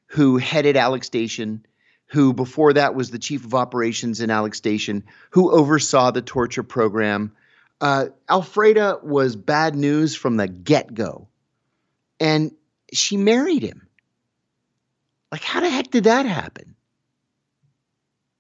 who 0.07 0.39
headed 0.39 0.77
Alec 0.77 1.05
Station, 1.05 1.65
who 2.07 2.33
before 2.33 2.73
that 2.73 2.95
was 2.95 3.11
the 3.11 3.19
chief 3.19 3.45
of 3.45 3.55
operations 3.55 4.21
in 4.21 4.31
Alec 4.31 4.55
Station, 4.55 5.05
who 5.31 5.51
oversaw 5.51 6.11
the 6.11 6.23
torture 6.23 6.63
program. 6.63 7.33
Uh, 7.81 8.07
Alfreda 8.29 9.03
was 9.03 9.37
bad 9.37 9.75
news 9.75 10.17
from 10.17 10.37
the 10.37 10.49
get-go, 10.49 11.29
and 12.19 12.53
she 12.93 13.17
married 13.17 13.63
him. 13.63 13.87
Like, 15.31 15.43
how 15.43 15.61
the 15.61 15.69
heck 15.69 15.91
did 15.91 16.05
that 16.05 16.25
happen? 16.25 16.75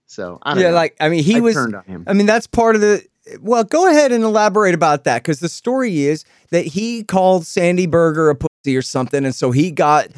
So 0.06 0.38
I 0.42 0.54
don't 0.54 0.62
yeah, 0.62 0.70
know. 0.70 0.74
like 0.74 0.96
I 1.00 1.10
mean, 1.10 1.22
he 1.22 1.36
I 1.36 1.40
was. 1.40 1.54
turned 1.54 1.76
on 1.76 1.84
him. 1.84 2.04
I 2.06 2.14
mean, 2.14 2.26
that's 2.26 2.46
part 2.46 2.74
of 2.74 2.80
the. 2.80 3.04
Well, 3.40 3.64
go 3.64 3.88
ahead 3.90 4.12
and 4.12 4.24
elaborate 4.24 4.74
about 4.74 5.04
that 5.04 5.22
because 5.22 5.40
the 5.40 5.48
story 5.48 6.00
is 6.06 6.24
that 6.50 6.66
he 6.66 7.04
called 7.04 7.46
Sandy 7.46 7.86
Berger 7.86 8.30
a 8.30 8.34
pussy 8.34 8.76
or 8.76 8.82
something, 8.82 9.24
and 9.24 9.34
so 9.34 9.50
he 9.50 9.70
got 9.70 10.08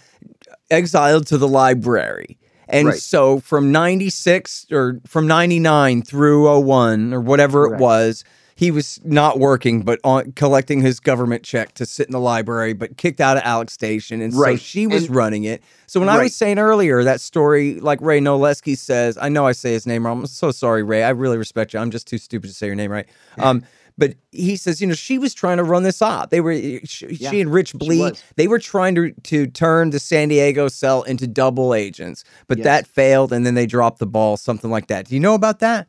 exiled 0.71 1.27
to 1.29 1.39
the 1.39 1.49
library. 1.49 2.39
And 2.69 2.89
Right. 2.89 2.99
so 2.99 3.41
from 3.41 3.73
96 3.73 4.67
or 4.71 5.01
from 5.07 5.27
99 5.27 6.03
through 6.03 6.47
01 6.47 7.13
or 7.13 7.21
whatever 7.21 7.67
Correct. 7.67 7.81
it 7.81 7.83
was, 7.83 8.25
he 8.61 8.71
was 8.71 9.01
not 9.05 9.39
working, 9.39 9.81
but 9.81 9.99
on 10.05 10.33
collecting 10.33 10.83
his 10.83 11.01
government 11.01 11.43
check 11.43 11.73
to 11.73 11.87
sit 11.87 12.07
in 12.07 12.13
the 12.13 12.21
library, 12.21 12.75
but 12.75 12.99
kicked 12.99 13.19
out 13.19 13.39
of 13.39 13.43
Alec 13.43 13.71
Station. 13.71 14.21
And 14.21 14.35
so 14.35 14.57
she 14.57 14.87
was 14.87 15.07
And- 15.07 15.17
running 15.17 15.45
it. 15.45 15.63
So 15.87 15.99
when 15.99 16.11
I 16.11 16.23
was 16.23 16.37
saying 16.37 16.59
earlier 16.59 17.03
that 17.05 17.23
story, 17.23 17.81
like 17.81 18.03
Ray 18.03 18.21
Noleski 18.21 18.77
says, 18.77 19.17
I 19.19 19.31
know 19.31 19.47
I 19.47 19.53
say 19.53 19.73
his 19.73 19.87
name 19.87 20.05
wrong. 20.05 20.19
I'm 20.21 20.27
so 20.27 20.51
sorry, 20.51 20.83
Ray. 20.83 21.03
I 21.03 21.09
really 21.09 21.39
respect 21.39 21.73
you. 21.73 21.81
I'm 21.81 21.91
just 21.91 22.07
too 22.07 22.19
stupid 22.19 22.49
to 22.49 22.53
say 22.55 22.67
your 22.67 22.77
name 22.77 22.91
right. 22.93 23.09
Um, 23.39 23.63
but 23.97 24.13
he 24.31 24.57
says, 24.57 24.79
you 24.83 24.87
know, 24.87 24.93
she 24.95 25.17
was 25.17 25.33
trying 25.33 25.57
to 25.57 25.65
run 25.65 25.83
this 25.83 26.03
op. 26.03 26.29
They 26.29 26.43
were 26.43 26.53
she, 26.85 27.07
Yeah, 27.15 27.31
she 27.31 27.41
and 27.41 27.51
Rich 27.51 27.73
Blee. 27.73 28.13
They 28.37 28.47
were 28.47 28.59
trying 28.59 28.95
to 28.97 29.13
to 29.13 29.47
turn 29.47 29.89
the 29.89 29.99
San 29.99 30.29
Diego 30.29 30.69
cell 30.69 31.03
into 31.05 31.27
double 31.27 31.73
agents, 31.73 32.25
but 32.47 32.59
Yes. 32.59 32.65
that 32.65 32.87
failed, 32.87 33.33
and 33.33 33.47
then 33.47 33.55
they 33.55 33.65
dropped 33.67 34.01
the 34.01 34.07
ball, 34.07 34.37
something 34.37 34.71
like 34.71 34.89
that. 34.89 35.07
Do 35.09 35.15
you 35.15 35.21
know 35.21 35.35
about 35.35 35.61
that? 35.61 35.87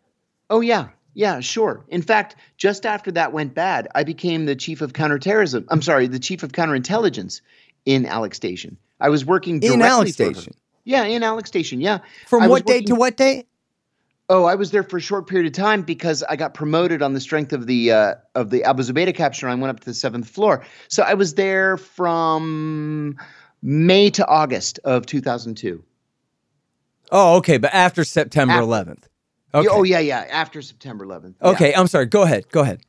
Oh 0.50 0.62
yeah, 0.62 0.88
yeah, 1.14 1.40
sure. 1.40 1.84
In 1.90 2.02
fact, 2.02 2.36
just 2.58 2.86
after 2.86 3.12
that 3.12 3.34
went 3.34 3.54
bad, 3.54 3.88
I 3.96 4.04
became 4.04 4.46
the 4.46 4.56
chief 4.56 4.82
of 4.82 4.94
counterterrorism. 4.94 5.66
I'm 5.70 5.82
sorry, 5.82 6.08
the 6.08 6.20
chief 6.20 6.44
of 6.44 6.52
counterintelligence 6.52 7.42
in 7.86 8.06
Alec 8.06 8.34
Station. 8.34 8.78
I 9.00 9.10
was 9.10 9.26
working 9.26 9.62
In 9.62 9.82
Alec. 9.82 10.10
Station. 10.10 10.54
Yeah, 10.84 11.04
in 11.04 11.24
Alec 11.24 11.48
Station. 11.48 11.82
Yeah. 11.82 12.00
From 12.28 12.48
what 12.48 12.66
date 12.66 12.88
to 12.88 12.96
what 12.96 13.18
date? 13.18 13.48
Oh, 14.30 14.46
I 14.46 14.56
was 14.56 14.72
there 14.72 14.84
for 14.84 14.98
a 14.98 15.02
short 15.02 15.28
period 15.28 15.48
of 15.48 15.54
time 15.54 15.82
because 15.82 16.24
I 16.24 16.38
got 16.38 16.54
promoted 16.54 17.02
on 17.02 17.14
the 17.14 17.20
strength 17.20 17.52
of 17.52 17.68
the 17.68 17.92
uh, 17.92 18.16
of 18.34 18.50
the 18.50 18.64
Abu 18.64 18.82
Zubaydah 18.84 19.14
capture. 19.14 19.48
And 19.48 19.58
I 19.58 19.62
went 19.62 19.72
up 19.76 19.82
to 19.82 19.86
the 19.86 19.94
seventh 19.94 20.30
floor, 20.30 20.66
so 20.88 21.04
I 21.04 21.16
was 21.16 21.34
there 21.34 21.76
from 21.76 23.18
May 23.62 24.10
to 24.12 24.26
August 24.26 24.80
of 24.86 25.06
2002. 25.06 25.84
Oh, 27.12 27.36
okay, 27.38 27.58
but 27.58 27.74
after 27.74 28.06
September 28.06 28.54
After. 28.54 28.66
11th. 28.66 29.04
Yeah, 29.54 29.60
oh, 29.60 29.62
Okay. 29.62 29.70
Oh 29.70 29.84
yeah, 29.84 30.00
yeah. 30.00 30.28
After 30.30 30.62
September 30.62 31.06
11th. 31.06 31.36
Yeah. 31.42 31.50
Okay, 31.50 31.74
I'm 31.74 31.88
sorry. 31.88 32.06
Go 32.06 32.24
ahead. 32.24 32.50
Go 32.52 32.62
ahead. 32.62 32.82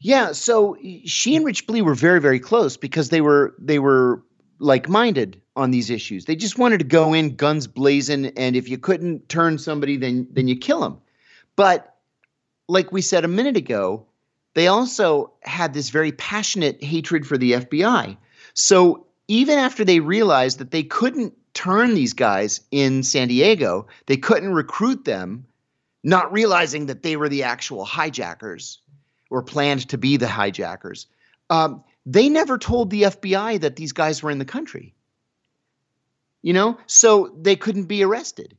Yeah, 0.00 0.32
so 0.32 0.76
she 1.04 1.34
and 1.34 1.44
Rich 1.44 1.66
Blee 1.66 1.82
were 1.82 1.94
very, 1.94 2.20
very 2.20 2.38
close 2.38 2.76
because 2.76 3.08
they 3.08 3.20
were 3.20 3.54
they 3.58 3.78
were 3.80 4.22
like-minded 4.60 5.40
on 5.56 5.70
these 5.72 5.90
issues. 5.90 6.24
They 6.24 6.36
just 6.36 6.58
wanted 6.58 6.78
to 6.78 6.84
go 6.84 7.12
in 7.12 7.34
guns 7.34 7.66
blazing, 7.66 8.26
and 8.36 8.54
if 8.54 8.68
you 8.68 8.78
couldn't 8.78 9.28
turn 9.28 9.58
somebody, 9.58 9.96
then 9.96 10.28
then 10.30 10.46
you 10.46 10.56
kill 10.56 10.80
them. 10.80 10.98
But 11.56 11.96
like 12.68 12.92
we 12.92 13.02
said 13.02 13.24
a 13.24 13.28
minute 13.28 13.56
ago, 13.56 14.06
they 14.54 14.68
also 14.68 15.32
had 15.42 15.74
this 15.74 15.90
very 15.90 16.12
passionate 16.12 16.82
hatred 16.82 17.26
for 17.26 17.36
the 17.36 17.52
FBI. 17.52 18.16
So 18.54 19.06
even 19.26 19.58
after 19.58 19.84
they 19.84 20.00
realized 20.00 20.58
that 20.58 20.70
they 20.70 20.82
couldn't 20.82 21.34
turn 21.54 21.94
these 21.94 22.12
guys 22.12 22.60
in 22.70 23.02
San 23.02 23.28
Diego, 23.28 23.86
they 24.06 24.16
couldn't 24.16 24.54
recruit 24.54 25.04
them, 25.04 25.44
not 26.02 26.32
realizing 26.32 26.86
that 26.86 27.02
they 27.02 27.16
were 27.16 27.28
the 27.28 27.44
actual 27.44 27.84
hijackers 27.84 28.80
or 29.30 29.42
planned 29.42 29.88
to 29.90 29.98
be 29.98 30.16
the 30.16 30.28
hijackers. 30.28 31.06
Um, 31.50 31.84
they 32.06 32.28
never 32.28 32.58
told 32.58 32.90
the 32.90 33.02
FBI 33.02 33.60
that 33.60 33.76
these 33.76 33.92
guys 33.92 34.22
were 34.22 34.30
in 34.30 34.38
the 34.38 34.44
country. 34.44 34.94
You 36.42 36.52
know, 36.52 36.78
so 36.86 37.34
they 37.40 37.56
couldn't 37.56 37.86
be 37.86 38.04
arrested. 38.04 38.56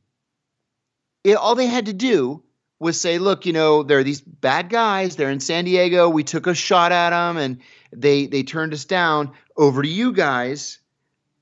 It- 1.24 1.36
all 1.36 1.54
they 1.54 1.66
had 1.66 1.86
to 1.86 1.92
do 1.92 2.42
was 2.78 3.00
say, 3.00 3.18
"Look, 3.18 3.46
you 3.46 3.52
know, 3.52 3.82
there 3.82 3.98
are 3.98 4.04
these 4.04 4.20
bad 4.20 4.68
guys. 4.70 5.16
They're 5.16 5.30
in 5.30 5.40
San 5.40 5.64
Diego. 5.64 6.08
We 6.08 6.22
took 6.24 6.46
a 6.46 6.54
shot 6.54 6.92
at 6.92 7.10
them, 7.10 7.36
and 7.36 7.58
they 7.92 8.26
they 8.26 8.42
turned 8.42 8.72
us 8.74 8.84
down. 8.84 9.32
Over 9.56 9.82
to 9.82 9.88
you 9.88 10.12
guys." 10.12 10.78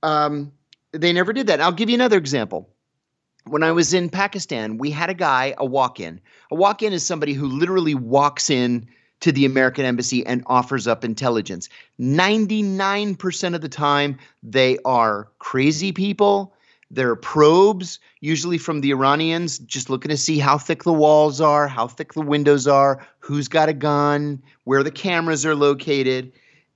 Um, 0.03 0.53
they 0.93 1.13
never 1.13 1.33
did 1.33 1.49
that. 1.49 1.61
I'll 1.61 1.73
give 1.73 1.91
you 1.91 1.95
another 1.97 2.17
example. 2.19 2.71
When 3.49 3.63
I 3.63 3.73
was 3.73 3.95
in 3.95 4.11
Pakistan, 4.11 4.79
we 4.79 4.91
had 4.91 5.11
a 5.11 5.15
guy, 5.15 5.55
a 5.59 5.65
walk-in. 5.65 6.21
A 6.51 6.55
walk-in 6.55 6.93
is 6.93 7.05
somebody 7.05 7.33
who 7.33 7.47
literally 7.47 7.95
walks 7.95 8.51
in 8.51 8.87
to 9.21 9.33
the 9.33 9.45
American 9.45 9.85
embassy 9.85 10.25
and 10.27 10.43
offers 10.47 10.87
up 10.87 11.05
intelligence. 11.05 11.69
99% 12.01 13.55
of 13.55 13.61
the 13.61 13.69
time, 13.69 14.19
they 14.43 14.79
are 14.85 15.29
crazy 15.39 15.93
people. 15.93 16.55
They're 16.91 17.17
probes, 17.17 17.99
usually 18.21 18.59
from 18.59 18.81
the 18.81 18.91
Iranians, 18.91 19.59
just 19.59 19.91
looking 19.91 20.11
to 20.11 20.17
see 20.17 20.39
how 20.39 20.57
thick 20.57 20.85
the 20.85 20.93
walls 20.93 21.41
are, 21.41 21.69
how 21.69 21.89
thick 21.89 22.15
the 22.15 22.23
windows 22.23 22.67
are, 22.67 23.07
who's 23.19 23.49
got 23.49 23.69
a 23.69 23.75
gun, 23.75 24.43
where 24.65 24.83
the 24.83 24.91
cameras 24.91 25.45
are 25.45 25.55
located. 25.55 26.33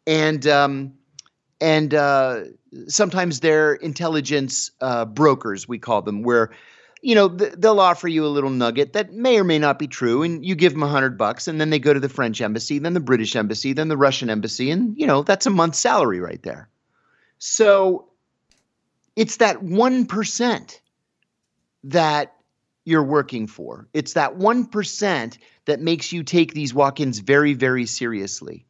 And, 0.07 0.47
um, 0.47 0.93
and 1.63 1.95
uh, 1.95 2.41
sometimes 2.89 3.39
they're 3.39 3.75
intelligence 3.75 4.73
uh, 4.81 5.05
brokers, 5.05 5.69
we 5.69 5.79
call 5.79 6.03
them, 6.03 6.23
where 6.23 6.51
you 7.03 7.15
know 7.15 7.29
th- 7.29 7.55
they'll 7.57 7.81
offer 7.81 8.09
you 8.09 8.27
a 8.27 8.29
little 8.29 8.51
nugget 8.51 8.93
that 8.95 9.13
may 9.13 9.39
or 9.39 9.45
may 9.45 9.59
not 9.59 9.79
be 9.79 9.87
true 9.87 10.23
and 10.23 10.45
you 10.45 10.55
give 10.55 10.73
them 10.73 10.83
a 10.83 10.89
hundred 10.89 11.17
bucks 11.19 11.49
and 11.49 11.61
then 11.61 11.71
they 11.71 11.79
go 11.81 11.93
to 11.93 11.99
the 11.99 12.09
french 12.09 12.41
embassy 12.41 12.79
then 12.79 12.95
the 12.95 13.01
british 13.01 13.35
embassy 13.35 13.73
then 13.73 13.89
the 13.89 13.97
russian 13.97 14.31
embassy 14.31 14.71
and 14.71 14.97
you 14.97 15.05
know 15.05 15.25
that's 15.25 15.47
a 15.47 15.51
month's 15.51 15.79
salary 15.79 16.21
right 16.21 16.43
there. 16.43 16.69
So 17.39 18.09
it's 19.17 19.39
that 19.39 19.59
1% 19.59 20.81
that 21.85 22.37
you're 22.85 23.03
working 23.03 23.49
for. 23.49 23.89
It's 23.93 24.13
that 24.13 24.37
1% 24.37 25.39
that 25.65 25.81
makes 25.81 26.13
you 26.13 26.23
take 26.23 26.55
these 26.55 26.73
walk-ins 26.73 27.19
very 27.19 27.55
very 27.55 27.87
seriously. 27.87 28.65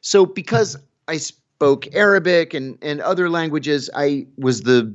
So 0.00 0.26
because 0.26 0.76
i 1.08 1.18
spoke 1.56 1.94
arabic 1.94 2.54
and, 2.54 2.78
and 2.82 3.00
other 3.00 3.30
languages 3.30 3.88
i 3.94 4.26
was 4.36 4.62
the 4.62 4.94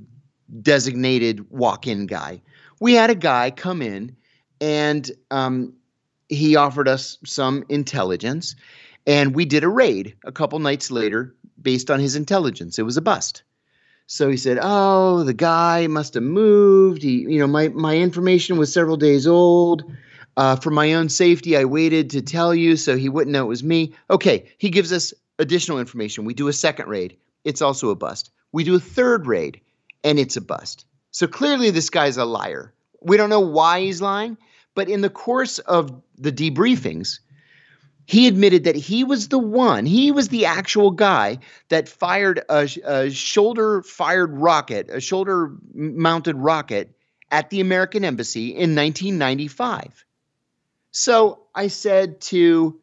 designated 0.62 1.49
walk-in 1.49 2.05
guy. 2.05 2.41
We 2.80 2.93
had 2.93 3.09
a 3.09 3.16
guy 3.16 3.51
come 3.51 3.82
in 3.82 4.16
and 4.59 5.09
um, 5.30 5.74
he 6.30 6.55
offered 6.55 6.88
us 6.88 7.18
some 7.26 7.64
intelligence 7.70 8.55
and 9.07 9.36
we 9.36 9.45
did 9.45 9.64
a 9.64 9.70
raid 9.70 10.16
a 10.26 10.32
couple 10.32 10.59
nights 10.59 10.91
later 10.91 11.36
based 11.62 11.89
on 11.89 11.99
his 11.99 12.16
intelligence. 12.16 12.78
It 12.80 12.84
was 12.84 12.97
a 12.97 13.01
bust. 13.01 13.43
So 14.07 14.30
he 14.30 14.38
said 14.38 14.59
oh 14.62 15.24
the 15.24 15.34
guy 15.34 15.88
must 15.88 16.16
have 16.16 16.24
moved. 16.24 17.01
He 17.01 17.22
you 17.22 17.39
know 17.39 17.47
my, 17.47 17.70
my 17.70 17.97
information 17.97 18.57
was 18.57 18.74
several 18.74 18.97
days 18.97 19.26
old. 19.28 19.84
Uh, 20.38 20.55
for 20.55 20.70
my 20.72 20.93
own 20.93 21.09
safety 21.09 21.57
i 21.57 21.66
waited 21.66 22.09
to 22.09 22.22
tell 22.22 22.55
you 22.55 22.78
so 22.78 22.95
he 22.95 23.09
wouldn't 23.09 23.34
know 23.34 23.43
it 23.43 23.49
was 23.49 23.64
me. 23.64 23.93
Okay 24.09 24.49
he 24.57 24.70
gives 24.70 24.93
us 24.93 25.14
additional 25.42 25.80
information 25.80 26.24
we 26.24 26.34
do 26.34 26.48
a 26.48 26.54
second 26.54 26.88
raid 26.88 27.18
it's 27.44 27.62
also 27.62 27.89
a 27.89 27.96
bust 27.96 28.32
we 28.52 28.64
do 28.64 28.76
a 28.76 28.80
third 28.80 29.28
raid 29.28 29.60
and 30.04 30.20
it's 30.20 30.38
a 30.38 30.42
bust 30.42 30.86
so 31.12 31.28
clearly, 31.28 31.70
this 31.70 31.89
guy's 31.89 32.18
a 32.18 32.26
liar. 32.26 32.74
We 33.02 33.18
don't 33.18 33.30
know 33.30 33.42
why 33.42 33.82
he's 33.82 34.02
lying, 34.02 34.38
but 34.76 34.89
in 34.89 35.02
the 35.02 35.10
course 35.10 35.60
of 35.60 36.02
the 36.18 36.32
debriefings, 36.32 37.20
he 38.06 38.28
admitted 38.28 38.64
that 38.64 38.76
he 38.76 39.04
was 39.04 39.28
the 39.28 39.39
one, 39.39 39.86
he 39.86 40.12
was 40.12 40.30
the 40.30 40.46
actual 40.46 40.92
guy 40.92 41.39
that 41.70 41.88
fired 41.88 42.42
a, 42.50 42.68
a 42.86 43.12
shoulder 43.12 43.84
fired 43.84 44.32
rocket, 44.38 44.89
a 44.89 45.00
shoulder 45.00 45.54
mounted 45.74 46.36
rocket 46.38 46.96
at 47.30 47.50
the 47.50 47.62
American 47.62 48.04
Embassy 48.04 48.50
in 48.50 48.76
1995. 48.76 50.06
So 50.92 51.44
I 51.56 51.68
said 51.68 52.20
to 52.22 52.81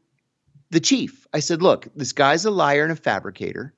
the 0.71 0.81
chief, 0.81 1.27
I 1.33 1.41
said, 1.41 1.63
look, 1.63 1.89
this 1.97 2.13
guy's 2.13 2.45
a 2.45 2.51
liar 2.51 2.83
and 2.83 2.93
a 2.93 2.97
fabricator, 2.97 3.75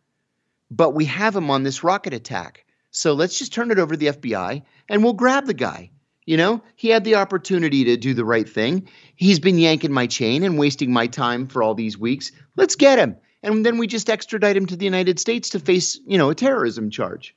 but 0.71 0.91
we 0.91 1.05
have 1.07 1.37
him 1.37 1.51
on 1.51 1.63
this 1.63 1.85
rocket 1.85 2.15
attack. 2.15 2.65
So 2.91 3.13
let's 3.13 3.39
just 3.39 3.53
turn 3.53 3.71
it 3.71 3.79
over 3.79 3.95
to 3.95 3.99
the 3.99 4.07
FBI 4.07 4.63
and 4.89 5.05
we'll 5.05 5.13
grab 5.13 5.47
the 5.47 5.55
guy. 5.55 5.91
You 6.27 6.37
know, 6.37 6.63
he 6.77 6.89
had 6.89 7.05
the 7.05 7.17
opportunity 7.17 7.85
to 7.85 7.97
do 7.97 8.15
the 8.15 8.25
right 8.25 8.49
thing. 8.49 8.89
He's 9.17 9.41
been 9.41 9.59
yanking 9.59 9.93
my 9.93 10.07
chain 10.07 10.45
and 10.45 10.59
wasting 10.59 10.93
my 10.93 11.07
time 11.07 11.47
for 11.47 11.63
all 11.63 11.75
these 11.75 11.99
weeks. 11.99 12.31
Let's 12.57 12.77
get 12.77 12.99
him. 12.99 13.17
And 13.43 13.65
then 13.65 13.79
we 13.79 13.87
just 13.87 14.11
extradite 14.11 14.57
him 14.57 14.67
to 14.67 14.77
the 14.77 14.85
United 14.85 15.19
States 15.19 15.49
to 15.51 15.61
face, 15.61 15.99
you 16.07 16.19
know, 16.19 16.31
a 16.31 16.35
terrorism 16.35 16.91
charge. 16.91 17.35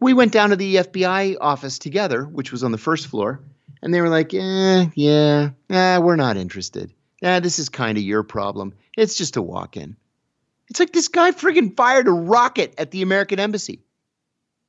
We 0.00 0.12
went 0.12 0.32
down 0.32 0.50
to 0.50 0.56
the 0.56 0.76
FBI 0.76 1.36
office 1.40 1.78
together, 1.78 2.24
which 2.24 2.50
was 2.50 2.64
on 2.64 2.72
the 2.72 2.78
first 2.78 3.06
floor, 3.06 3.40
and 3.80 3.94
they 3.94 4.00
were 4.00 4.08
like, 4.08 4.34
eh, 4.34 4.86
yeah, 4.94 5.50
eh, 5.70 5.98
we're 5.98 6.16
not 6.16 6.36
interested. 6.36 6.92
Yeah, 7.24 7.40
this 7.40 7.58
is 7.58 7.68
kind 7.68 7.98
of 7.98 8.04
your 8.04 8.22
problem. 8.22 8.74
It's 8.96 9.16
just 9.16 9.36
a 9.36 9.42
walk 9.42 9.76
in. 9.76 9.96
It's 10.68 10.78
like 10.78 10.92
this 10.92 11.08
guy 11.08 11.32
friggin' 11.32 11.76
fired 11.76 12.06
a 12.06 12.12
rocket 12.12 12.74
at 12.78 12.90
the 12.90 13.02
American 13.02 13.40
embassy 13.40 13.80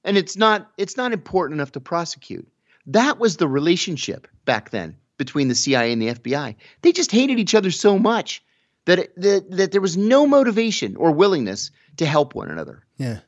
and 0.05 0.17
it's 0.17 0.37
not 0.37 0.71
it's 0.77 0.95
not 0.95 1.11
important 1.11 1.57
enough 1.57 1.73
to 1.73 1.81
prosecute. 1.81 2.47
That 2.87 3.19
was 3.19 3.37
the 3.37 3.47
relationship 3.47 4.27
back 4.45 4.69
then 4.69 4.95
between 5.17 5.49
the 5.49 5.55
CIA 5.55 5.91
and 5.91 6.01
the 6.01 6.13
FBI. 6.13 6.55
They 6.81 6.91
just 6.91 7.11
hated 7.11 7.39
each 7.39 7.55
other 7.55 7.71
so 7.71 7.99
much 7.99 8.41
that 8.85 8.99
it, 8.99 9.21
that, 9.21 9.51
that 9.51 9.71
there 9.71 9.81
was 9.81 9.97
no 9.97 10.27
motivation 10.27 10.95
or 10.95 11.11
willingness 11.11 11.71
to 11.97 12.05
help 12.05 12.35
one 12.35 12.49
another. 12.49 12.85
Yeah. 12.97 13.19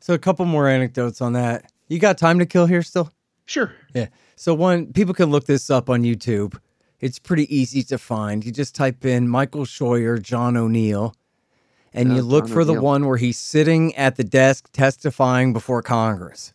So 0.00 0.12
a 0.12 0.18
couple 0.18 0.44
more 0.44 0.68
anecdotes 0.68 1.22
on 1.22 1.34
that. 1.34 1.72
You 1.88 1.98
got 1.98 2.18
time 2.18 2.40
to 2.40 2.46
kill 2.46 2.66
here 2.66 2.82
still? 2.82 3.10
Sure. 3.46 3.72
Yeah. 3.94 4.08
So 4.36 4.54
one 4.54 4.92
people 4.92 5.14
can 5.14 5.30
look 5.30 5.46
this 5.46 5.70
up 5.70 5.88
on 5.88 6.02
YouTube. 6.02 6.58
It's 7.00 7.18
pretty 7.18 7.54
easy 7.54 7.82
to 7.84 7.98
find. 7.98 8.44
You 8.44 8.52
just 8.52 8.74
type 8.74 9.04
in 9.04 9.28
Michael 9.28 9.64
Scheuer, 9.64 10.20
John 10.20 10.56
O'Neill, 10.56 11.14
and 11.92 12.12
Oh, 12.12 12.14
you 12.16 12.22
look 12.22 12.46
John 12.46 12.54
for 12.54 12.64
the 12.64 12.80
one 12.80 13.06
where 13.06 13.16
he's 13.16 13.38
sitting 13.38 13.94
at 13.96 14.16
the 14.16 14.24
desk 14.24 14.70
testifying 14.72 15.52
before 15.52 15.82
Congress. 15.82 16.52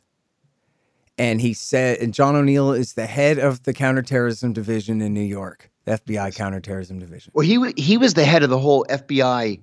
And 1.17 1.41
he 1.41 1.53
said, 1.53 1.97
and 1.99 2.13
John 2.13 2.35
O'Neill 2.35 2.71
is 2.71 2.93
the 2.93 3.05
head 3.05 3.39
of 3.39 3.63
the 3.63 3.73
counterterrorism 3.73 4.53
division 4.53 5.01
in 5.01 5.13
New 5.13 5.21
York, 5.21 5.69
the 5.83 5.99
FBI 5.99 6.33
counterterrorism 6.33 6.97
division. 6.97 7.31
Well, 7.35 7.45
he 7.45 7.73
he 7.75 7.97
was 7.97 8.13
the 8.13 8.23
head 8.23 8.41
of 8.41 8.49
the 8.49 8.57
whole 8.57 8.85
FBI 8.89 9.59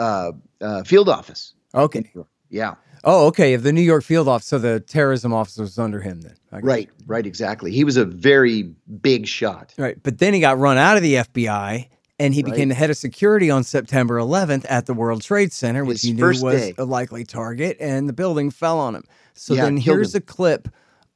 uh, 0.00 0.32
uh, 0.60 0.82
field 0.82 1.08
office. 1.08 1.54
Okay. 1.74 2.12
Yeah. 2.50 2.74
Oh, 3.04 3.26
okay. 3.28 3.54
Of 3.54 3.62
the 3.62 3.72
New 3.72 3.82
York 3.82 4.02
field 4.02 4.26
office, 4.28 4.46
so 4.46 4.58
the 4.58 4.80
terrorism 4.80 5.32
officer 5.32 5.62
was 5.62 5.78
under 5.78 6.00
him 6.00 6.22
then. 6.22 6.34
Right. 6.50 6.88
Right. 7.06 7.26
Exactly. 7.26 7.70
He 7.70 7.84
was 7.84 7.96
a 7.96 8.04
very 8.04 8.74
big 9.00 9.26
shot. 9.26 9.74
Right. 9.78 10.02
But 10.02 10.18
then 10.18 10.34
he 10.34 10.40
got 10.40 10.58
run 10.58 10.78
out 10.78 10.96
of 10.96 11.02
the 11.02 11.14
FBI 11.16 11.88
and 12.18 12.34
he 12.34 12.42
became 12.42 12.68
the 12.70 12.74
head 12.74 12.88
of 12.90 12.96
security 12.96 13.50
on 13.50 13.62
September 13.62 14.16
11th 14.16 14.64
at 14.68 14.86
the 14.86 14.94
World 14.94 15.20
Trade 15.22 15.52
Center, 15.52 15.84
which 15.84 15.96
His 16.00 16.02
he 16.02 16.12
knew 16.14 16.24
was 16.26 16.40
day. 16.40 16.74
a 16.78 16.84
likely 16.84 17.24
target, 17.24 17.76
and 17.78 18.08
the 18.08 18.14
building 18.14 18.50
fell 18.50 18.78
on 18.80 18.94
him. 18.94 19.04
So 19.34 19.52
Yeah, 19.54 19.64
then 19.64 19.76
here's 19.76 20.14
him. 20.14 20.18
a 20.18 20.20
clip 20.22 20.68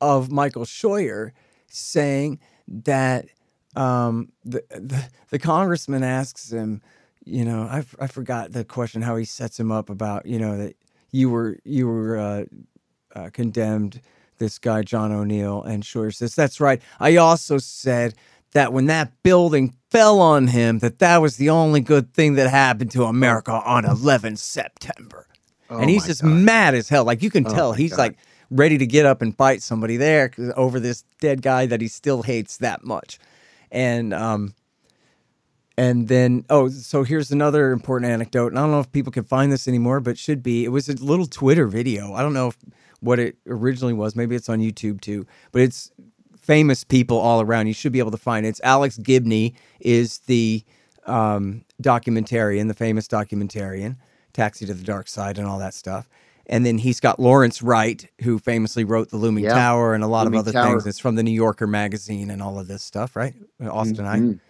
of 0.02 0.30
Michael 0.30 0.64
Scheuer 0.66 1.30
saying 1.68 2.38
that 2.68 3.26
um, 3.76 4.30
the, 4.44 4.62
the 4.70 5.04
the 5.30 5.38
congressman 5.38 6.02
asks 6.02 6.52
him, 6.52 6.82
you 7.24 7.44
know, 7.46 7.62
I, 7.62 7.84
I 7.98 8.06
forgot 8.06 8.52
the 8.52 8.64
question 8.64 9.00
how 9.00 9.16
he 9.16 9.24
sets 9.24 9.58
him 9.58 9.72
up 9.72 9.88
about 9.88 10.26
you 10.26 10.38
know 10.38 10.58
that 10.58 10.74
you 11.12 11.30
were 11.30 11.58
you 11.64 11.86
were 11.86 12.18
uh, 12.18 12.44
uh, 13.14 13.30
condemned 13.32 14.00
this 14.38 14.58
guy 14.58 14.82
John 14.82 15.12
O'Neill 15.12 15.62
and 15.62 15.82
Scheuer 15.82 16.14
says 16.14 16.34
that's 16.34 16.60
right. 16.60 16.80
I 16.98 17.16
also 17.16 17.58
said 17.58 18.14
that 18.52 18.72
when 18.72 18.86
that 18.86 19.12
building 19.22 19.74
fell 19.90 20.20
on 20.20 20.48
him, 20.48 20.78
that 20.80 20.98
that 21.00 21.18
was 21.18 21.36
the 21.36 21.50
only 21.50 21.80
good 21.80 22.12
thing 22.14 22.34
that 22.34 22.48
happened 22.50 22.90
to 22.92 23.04
America 23.04 23.52
on 23.52 23.84
11 23.84 24.36
September. 24.36 25.26
Oh 25.68 25.78
and 25.78 25.88
he's 25.90 26.06
just 26.06 26.22
God. 26.22 26.30
mad 26.30 26.74
as 26.74 26.88
hell. 26.88 27.04
Like 27.04 27.22
you 27.22 27.30
can 27.30 27.46
Oh 27.46 27.54
tell 27.54 27.72
he's 27.72 27.90
God. 27.92 27.98
like 27.98 28.18
ready 28.50 28.78
to 28.78 28.86
get 28.86 29.06
up 29.06 29.22
and 29.22 29.36
fight 29.36 29.62
somebody 29.62 29.96
there 29.96 30.32
over 30.56 30.80
this 30.80 31.04
dead 31.20 31.42
guy 31.42 31.66
that 31.66 31.80
he 31.80 31.86
still 31.88 32.22
hates 32.22 32.56
that 32.58 32.84
much. 32.84 33.18
And 33.70 34.12
um 34.12 34.54
and 35.76 36.08
then 36.08 36.44
oh 36.50 36.68
so 36.68 37.02
here's 37.04 37.30
another 37.30 37.72
important 37.72 38.10
anecdote. 38.10 38.48
And 38.48 38.58
I 38.58 38.62
don't 38.62 38.70
know 38.70 38.80
if 38.80 38.90
people 38.92 39.12
can 39.12 39.24
find 39.24 39.50
this 39.52 39.66
anymore, 39.68 40.00
but 40.00 40.18
should 40.18 40.42
be. 40.42 40.64
It 40.64 40.68
was 40.68 40.88
a 40.88 40.94
little 40.94 41.26
Twitter 41.26 41.66
video. 41.66 42.14
I 42.14 42.22
don't 42.22 42.32
know 42.34 42.48
if, 42.48 42.56
what 43.00 43.18
it 43.18 43.36
originally 43.46 43.94
was. 43.94 44.14
Maybe 44.14 44.34
it's 44.36 44.48
on 44.48 44.58
YouTube 44.60 45.00
too. 45.00 45.26
But 45.52 45.62
it's 45.62 45.90
famous 46.38 46.84
people 46.84 47.18
all 47.18 47.40
around. 47.40 47.66
You 47.66 47.74
should 47.74 47.92
be 47.92 47.98
able 47.98 48.10
to 48.10 48.16
find 48.18 48.44
it. 48.44 48.50
It's 48.50 48.60
Alex 48.64 48.98
Gibney 48.98 49.54
is 49.80 50.18
the 50.20 50.64
um, 51.06 51.64
documentarian, 51.82 52.68
the 52.68 52.74
famous 52.74 53.08
documentarian, 53.08 53.96
Taxi 54.32 54.66
to 54.66 54.74
the 54.74 54.84
Dark 54.84 55.08
Side, 55.08 55.38
and 55.38 55.46
all 55.46 55.58
that 55.58 55.74
stuff. 55.74 56.08
And 56.46 56.66
then 56.66 56.78
he's 56.78 56.98
got 56.98 57.20
Lawrence 57.20 57.62
Wright, 57.62 58.08
who 58.22 58.38
famously 58.38 58.82
wrote 58.84 59.10
The 59.10 59.16
Looming. 59.16 59.44
Tower 59.44 59.94
and 59.94 60.02
a 60.02 60.08
lot 60.08 60.24
Looming 60.24 60.40
of 60.40 60.48
other 60.48 60.52
Tower. 60.52 60.66
things. 60.72 60.86
It's 60.86 60.98
from 60.98 61.14
the 61.14 61.22
New 61.22 61.30
Yorker 61.30 61.66
magazine 61.68 62.30
and 62.30 62.42
all 62.42 62.58
of 62.58 62.66
this 62.66 62.82
stuff, 62.82 63.14
right? 63.14 63.34
Austinite. 63.62 64.20
Mhm. 64.20 64.40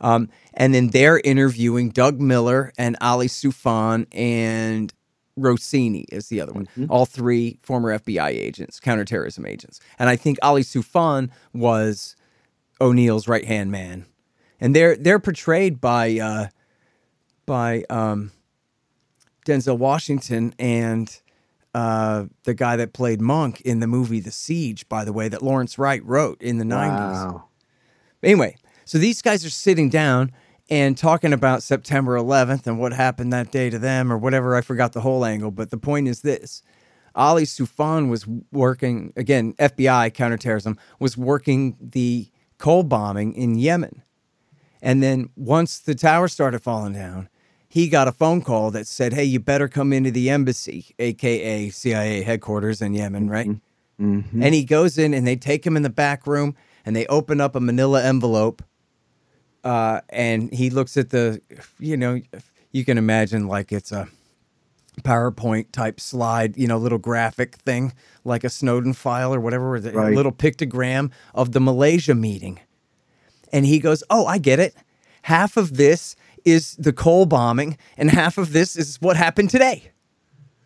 Um, 0.00 0.28
and 0.54 0.74
then 0.74 0.88
they're 0.88 1.20
interviewing 1.20 1.90
Doug 1.90 2.20
Miller 2.20 2.72
and 2.78 2.96
Ali 3.00 3.28
Soufan 3.28 4.06
and 4.12 4.92
Rossini 5.36 6.06
is 6.10 6.28
the 6.28 6.40
other 6.40 6.52
one. 6.52 6.68
Mhm. 6.76 6.86
All 6.88 7.04
three 7.06 7.58
former 7.62 7.92
FBI 7.92 8.28
agents, 8.30 8.80
counterterrorism 8.80 9.44
agents. 9.46 9.80
And 9.98 10.08
I 10.08 10.16
think 10.16 10.38
Ali 10.42 10.62
Soufan 10.62 11.30
was 11.52 12.16
O'Neill's 12.80 13.28
right 13.28 13.44
hand 13.44 13.70
man. 13.70 14.06
And 14.60 14.74
they're 14.74 14.96
they're 14.96 15.18
portrayed 15.18 15.80
by 15.80 16.18
uh, 16.18 16.46
by 17.44 17.84
um, 17.90 18.32
Denzel 19.46 19.78
Washington 19.78 20.54
and 20.58 21.20
uh, 21.74 22.24
the 22.44 22.54
guy 22.54 22.76
that 22.76 22.94
played 22.94 23.20
Monk 23.20 23.60
in 23.60 23.80
the 23.80 23.86
movie 23.86 24.20
The 24.20 24.30
Siege, 24.30 24.88
by 24.88 25.04
the 25.04 25.12
way, 25.12 25.28
that 25.28 25.42
Lawrence 25.42 25.78
Wright 25.78 26.02
wrote 26.04 26.40
in 26.40 26.56
the 26.56 26.64
90s. 26.64 27.32
Wow. 27.32 27.44
Anyway, 28.22 28.56
so 28.86 28.96
these 28.96 29.20
guys 29.20 29.44
are 29.44 29.50
sitting 29.50 29.90
down 29.90 30.32
and 30.70 30.96
talking 30.96 31.32
about 31.32 31.62
September 31.62 32.16
11th 32.16 32.66
and 32.66 32.78
what 32.78 32.92
happened 32.92 33.32
that 33.32 33.50
day 33.50 33.68
to 33.68 33.78
them 33.78 34.10
or 34.10 34.16
whatever. 34.16 34.56
I 34.56 34.62
forgot 34.62 34.94
the 34.94 35.02
whole 35.02 35.24
angle, 35.24 35.50
but 35.50 35.70
the 35.70 35.76
point 35.76 36.08
is 36.08 36.22
this. 36.22 36.62
Ali 37.14 37.44
Soufan 37.44 38.08
was 38.08 38.26
working, 38.52 39.12
again, 39.16 39.54
FBI 39.54 40.12
counterterrorism, 40.14 40.78
was 40.98 41.16
working 41.16 41.76
the 41.80 42.28
Cole 42.58 42.82
bombing 42.82 43.34
in 43.34 43.58
Yemen. 43.58 44.02
And 44.82 45.02
then 45.02 45.30
once 45.36 45.78
the 45.78 45.94
tower 45.94 46.28
started 46.28 46.60
falling 46.62 46.92
down, 46.94 47.28
he 47.68 47.88
got 47.88 48.08
a 48.08 48.12
phone 48.12 48.40
call 48.42 48.70
that 48.70 48.86
said, 48.86 49.12
Hey, 49.12 49.24
you 49.24 49.40
better 49.40 49.68
come 49.68 49.92
into 49.92 50.10
the 50.10 50.30
embassy, 50.30 50.94
AKA 50.98 51.70
CIA 51.70 52.22
headquarters 52.22 52.80
in 52.80 52.94
Yemen, 52.94 53.28
right? 53.28 53.48
Mhm. 54.00 54.42
And 54.42 54.54
he 54.54 54.64
goes 54.64 54.98
in 54.98 55.12
and 55.14 55.26
they 55.26 55.36
take 55.36 55.66
him 55.66 55.76
in 55.76 55.82
the 55.82 55.90
back 55.90 56.26
room 56.26 56.54
and 56.84 56.94
they 56.94 57.06
open 57.06 57.40
up 57.40 57.56
a 57.56 57.60
manila 57.60 58.02
envelope. 58.02 58.62
Uh, 59.66 60.00
and 60.10 60.52
he 60.52 60.70
looks 60.70 60.96
at 60.96 61.10
the, 61.10 61.40
you 61.80 61.96
know, 61.96 62.20
you 62.70 62.84
can 62.84 62.98
imagine 62.98 63.48
like 63.48 63.72
it's 63.72 63.90
a 63.90 64.06
PowerPoint 65.02 65.72
type 65.72 65.98
slide, 65.98 66.56
you 66.56 66.68
know, 66.68 66.78
little 66.78 66.98
graphic 66.98 67.56
thing, 67.56 67.92
like 68.24 68.44
a 68.44 68.48
Snowden 68.48 68.92
file 68.92 69.34
or 69.34 69.40
whatever, 69.40 69.72
with 69.72 69.86
a 69.86 69.90
Right. 69.92 70.14
little 70.14 70.30
pictogram 70.30 71.10
of 71.34 71.50
the 71.50 71.58
Malaysia 71.60 72.14
meeting. 72.14 72.60
And 73.52 73.66
he 73.66 73.80
goes, 73.80 74.04
Oh, 74.08 74.24
I 74.26 74.38
get 74.38 74.60
it. 74.60 74.74
Half 75.22 75.56
of 75.56 75.76
this 75.76 76.14
is 76.44 76.76
the 76.76 76.92
Cole 76.92 77.26
bombing, 77.26 77.76
and 77.96 78.08
half 78.10 78.38
of 78.38 78.52
this 78.52 78.76
is 78.76 79.00
what 79.00 79.16
happened 79.16 79.50
today 79.50 79.90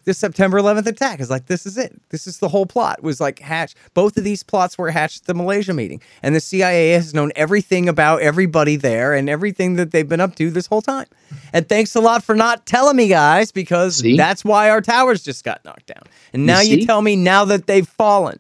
this 0.05 0.19
September 0.19 0.59
11th 0.59 0.87
attack 0.87 1.21
is 1.21 1.31
like 1.31 1.47
this 1.47 1.67
is 1.67 1.77
it. 1.77 2.01
This 2.11 2.27
is 2.27 2.39
the 2.39 2.49
whole 2.49 2.67
plot. 2.67 3.03
Was 3.03 3.21
like 3.21 3.39
hatched. 3.39 3.77
Both 3.95 4.17
of 4.17 4.25
these 4.25 4.43
plots 4.43 4.79
were 4.79 4.91
hatched 4.91 5.23
at 5.23 5.27
the 5.27 5.35
Malaysia 5.35 5.75
meeting, 5.75 6.01
and 6.23 6.35
the 6.35 6.41
CIA 6.41 6.93
has 6.93 7.15
known 7.15 7.33
everything 7.37 7.89
about 7.89 8.23
everybody 8.23 8.77
there 8.77 9.15
and 9.15 9.29
everything 9.29 9.75
that 9.77 9.91
they've 9.91 10.09
been 10.09 10.21
up 10.21 10.35
to 10.37 10.51
this 10.51 10.67
whole 10.67 10.83
time. 10.83 11.07
And 11.53 11.69
thanks 11.69 11.95
a 11.95 12.01
lot 12.01 12.25
for 12.25 12.35
not 12.35 12.67
telling 12.67 12.97
me, 12.97 13.09
guys, 13.09 13.53
because 13.53 13.97
See? 13.99 14.17
that's 14.17 14.45
why 14.45 14.71
our 14.71 14.81
towers 14.81 15.23
just 15.23 15.45
got 15.45 15.65
knocked 15.65 15.87
down. 15.87 16.03
And 16.33 16.47
now 16.47 16.61
you, 16.61 16.81
see? 16.81 16.87
tell 16.87 17.03
me 17.03 17.17
now 17.17 17.45
that 17.47 17.67
they've 17.67 17.89
fallen. 17.89 18.39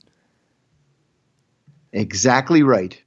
Exactly 1.92 2.62
right. 2.62 3.00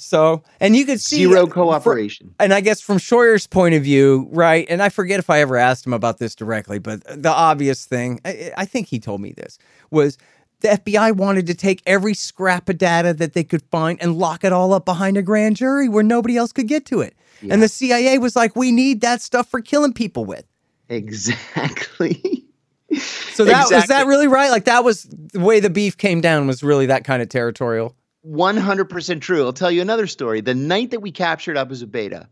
So, 0.00 0.42
and 0.60 0.74
you 0.74 0.86
could 0.86 1.00
see 1.00 1.18
Zero 1.18 1.46
for- 1.46 1.52
cooperation. 1.52 2.34
and 2.40 2.52
I 2.54 2.60
guess 2.60 2.80
from 2.80 2.98
Scheuer's 2.98 3.46
point 3.46 3.74
of 3.74 3.82
view, 3.82 4.28
right? 4.32 4.66
And 4.68 4.82
I 4.82 4.88
forget 4.88 5.18
if 5.18 5.28
I 5.30 5.40
ever 5.40 5.56
asked 5.56 5.86
him 5.86 5.92
about 5.92 6.18
this 6.18 6.34
directly, 6.34 6.78
but 6.78 7.02
the 7.04 7.30
obvious 7.30 7.84
thing, 7.84 8.20
I, 8.24 8.52
I 8.56 8.64
think 8.64 8.88
he 8.88 8.98
told 8.98 9.20
me 9.20 9.32
this, 9.32 9.58
was 9.90 10.16
the 10.60 10.68
FBI 10.68 11.16
wanted 11.16 11.46
to 11.46 11.54
take 11.54 11.82
every 11.86 12.14
scrap 12.14 12.68
of 12.68 12.78
data 12.78 13.14
that 13.14 13.32
they 13.34 13.44
could 13.44 13.62
find 13.70 14.00
and 14.02 14.18
lock 14.18 14.44
it 14.44 14.52
all 14.52 14.72
up 14.72 14.84
behind 14.84 15.16
a 15.16 15.22
grand 15.22 15.56
jury 15.56 15.88
where 15.88 16.02
nobody 16.02 16.36
else 16.36 16.52
could 16.52 16.68
get 16.68 16.84
to 16.86 17.00
it. 17.00 17.14
Yeah. 17.42 17.54
And 17.54 17.62
the 17.62 17.68
CIA 17.68 18.18
was 18.18 18.36
like, 18.36 18.54
we 18.56 18.70
need 18.70 19.00
that 19.00 19.22
stuff 19.22 19.48
for 19.48 19.60
killing 19.60 19.92
people 19.94 20.24
with. 20.26 20.44
Exactly. 20.88 22.44
So 22.92 23.44
that 23.44 23.68
was 23.70 23.86
that 23.86 24.06
really 24.06 24.26
right? 24.26 24.50
Like 24.50 24.64
that 24.64 24.82
was 24.84 25.04
the 25.04 25.38
way 25.40 25.60
the 25.60 25.70
beef 25.70 25.96
came 25.96 26.20
down 26.20 26.46
was 26.46 26.62
really 26.62 26.86
that 26.86 27.04
kind 27.04 27.22
of 27.22 27.28
territorial. 27.28 27.94
100% 28.26 29.20
true. 29.20 29.44
I'll 29.44 29.52
tell 29.52 29.70
you 29.70 29.80
another 29.82 30.06
story. 30.06 30.40
The 30.40 30.54
night 30.54 30.90
that 30.90 31.00
we 31.00 31.10
captured 31.10 31.56
Abu 31.56 31.74
Zubaydah, 31.74 32.26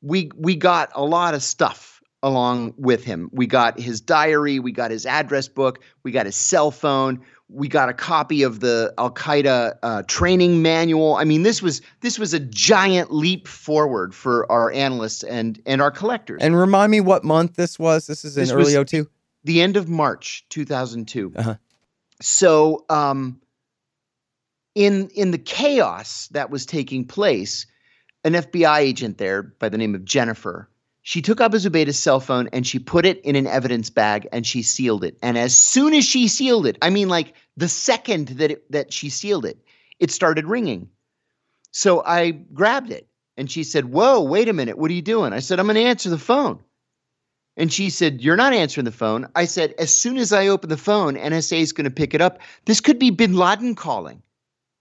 we 0.00 0.30
we 0.36 0.54
got 0.54 0.90
a 0.94 1.04
lot 1.04 1.34
of 1.34 1.42
stuff 1.42 2.00
along 2.22 2.74
with 2.76 3.04
him. 3.04 3.28
We 3.32 3.46
got 3.46 3.78
his 3.78 4.00
diary, 4.00 4.58
we 4.58 4.72
got 4.72 4.90
his 4.90 5.06
address 5.06 5.48
book, 5.48 5.80
we 6.02 6.10
got 6.12 6.26
his 6.26 6.36
cell 6.36 6.70
phone, 6.70 7.20
we 7.48 7.68
got 7.68 7.88
a 7.88 7.94
copy 7.94 8.42
of 8.42 8.60
the 8.60 8.92
Al 8.98 9.10
Qaeda 9.10 9.74
uh, 9.82 10.02
training 10.06 10.62
manual. 10.62 11.16
I 11.16 11.24
mean, 11.24 11.42
this 11.42 11.62
was 11.62 11.80
this 12.00 12.18
was 12.18 12.34
a 12.34 12.40
giant 12.40 13.12
leap 13.12 13.46
forward 13.48 14.14
for 14.14 14.50
our 14.50 14.70
analysts 14.72 15.22
and 15.24 15.60
and 15.66 15.80
our 15.82 15.90
collectors. 15.90 16.40
And 16.42 16.56
remind 16.58 16.90
me 16.90 17.00
what 17.00 17.24
month 17.24 17.54
this 17.56 17.78
was. 17.78 18.06
This 18.06 18.24
is 18.24 18.36
in 18.36 18.42
This 18.44 18.50
early 18.52 18.76
was- 18.76 18.90
02. 18.90 19.08
the 19.44 19.60
end 19.62 19.76
of 19.76 19.88
March 19.88 20.44
2002. 20.50 21.32
Uh-huh. 21.36 21.54
So, 22.20 22.84
um, 22.90 23.40
in 24.78 25.08
in 25.08 25.32
the 25.32 25.38
chaos 25.38 26.28
that 26.28 26.50
was 26.50 26.64
taking 26.64 27.04
place, 27.04 27.66
an 28.22 28.34
FBI 28.34 28.78
agent 28.78 29.18
there 29.18 29.42
by 29.42 29.68
the 29.68 29.76
name 29.76 29.96
of 29.96 30.04
Jennifer, 30.04 30.70
she 31.02 31.20
took 31.20 31.40
Abu 31.40 31.56
Zubaydah's 31.56 31.98
cell 31.98 32.20
phone 32.20 32.48
and 32.52 32.64
she 32.64 32.78
put 32.78 33.04
it 33.04 33.20
in 33.22 33.34
an 33.34 33.48
evidence 33.48 33.90
bag 33.90 34.28
and 34.30 34.46
she 34.46 34.62
sealed 34.62 35.02
it. 35.02 35.18
And 35.20 35.36
as 35.36 35.58
soon 35.58 35.94
as 35.94 36.04
she 36.04 36.28
sealed 36.28 36.64
it, 36.64 36.78
I 36.80 36.90
mean, 36.90 37.08
like 37.08 37.34
the 37.56 37.68
second 37.68 38.28
that 38.28 38.52
it, 38.52 38.70
that 38.70 38.92
she 38.92 39.10
sealed 39.10 39.44
it, 39.46 39.58
it 39.98 40.12
started 40.12 40.46
ringing. 40.46 40.90
So 41.72 42.00
I 42.06 42.30
grabbed 42.30 42.92
it 42.92 43.08
and 43.36 43.50
she 43.50 43.64
said, 43.64 43.86
"Whoa, 43.86 44.22
wait 44.22 44.48
a 44.48 44.52
minute, 44.52 44.78
what 44.78 44.92
are 44.92 44.94
you 44.94 45.02
doing?" 45.02 45.32
I 45.32 45.40
said, 45.40 45.58
"I'm 45.58 45.66
going 45.66 45.74
to 45.74 45.82
answer 45.82 46.08
the 46.08 46.18
phone." 46.18 46.60
And 47.56 47.72
she 47.72 47.90
said, 47.90 48.22
You're 48.22 48.36
not 48.36 48.52
answering 48.52 48.84
the 48.84 48.92
phone. 48.92 49.26
I 49.34 49.46
said, 49.46 49.74
As 49.76 49.92
soon 49.92 50.18
as 50.18 50.32
I 50.32 50.46
open 50.46 50.70
the 50.70 50.76
phone, 50.76 51.16
NSA 51.16 51.58
is 51.58 51.72
going 51.72 51.86
to 51.86 51.90
pick 51.90 52.14
it 52.14 52.20
up. 52.20 52.38
This 52.66 52.80
could 52.80 53.00
be 53.00 53.10
bin 53.10 53.34
Laden 53.34 53.74
calling. 53.74 54.22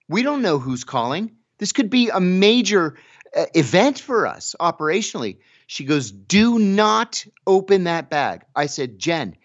We 0.07 0.23
don't 0.23 0.41
know 0.41 0.59
who's 0.59 0.83
calling. 0.83 1.31
This 1.57 1.71
could 1.73 1.89
be 1.89 2.09
a 2.09 2.19
major 2.19 2.95
uh, 3.35 3.45
event 3.53 3.99
for 3.99 4.27
us 4.27 4.55
operationally. 4.59 5.37
She 5.65 5.83
goes, 5.83 6.11
Do 6.11 6.59
not 6.59 7.25
open 7.45 7.85
that 7.85 8.09
bag. 8.09 8.43
I 8.55 8.67
said, 8.67 8.99
Jen, 8.99 9.35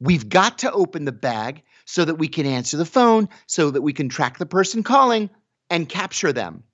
we've 0.00 0.28
got 0.28 0.58
to 0.58 0.72
open 0.72 1.04
the 1.04 1.12
bag 1.12 1.62
so 1.84 2.04
that 2.04 2.16
we 2.16 2.28
can 2.28 2.46
answer 2.46 2.76
the 2.76 2.84
phone, 2.84 3.28
so 3.46 3.70
that 3.70 3.82
we 3.82 3.92
can 3.92 4.08
track 4.08 4.38
the 4.38 4.46
person 4.46 4.82
calling 4.82 5.30
and 5.70 5.88
capture 5.88 6.32
them. 6.32 6.64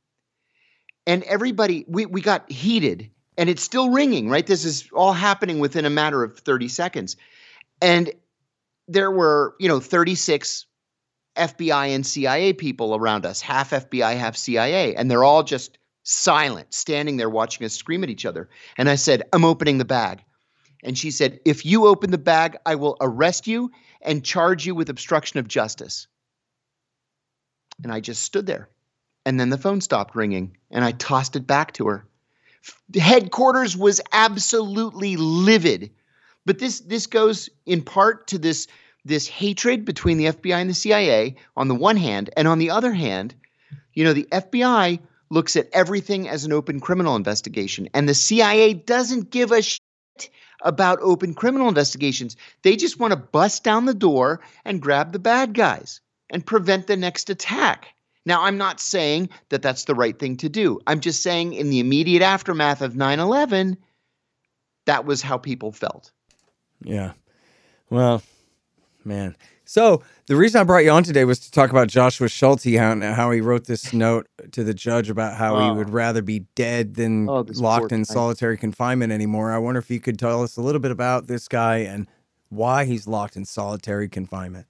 And 1.06 1.22
everybody, 1.22 1.84
we, 1.88 2.06
we 2.06 2.20
got 2.20 2.50
heated 2.50 3.10
and 3.38 3.48
it's 3.48 3.62
still 3.62 3.90
ringing, 3.90 4.28
right? 4.28 4.46
This 4.46 4.64
is 4.64 4.90
all 4.92 5.12
happening 5.12 5.60
within 5.60 5.84
a 5.84 5.90
matter 5.90 6.24
of 6.24 6.38
30 6.40 6.68
seconds. 6.68 7.16
And 7.80 8.10
there 8.88 9.10
were, 9.10 9.54
you 9.60 9.68
know, 9.68 9.78
36 9.78 10.66
FBI 11.38 11.94
and 11.94 12.06
CIA 12.06 12.52
people 12.52 12.94
around 12.94 13.24
us, 13.24 13.40
half 13.40 13.70
FBI, 13.70 14.16
half 14.16 14.36
CIA, 14.36 14.94
and 14.94 15.10
they're 15.10 15.24
all 15.24 15.42
just 15.42 15.78
silent, 16.02 16.72
standing 16.74 17.16
there 17.16 17.30
watching 17.30 17.64
us 17.64 17.74
scream 17.74 18.02
at 18.02 18.10
each 18.10 18.26
other. 18.26 18.48
And 18.76 18.88
I 18.88 18.96
said, 18.96 19.22
I'm 19.32 19.44
opening 19.44 19.78
the 19.78 19.84
bag. 19.84 20.22
And 20.82 20.96
she 20.96 21.10
said, 21.10 21.40
If 21.44 21.64
you 21.66 21.86
open 21.86 22.10
the 22.10 22.18
bag, 22.18 22.56
I 22.64 22.76
will 22.76 22.96
arrest 23.00 23.46
you 23.46 23.70
and 24.02 24.24
charge 24.24 24.66
you 24.66 24.74
with 24.74 24.90
obstruction 24.90 25.38
of 25.38 25.48
justice. 25.48 26.06
And 27.82 27.92
I 27.92 28.00
just 28.00 28.22
stood 28.22 28.46
there. 28.46 28.68
And 29.26 29.38
then 29.38 29.50
the 29.50 29.58
phone 29.58 29.80
stopped 29.80 30.16
ringing, 30.16 30.56
and 30.70 30.84
I 30.84 30.92
tossed 30.92 31.36
it 31.36 31.46
back 31.46 31.72
to 31.74 31.88
her. 31.88 32.06
Headquarters 32.94 33.76
was 33.76 34.00
absolutely 34.12 35.16
livid. 35.16 35.90
But 36.46 36.58
this 36.58 36.80
this 36.80 37.06
goes 37.06 37.50
in 37.66 37.82
part 37.82 38.28
to 38.28 38.38
this 38.38 38.68
this 39.04 39.26
hatred 39.26 39.84
between 39.84 40.18
the 40.18 40.26
FBI 40.26 40.56
and 40.56 40.70
the 40.70 40.74
CIA 40.74 41.36
on 41.56 41.68
the 41.68 41.74
one 41.74 41.96
hand, 41.96 42.30
and 42.36 42.46
on 42.48 42.58
the 42.58 42.70
other 42.70 42.92
hand, 42.92 43.34
you 43.94 44.04
know, 44.04 44.12
the 44.12 44.28
FBI 44.30 45.00
looks 45.30 45.56
at 45.56 45.68
everything 45.72 46.28
as 46.28 46.44
an 46.44 46.52
open 46.52 46.80
criminal 46.80 47.16
investigation, 47.16 47.88
and 47.94 48.08
the 48.08 48.14
CIA 48.14 48.74
doesn't 48.74 49.30
give 49.30 49.52
a 49.52 49.62
shit 49.62 49.80
about 50.62 50.98
open 51.00 51.34
criminal 51.34 51.68
investigations. 51.68 52.36
They 52.62 52.76
just 52.76 52.98
want 52.98 53.12
to 53.12 53.16
bust 53.16 53.64
down 53.64 53.84
the 53.84 53.94
door 53.94 54.40
and 54.64 54.82
grab 54.82 55.12
the 55.12 55.18
bad 55.18 55.54
guys 55.54 56.00
and 56.30 56.44
prevent 56.44 56.86
the 56.86 56.96
next 56.96 57.30
attack. 57.30 57.88
Now, 58.26 58.42
I'm 58.42 58.58
not 58.58 58.80
saying 58.80 59.30
that 59.48 59.62
that's 59.62 59.84
the 59.84 59.94
right 59.94 60.18
thing 60.18 60.36
to 60.38 60.48
do. 60.48 60.80
I'm 60.86 61.00
just 61.00 61.22
saying 61.22 61.54
in 61.54 61.70
the 61.70 61.80
immediate 61.80 62.22
aftermath 62.22 62.82
of 62.82 62.96
9 62.96 63.20
11, 63.20 63.78
that 64.84 65.04
was 65.06 65.22
how 65.22 65.38
people 65.38 65.72
felt. 65.72 66.12
Yeah. 66.82 67.12
Well, 67.90 68.22
man. 69.08 69.36
So 69.64 70.02
the 70.26 70.36
reason 70.36 70.60
I 70.60 70.64
brought 70.64 70.84
you 70.84 70.90
on 70.90 71.02
today 71.02 71.24
was 71.24 71.40
to 71.40 71.50
talk 71.50 71.70
about 71.70 71.88
Joshua 71.88 72.28
Schulte, 72.28 72.74
how, 72.76 72.98
how 73.12 73.30
he 73.32 73.40
wrote 73.40 73.66
this 73.66 73.92
note 73.92 74.26
to 74.52 74.64
the 74.64 74.72
judge 74.72 75.10
about 75.10 75.36
how 75.36 75.56
oh. 75.56 75.64
he 75.64 75.76
would 75.76 75.90
oh. 75.90 75.92
rather 75.92 76.22
be 76.22 76.40
dead 76.54 76.94
than 76.94 77.28
oh, 77.28 77.44
locked 77.54 77.92
in 77.92 78.04
solitary 78.04 78.56
confinement 78.56 79.12
anymore. 79.12 79.52
I 79.52 79.58
wonder 79.58 79.78
if 79.78 79.90
you 79.90 80.00
could 80.00 80.18
tell 80.18 80.42
us 80.42 80.56
a 80.56 80.62
little 80.62 80.80
bit 80.80 80.90
about 80.90 81.26
this 81.26 81.48
guy 81.48 81.78
and 81.78 82.08
why 82.48 82.84
he's 82.84 83.06
locked 83.06 83.36
in 83.36 83.44
solitary 83.44 84.08
confinement. 84.08 84.66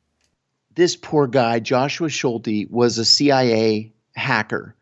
This 0.74 0.96
poor 0.96 1.26
guy, 1.26 1.60
Joshua 1.60 2.08
Schulte, 2.08 2.68
was 2.70 2.98
a 2.98 3.04
CIA 3.04 3.92
hacker. 4.16 4.74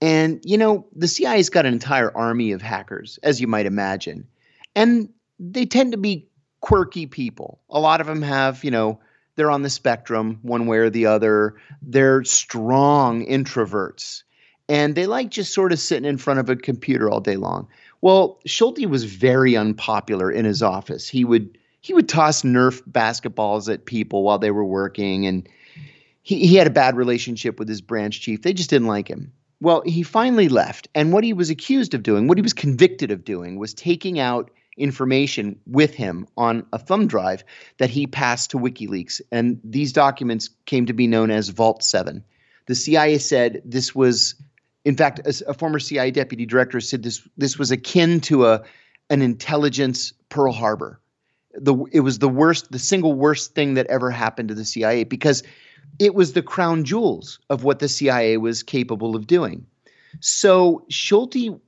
And, 0.00 0.40
you 0.42 0.58
know, 0.58 0.86
the 0.94 1.08
CIA's 1.08 1.50
got 1.50 1.66
an 1.66 1.72
entire 1.72 2.14
army 2.16 2.52
of 2.52 2.62
hackers, 2.62 3.18
as 3.22 3.40
you 3.40 3.46
might 3.46 3.66
imagine. 3.66 4.26
And 4.74 5.08
they 5.38 5.66
tend 5.66 5.92
to 5.92 5.98
be 5.98 6.28
quirky 6.64 7.04
people. 7.04 7.60
A 7.68 7.78
lot 7.78 8.00
of 8.00 8.06
them 8.06 8.22
have, 8.22 8.64
you 8.64 8.70
know, 8.70 8.98
they're 9.36 9.50
on 9.50 9.60
the 9.60 9.68
spectrum 9.68 10.38
one 10.40 10.66
way 10.66 10.78
or 10.78 10.88
the 10.88 11.04
other. 11.04 11.56
They're 11.82 12.24
strong 12.24 13.26
introverts 13.26 14.22
and 14.66 14.94
they 14.94 15.06
like 15.06 15.30
just 15.30 15.52
sort 15.52 15.72
of 15.72 15.78
sitting 15.78 16.08
in 16.08 16.16
front 16.16 16.40
of 16.40 16.48
a 16.48 16.56
computer 16.56 17.10
all 17.10 17.20
day 17.20 17.36
long. 17.36 17.68
Well, 18.00 18.40
Schulte 18.46 18.86
was 18.86 19.04
very 19.04 19.56
unpopular 19.56 20.30
in 20.30 20.46
his 20.46 20.62
office. 20.62 21.06
He 21.06 21.22
would 21.24 21.58
he 21.82 21.92
would 21.92 22.08
toss 22.08 22.42
Nerf 22.42 22.80
basketballs 22.90 23.70
at 23.70 23.84
people 23.84 24.22
while 24.22 24.38
they 24.38 24.50
were 24.50 24.64
working, 24.64 25.26
and 25.26 25.46
he, 26.22 26.46
he 26.46 26.56
had 26.56 26.66
a 26.66 26.70
bad 26.70 26.96
relationship 26.96 27.58
with 27.58 27.68
his 27.68 27.82
branch 27.82 28.22
chief. 28.22 28.40
They 28.40 28.54
just 28.54 28.70
didn't 28.70 28.88
like 28.88 29.06
him. 29.06 29.30
Well, 29.60 29.82
he 29.84 30.02
finally 30.02 30.48
left, 30.48 30.88
and 30.94 31.12
what 31.12 31.24
he 31.24 31.34
was 31.34 31.50
accused 31.50 31.92
of 31.92 32.02
doing, 32.02 32.26
what 32.26 32.38
he 32.38 32.42
was 32.42 32.54
convicted 32.54 33.10
of 33.10 33.24
doing, 33.24 33.58
was 33.58 33.74
taking 33.74 34.18
out 34.18 34.50
information 34.76 35.58
with 35.66 35.94
him 35.94 36.26
on 36.36 36.66
a 36.72 36.78
thumb 36.78 37.06
drive 37.06 37.44
that 37.78 37.90
he 37.90 38.06
passed 38.06 38.50
to 38.50 38.58
WikiLeaks. 38.58 39.20
And 39.30 39.60
these 39.62 39.92
documents 39.92 40.50
came 40.66 40.86
to 40.86 40.92
be 40.92 41.06
known 41.06 41.30
as 41.30 41.48
Vault 41.48 41.82
7. 41.82 42.24
The 42.66 42.74
CIA 42.74 43.18
said 43.18 43.62
this 43.64 43.94
was, 43.94 44.34
in 44.84 44.96
fact, 44.96 45.20
a, 45.20 45.50
a 45.50 45.54
former 45.54 45.78
CIA 45.78 46.10
deputy 46.10 46.46
director 46.46 46.80
said 46.80 47.02
this, 47.02 47.26
this 47.36 47.58
was 47.58 47.70
akin 47.70 48.20
to 48.22 48.46
a, 48.46 48.62
an 49.10 49.22
intelligence 49.22 50.12
Pearl 50.28 50.52
Harbor. 50.52 51.00
The, 51.54 51.76
it 51.92 52.00
was 52.00 52.18
the 52.18 52.28
worst, 52.28 52.72
the 52.72 52.78
single 52.78 53.12
worst 53.12 53.54
thing 53.54 53.74
that 53.74 53.86
ever 53.86 54.10
happened 54.10 54.48
to 54.48 54.54
the 54.54 54.64
CIA 54.64 55.04
because 55.04 55.44
it 55.98 56.14
was 56.14 56.32
the 56.32 56.42
crown 56.42 56.84
jewels 56.84 57.38
of 57.50 57.62
what 57.62 57.78
the 57.78 57.88
CIA 57.88 58.38
was 58.38 58.62
capable 58.62 59.14
of 59.14 59.26
doing. 59.26 59.66
So 60.20 60.84
Schulte 60.88 61.60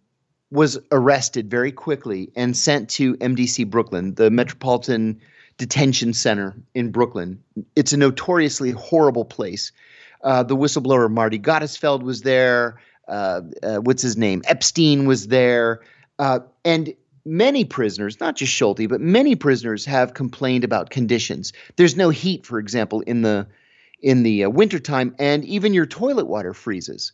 was 0.56 0.78
arrested 0.90 1.50
very 1.50 1.70
quickly 1.70 2.30
and 2.34 2.56
sent 2.56 2.88
to 2.88 3.14
MDC 3.16 3.68
Brooklyn, 3.68 4.14
the 4.14 4.30
Metropolitan 4.30 5.20
Detention 5.58 6.14
Center 6.14 6.56
in 6.74 6.90
Brooklyn. 6.90 7.42
It's 7.76 7.92
a 7.92 7.98
notoriously 7.98 8.70
horrible 8.70 9.26
place. 9.26 9.70
Uh, 10.24 10.42
the 10.44 10.56
whistleblower 10.56 11.12
Marty 11.12 11.38
Gottesfeld 11.38 12.02
was 12.02 12.22
there. 12.22 12.80
Uh, 13.06 13.42
uh, 13.62 13.76
what's 13.76 14.00
his 14.00 14.16
name? 14.16 14.42
Epstein 14.46 15.04
was 15.04 15.28
there. 15.28 15.82
Uh, 16.18 16.40
and 16.64 16.94
many 17.26 17.66
prisoners, 17.66 18.18
not 18.18 18.34
just 18.34 18.50
Schulte, 18.50 18.88
but 18.88 19.02
many 19.02 19.36
prisoners 19.36 19.84
have 19.84 20.14
complained 20.14 20.64
about 20.64 20.88
conditions. 20.88 21.52
There's 21.76 21.96
no 21.96 22.08
heat, 22.08 22.46
for 22.46 22.58
example, 22.58 23.02
in 23.02 23.20
the 23.20 23.46
in 24.00 24.22
the 24.22 24.44
uh, 24.44 24.48
wintertime, 24.48 25.14
and 25.18 25.44
even 25.44 25.74
your 25.74 25.86
toilet 25.86 26.26
water 26.26 26.54
freezes. 26.54 27.12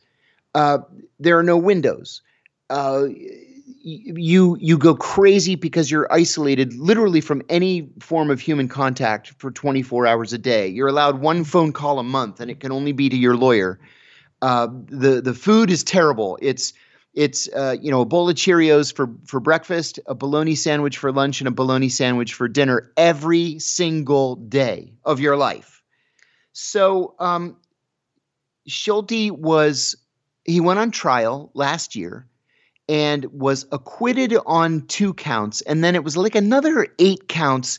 Uh, 0.55 0.78
there 1.18 1.38
are 1.38 1.43
no 1.43 1.57
windows 1.57 2.22
uh, 2.73 3.07
you 3.85 4.57
you 4.61 4.79
go 4.79 4.95
crazy 4.95 5.57
because 5.57 5.91
you're 5.91 6.11
isolated 6.11 6.73
literally 6.75 7.20
from 7.20 7.43
any 7.51 7.91
form 8.01 8.31
of 8.31 8.41
human 8.41 8.66
contact 8.66 9.35
for 9.39 9.51
24 9.51 10.07
hours 10.07 10.33
a 10.33 10.39
day. 10.39 10.68
You're 10.68 10.89
allowed 10.89 11.20
one 11.20 11.45
phone 11.45 11.73
call 11.73 11.99
a 11.99 12.03
month, 12.03 12.41
and 12.41 12.51
it 12.51 12.61
can 12.61 12.73
only 12.73 12.93
be 12.93 13.09
to 13.11 13.16
your 13.16 13.37
lawyer. 13.37 13.79
Uh, 14.41 14.68
the 14.87 15.20
the 15.20 15.35
food 15.35 15.70
is 15.70 15.85
terrible. 15.85 16.39
It's 16.41 16.73
it's 17.12 17.47
uh, 17.55 17.77
you 17.79 17.91
know 17.91 18.01
a 18.01 18.07
bowl 18.07 18.31
of 18.31 18.37
Cheerios 18.37 18.95
for 18.95 19.11
for 19.27 19.39
breakfast, 19.39 20.01
a 20.07 20.14
bologna 20.14 20.55
sandwich 20.55 20.97
for 20.97 21.12
lunch, 21.12 21.43
and 21.43 21.49
a 21.49 21.53
bologna 21.53 21.91
sandwich 21.91 22.33
for 22.33 22.49
dinner 22.49 22.91
every 22.97 23.59
single 23.59 24.37
day 24.37 24.95
of 25.05 25.20
your 25.20 25.37
life. 25.37 25.83
So 26.53 27.16
um, 27.18 27.59
Schulte 28.66 29.31
was 29.31 29.97
he 30.45 30.61
went 30.61 30.79
on 30.79 30.91
trial 30.91 31.51
last 31.55 31.95
year 31.95 32.29
and 32.89 33.24
was 33.26 33.66
acquitted 33.72 34.37
on 34.47 34.87
two 34.87 35.14
counts, 35.14 35.61
and 35.62 35.83
then 35.83 35.95
it 35.95 36.05
was 36.05 36.16
like 36.16 36.35
another 36.35 36.87
eight 36.99 37.28
counts 37.28 37.78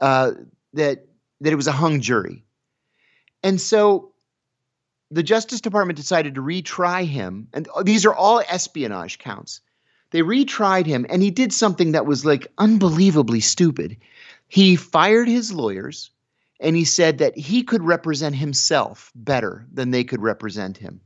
uh, 0.00 0.32
that 0.72 1.06
that 1.40 1.52
it 1.52 1.56
was 1.56 1.66
a 1.66 1.72
hung 1.72 2.00
jury, 2.00 2.44
and 3.42 3.60
so 3.60 4.12
the 5.10 5.22
Justice 5.22 5.60
Department 5.60 5.96
decided 5.96 6.34
to 6.34 6.42
retry 6.42 7.06
him, 7.06 7.48
and 7.52 7.68
these 7.82 8.04
are 8.04 8.14
all 8.14 8.42
espionage 8.48 9.18
counts. 9.18 9.60
They 10.10 10.22
retried 10.22 10.86
him, 10.86 11.06
and 11.08 11.22
he 11.22 11.30
did 11.30 11.52
something 11.52 11.92
that 11.92 12.06
was 12.06 12.24
like 12.24 12.46
unbelievably 12.58 13.40
stupid. 13.40 13.96
He 14.48 14.76
fired 14.76 15.28
his 15.28 15.52
lawyers, 15.52 16.10
and 16.60 16.76
he 16.76 16.84
said 16.84 17.18
that 17.18 17.36
he 17.36 17.62
could 17.62 17.82
represent 17.82 18.34
himself 18.34 19.12
better 19.14 19.66
than 19.72 19.90
they 19.90 20.04
could 20.04 20.22
represent 20.22 20.76
him. 20.76 21.00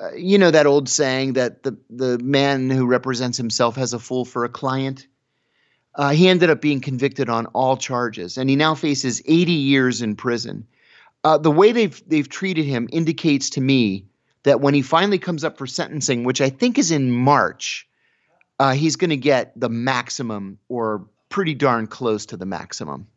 Uh, 0.00 0.12
you 0.12 0.38
know 0.38 0.50
that 0.50 0.66
old 0.66 0.88
saying 0.88 1.32
that 1.32 1.62
the 1.62 1.76
the 1.90 2.18
man 2.18 2.70
who 2.70 2.86
represents 2.86 3.36
himself 3.36 3.76
has 3.76 3.92
a 3.92 3.98
fool 3.98 4.24
for 4.24 4.44
a 4.44 4.48
client. 4.48 5.06
Uh, 5.94 6.10
he 6.10 6.28
ended 6.28 6.50
up 6.50 6.60
being 6.60 6.80
convicted 6.80 7.28
on 7.28 7.46
all 7.46 7.76
charges, 7.76 8.38
and 8.38 8.48
he 8.48 8.54
now 8.54 8.74
faces 8.74 9.20
80 9.26 9.52
years 9.52 10.00
in 10.00 10.14
prison. 10.14 10.68
Uh, 11.24 11.38
the 11.38 11.50
way 11.50 11.72
they've 11.72 12.00
they've 12.06 12.28
treated 12.28 12.64
him 12.64 12.88
indicates 12.92 13.50
to 13.50 13.60
me 13.60 14.06
that 14.44 14.60
when 14.60 14.74
he 14.74 14.82
finally 14.82 15.18
comes 15.18 15.42
up 15.42 15.58
for 15.58 15.66
sentencing, 15.66 16.22
which 16.22 16.40
I 16.40 16.50
think 16.50 16.78
is 16.78 16.92
in 16.92 17.10
March, 17.10 17.88
uh, 18.60 18.74
he's 18.74 18.96
going 18.96 19.10
to 19.10 19.16
get 19.16 19.58
the 19.58 19.68
maximum 19.68 20.58
or 20.68 21.06
pretty 21.28 21.54
darn 21.54 21.88
close 21.88 22.26
to 22.26 22.36
the 22.36 22.46
maximum. 22.46 23.08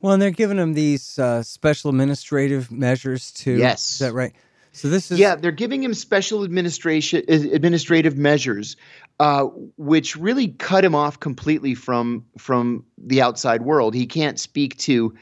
Well, 0.00 0.12
and 0.12 0.22
they're 0.22 0.30
giving 0.30 0.58
him 0.58 0.74
these 0.74 1.18
uh, 1.18 1.42
special 1.42 1.90
administrative 1.90 2.70
measures 2.70 3.32
too. 3.32 3.56
Yes, 3.56 3.90
is 3.90 3.98
that 3.98 4.12
right? 4.12 4.32
So 4.78 4.88
this 4.88 5.10
is 5.10 5.18
yeah, 5.18 5.34
they're 5.34 5.50
giving 5.50 5.82
him 5.82 5.92
special 5.92 6.44
administration 6.44 7.24
administrative 7.28 8.16
measures, 8.16 8.76
uh, 9.18 9.44
which 9.76 10.14
really 10.14 10.48
cut 10.48 10.84
him 10.84 10.94
off 10.94 11.18
completely 11.18 11.74
from 11.74 12.24
from 12.38 12.84
the 12.96 13.20
outside 13.20 13.62
world. 13.62 13.92
He 13.94 14.06
can't 14.06 14.38
speak 14.38 14.78
to 14.78 15.16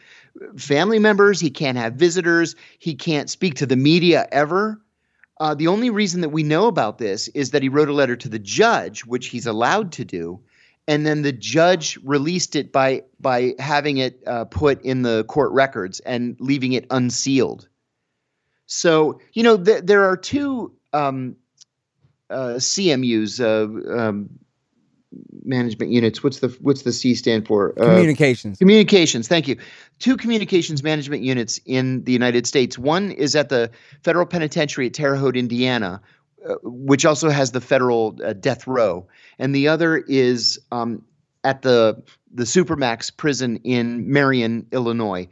family 0.58 0.98
members. 0.98 1.40
He 1.40 1.48
can't 1.48 1.78
have 1.78 1.94
visitors. 1.94 2.54
He 2.78 2.94
can't 2.94 3.30
speak 3.30 3.54
to 3.54 3.66
the 3.66 3.76
media 3.76 4.28
ever. 4.30 4.78
Uh, 5.40 5.54
the 5.54 5.68
only 5.68 5.88
reason 5.88 6.20
that 6.20 6.30
we 6.30 6.42
know 6.42 6.66
about 6.66 6.98
this 6.98 7.28
is 7.28 7.52
that 7.52 7.62
he 7.62 7.70
wrote 7.70 7.88
a 7.88 7.94
letter 7.94 8.16
to 8.16 8.28
the 8.28 8.38
judge, 8.38 9.06
which 9.06 9.28
he's 9.28 9.46
allowed 9.46 9.92
to 9.92 10.04
do, 10.04 10.40
and 10.86 11.06
then 11.06 11.22
the 11.22 11.32
judge 11.32 11.98
released 12.04 12.56
it 12.56 12.72
by 12.72 13.04
by 13.20 13.54
having 13.58 13.96
it 13.96 14.22
uh, 14.26 14.44
put 14.44 14.82
in 14.82 15.00
the 15.00 15.24
court 15.24 15.52
records 15.52 16.00
and 16.00 16.36
leaving 16.40 16.74
it 16.74 16.86
unsealed. 16.90 17.68
So 18.66 19.20
you 19.32 19.42
know 19.42 19.56
th- 19.56 19.84
there 19.84 20.04
are 20.04 20.16
two 20.16 20.72
um, 20.92 21.36
uh, 22.30 22.54
CMUs, 22.58 23.40
uh, 23.40 23.98
um, 23.98 24.30
management 25.44 25.92
units. 25.92 26.22
What's 26.22 26.40
the 26.40 26.48
what's 26.60 26.82
the 26.82 26.92
C 26.92 27.14
stand 27.14 27.46
for? 27.46 27.72
Uh, 27.78 27.84
communications. 27.84 28.58
Communications. 28.58 29.28
Thank 29.28 29.48
you. 29.48 29.56
Two 29.98 30.16
communications 30.16 30.82
management 30.82 31.22
units 31.22 31.60
in 31.64 32.04
the 32.04 32.12
United 32.12 32.46
States. 32.46 32.78
One 32.78 33.12
is 33.12 33.36
at 33.36 33.48
the 33.48 33.70
federal 34.02 34.26
penitentiary 34.26 34.86
at 34.86 34.94
Terre 34.94 35.16
Haute, 35.16 35.36
Indiana, 35.36 36.00
uh, 36.46 36.54
which 36.62 37.04
also 37.04 37.30
has 37.30 37.52
the 37.52 37.60
federal 37.60 38.18
uh, 38.24 38.32
death 38.32 38.66
row, 38.66 39.06
and 39.38 39.54
the 39.54 39.68
other 39.68 39.96
is 39.96 40.58
um, 40.72 41.04
at 41.44 41.62
the 41.62 42.02
the 42.32 42.44
Supermax 42.44 43.16
prison 43.16 43.60
in 43.64 44.12
Marion, 44.12 44.66
Illinois. 44.72 45.28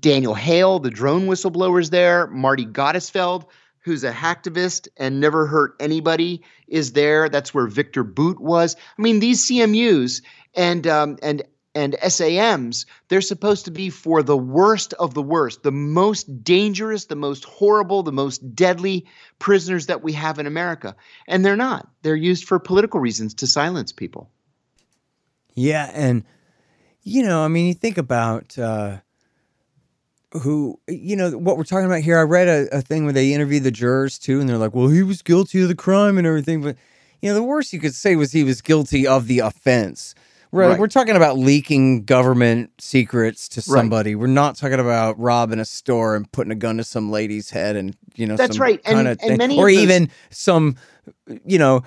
Daniel 0.00 0.34
Hale, 0.34 0.78
the 0.78 0.90
drone 0.90 1.26
whistleblower, 1.26 1.80
is 1.80 1.90
there. 1.90 2.26
Marty 2.28 2.64
Gottesfeld, 2.64 3.46
who's 3.80 4.04
a 4.04 4.12
hacktivist 4.12 4.88
and 4.96 5.20
never 5.20 5.46
hurt 5.46 5.74
anybody, 5.80 6.42
is 6.66 6.92
there. 6.92 7.28
That's 7.28 7.52
where 7.52 7.66
Viktor 7.66 8.04
Bout 8.04 8.40
was. 8.40 8.76
I 8.98 9.02
mean, 9.02 9.20
these 9.20 9.46
CMUs 9.46 10.22
and 10.54 10.86
um, 10.86 11.18
and 11.22 11.42
and 11.74 11.96
SAMs, 12.08 12.86
they're 13.08 13.20
supposed 13.20 13.66
to 13.66 13.70
be 13.70 13.88
for 13.90 14.22
the 14.22 14.36
worst 14.36 14.94
of 14.94 15.14
the 15.14 15.22
worst, 15.22 15.62
the 15.62 15.70
most 15.70 16.42
dangerous, 16.42 17.04
the 17.04 17.14
most 17.14 17.44
horrible, 17.44 18.02
the 18.02 18.10
most 18.10 18.54
deadly 18.54 19.06
prisoners 19.38 19.86
that 19.86 20.02
we 20.02 20.12
have 20.14 20.40
in 20.40 20.46
America. 20.46 20.96
And 21.28 21.44
they're 21.44 21.56
not. 21.56 21.88
They're 22.02 22.16
used 22.16 22.44
for 22.44 22.58
political 22.58 22.98
reasons 22.98 23.34
to 23.34 23.46
silence 23.46 23.92
people. 23.92 24.28
Yeah. 25.54 25.88
And, 25.94 26.24
you 27.02 27.22
know, 27.22 27.44
I 27.44 27.48
mean, 27.48 27.66
you 27.66 27.74
think 27.74 27.98
about 27.98 28.58
uh, 28.58 28.98
who, 30.32 30.78
you 30.88 31.16
know, 31.16 31.30
what 31.30 31.56
we're 31.56 31.64
talking 31.64 31.86
about 31.86 32.00
here. 32.00 32.18
I 32.18 32.22
read 32.22 32.48
a, 32.48 32.78
a 32.78 32.80
thing 32.82 33.04
where 33.04 33.12
they 33.12 33.32
interviewed 33.32 33.64
the 33.64 33.70
jurors 33.70 34.18
too, 34.18 34.40
and 34.40 34.48
they're 34.48 34.58
like, 34.58 34.74
well, 34.74 34.88
he 34.88 35.02
was 35.02 35.22
guilty 35.22 35.62
of 35.62 35.68
the 35.68 35.74
crime 35.74 36.18
and 36.18 36.26
everything. 36.26 36.62
But, 36.62 36.76
you 37.22 37.30
know, 37.30 37.34
the 37.34 37.42
worst 37.42 37.72
you 37.72 37.80
could 37.80 37.94
say 37.94 38.16
was 38.16 38.32
he 38.32 38.44
was 38.44 38.60
guilty 38.60 39.06
of 39.06 39.26
the 39.26 39.40
offense. 39.40 40.14
Right. 40.50 40.68
right. 40.68 40.80
We're 40.80 40.86
talking 40.86 41.16
about 41.16 41.36
leaking 41.36 42.04
government 42.04 42.70
secrets 42.78 43.48
to 43.50 43.60
somebody. 43.60 44.14
Right. 44.14 44.20
We're 44.22 44.28
not 44.28 44.56
talking 44.56 44.80
about 44.80 45.18
robbing 45.18 45.60
a 45.60 45.64
store 45.64 46.16
and 46.16 46.30
putting 46.32 46.52
a 46.52 46.56
gun 46.56 46.78
to 46.78 46.84
some 46.84 47.10
lady's 47.10 47.50
head 47.50 47.76
and 47.76 47.94
you 48.14 48.26
know 48.26 48.36
that's 48.36 48.58
right. 48.58 48.80
And, 48.86 49.06
and 49.20 49.36
many 49.36 49.58
or 49.58 49.66
those... 49.66 49.78
even 49.78 50.10
some 50.30 50.76
you 51.44 51.58
know 51.58 51.82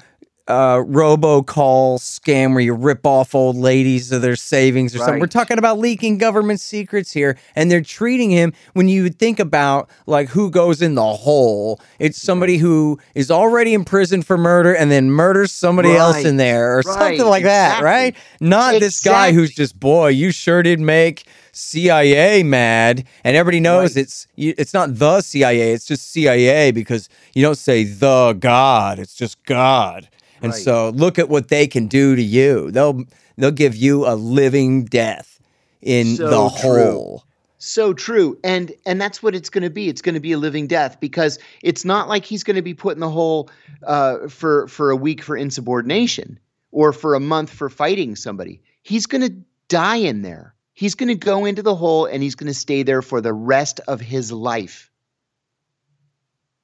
uh, 0.52 0.84
robocall 0.84 1.98
scam 1.98 2.52
where 2.52 2.60
you 2.60 2.74
rip 2.74 3.06
off 3.06 3.34
old 3.34 3.56
ladies 3.56 4.12
of 4.12 4.22
their 4.22 4.36
savings 4.36 4.94
or 4.94 5.00
right. 5.00 5.06
something. 5.06 5.22
We're 5.22 5.28
talking 5.28 5.58
about 5.58 5.80
leaking 5.80 6.18
government 6.18 6.60
secrets 6.60 7.12
here, 7.12 7.38
and 7.56 7.72
they're 7.72 7.82
treating 7.82 8.30
him 8.30 8.54
when 8.74 8.90
you 8.90 9.10
think 9.10 9.40
about 9.40 9.90
like 10.06 10.30
who 10.30 10.52
goes 10.52 10.82
in 10.82 10.96
the 10.96 11.14
hole. 11.14 11.80
It's 12.00 12.22
somebody 12.22 12.58
who 12.58 13.00
is 13.16 13.32
already 13.32 13.74
in 13.74 13.86
prison 13.86 14.22
for 14.22 14.38
murder 14.38 14.76
and 14.76 14.92
then 14.92 15.10
murders 15.10 15.52
somebody 15.52 15.90
right. 15.90 16.00
else 16.00 16.26
in 16.26 16.38
there 16.38 16.74
or 16.74 16.76
right. 16.78 16.86
something 16.86 17.26
like 17.26 17.42
exactly. 17.42 17.84
that, 17.84 17.84
right? 17.84 18.16
Not 18.42 18.76
exactly. 18.76 18.80
this 18.80 19.00
guy 19.00 19.32
who's 19.32 19.56
just 19.56 19.80
boy, 19.80 20.10
you 20.10 20.32
sure 20.32 20.64
did 20.64 20.82
make 20.82 21.26
CIA 21.54 22.44
mad, 22.44 23.06
and 23.24 23.36
everybody 23.36 23.60
knows 23.60 23.96
it's 23.98 24.28
it's 24.38 24.74
not 24.74 24.98
the 24.98 25.22
CIA, 25.22 25.74
it's 25.74 25.86
just 25.86 26.12
CIA 26.12 26.72
because 26.72 27.10
you 27.34 27.42
don't 27.42 27.58
say 27.58 27.84
the 27.84 28.36
God, 28.40 29.00
it's 29.00 29.16
just 29.16 29.44
God. 29.46 30.10
And 30.42 30.52
right. 30.52 30.62
so 30.62 30.90
look 30.90 31.20
at 31.20 31.30
what 31.30 31.50
they 31.50 31.68
can 31.68 31.88
do 31.88 32.16
to 32.16 32.22
you. 32.22 32.72
They'll 32.72 33.04
they'll 33.38 33.52
give 33.52 33.76
you 33.76 34.08
a 34.08 34.16
living 34.16 34.86
death 34.86 35.40
in 35.82 36.16
so 36.16 36.30
the 36.30 36.50
hole. 36.50 37.26
So 37.58 37.94
true. 37.94 38.40
And 38.44 38.72
and 38.86 39.00
that's 39.00 39.22
what 39.22 39.36
it's 39.36 39.50
going 39.50 39.64
to 39.64 39.70
be. 39.70 39.88
It's 39.88 40.02
going 40.02 40.16
to 40.16 40.22
be 40.22 40.32
a 40.32 40.38
living 40.38 40.66
death 40.66 41.00
because 41.00 41.38
it's 41.62 41.86
not 41.86 42.08
like 42.08 42.26
he's 42.26 42.44
going 42.44 42.56
to 42.56 42.64
be 42.64 42.74
put 42.74 42.96
in 42.96 43.00
the 43.00 43.10
hole 43.10 43.50
uh, 43.84 44.28
for 44.28 44.68
for 44.68 44.90
a 44.90 44.96
week 44.96 45.22
for 45.22 45.38
insubordination 45.38 46.40
or 46.72 46.92
for 46.92 47.14
a 47.14 47.20
month 47.20 47.52
for 47.52 47.70
fighting 47.70 48.16
somebody. 48.16 48.62
He's 48.82 49.06
going 49.06 49.22
to 49.22 49.36
die 49.68 49.98
in 49.98 50.24
there. 50.24 50.56
He's 50.74 50.96
going 50.96 51.10
to 51.10 51.16
go 51.16 51.46
into 51.46 51.62
the 51.62 51.76
hole 51.76 52.06
and 52.06 52.24
he's 52.24 52.34
going 52.34 52.48
to 52.48 52.54
stay 52.54 52.82
there 52.82 53.04
for 53.04 53.22
the 53.22 53.34
rest 53.34 53.80
of 53.88 54.02
his 54.02 54.32
life. 54.32 54.90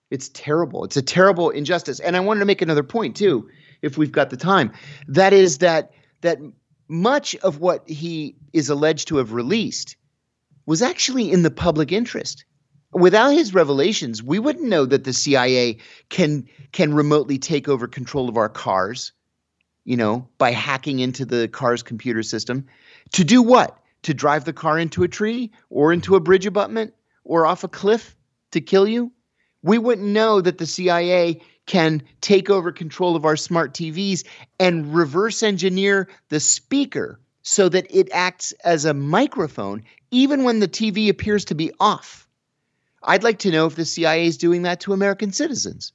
It's 0.10 0.30
terrible. 0.30 0.86
It's 0.86 0.98
a 0.98 1.02
terrible 1.02 1.50
injustice. 1.50 2.00
And 2.00 2.16
I 2.16 2.22
wanted 2.22 2.40
to 2.40 2.46
make 2.46 2.62
another 2.62 2.84
point 2.84 3.16
too 3.16 3.50
if 3.82 3.98
we've 3.98 4.12
got 4.12 4.30
the 4.30 4.38
time. 4.38 4.72
That 5.08 5.34
is 5.34 5.60
that 5.60 5.92
that 6.22 6.40
much 6.88 7.36
of 7.38 7.60
what 7.60 7.88
he 7.90 8.36
is 8.54 8.70
alleged 8.70 9.10
to 9.10 9.18
have 9.18 9.34
released 9.34 9.98
was 10.66 10.82
actually 10.82 11.32
in 11.32 11.44
the 11.44 11.52
public 11.52 11.92
interest. 11.92 12.46
Without 12.94 13.30
his 13.30 13.54
revelations, 13.54 14.24
we 14.24 14.40
wouldn't 14.40 14.68
know 14.68 14.86
that 14.86 15.04
the 15.04 15.14
CIA 15.14 15.78
can 16.10 16.48
can 16.72 16.94
remotely 16.94 17.38
take 17.38 17.68
over 17.68 17.88
control 17.88 18.30
of 18.30 18.38
our 18.38 18.50
cars, 18.50 19.12
you 19.84 19.98
know, 19.98 20.28
by 20.38 20.52
hacking 20.52 21.00
into 21.00 21.26
the 21.26 21.48
car's 21.48 21.84
computer 21.84 22.24
system. 22.24 22.66
To 23.14 23.24
do 23.24 23.42
what? 23.42 23.78
To 24.04 24.14
drive 24.14 24.46
the 24.46 24.54
car 24.54 24.80
into 24.80 25.04
a 25.04 25.08
tree 25.08 25.52
or 25.70 25.92
into 25.92 26.16
a 26.16 26.20
bridge 26.20 26.46
abutment 26.46 26.94
or 27.24 27.46
off 27.46 27.64
a 27.64 27.68
cliff 27.68 28.16
to 28.52 28.62
kill 28.62 28.88
you? 28.88 29.12
We 29.62 29.78
wouldn't 29.78 30.08
know 30.08 30.40
that 30.40 30.58
the 30.58 30.66
CIA 30.66 31.42
can 31.68 32.02
take 32.22 32.50
over 32.50 32.72
control 32.72 33.16
of 33.16 33.26
our 33.26 33.36
smart 33.36 33.74
TVs 33.74 34.26
and 34.60 34.96
reverse 34.96 35.44
engineer 35.44 36.10
the 36.30 36.40
speaker 36.40 37.20
so 37.44 37.70
that 37.70 37.86
it 37.90 38.10
acts 38.12 38.52
as 38.64 38.86
a 38.86 38.94
microphone 38.94 39.84
even 40.10 40.44
when 40.44 40.60
the 40.60 40.68
TV 40.68 41.10
appears 41.10 41.46
to 41.46 41.56
be 41.56 41.72
off. 41.80 42.28
I'd 43.04 43.24
like 43.24 43.40
to 43.40 43.52
know 43.52 43.68
if 43.68 43.76
the 43.76 43.86
CIA 43.86 44.26
is 44.26 44.38
doing 44.38 44.64
that 44.64 44.80
to 44.82 44.94
American 44.94 45.32
citizens. 45.32 45.94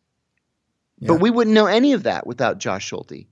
Yeah. 0.99 1.09
But 1.09 1.21
we 1.21 1.31
wouldn't 1.31 1.55
know 1.55 1.67
any 1.67 1.95
of 1.95 2.05
that 2.05 2.27
without 2.27 2.59
Josh 2.59 2.87
Schulte. 2.87 3.27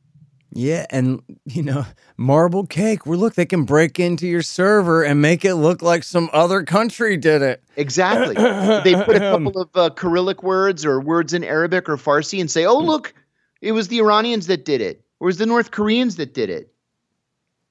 Yeah, 0.53 0.87
and 0.91 1.23
you 1.45 1.63
know, 1.63 1.87
marble 2.17 2.67
cake. 2.67 3.07
Where 3.07 3.17
look, 3.17 3.35
they 3.35 3.47
can 3.47 3.65
break 3.65 4.01
into 4.01 4.27
your 4.27 4.43
server 4.43 5.05
and 5.05 5.23
make 5.23 5.45
it 5.45 5.55
look 5.55 5.81
like 5.81 6.03
some 6.03 6.29
other 6.33 6.65
country 6.65 7.17
did 7.17 7.43
it. 7.43 7.63
Exactly. 7.77 8.35
they 8.35 8.95
put 9.05 9.17
a 9.17 9.21
couple 9.21 9.61
of 9.61 9.69
uh, 9.75 9.91
Cyrillic 9.97 10.43
words 10.43 10.85
or 10.85 11.01
words 11.01 11.33
in 11.33 11.45
Arabic 11.45 11.89
or 11.89 11.97
Farsi 11.97 12.41
and 12.41 12.51
say, 12.51 12.65
"Oh, 12.65 12.79
look, 12.79 13.15
it 13.61 13.73
was 13.73 13.89
the 13.89 13.99
Iranians 13.99 14.49
that 14.49 14.65
did 14.65 14.81
it, 14.81 15.05
or 15.21 15.27
it 15.27 15.31
was 15.31 15.39
the 15.39 15.47
North 15.47 15.71
Koreans 15.71 16.17
that 16.17 16.35
did 16.35 16.51
it." 16.51 16.73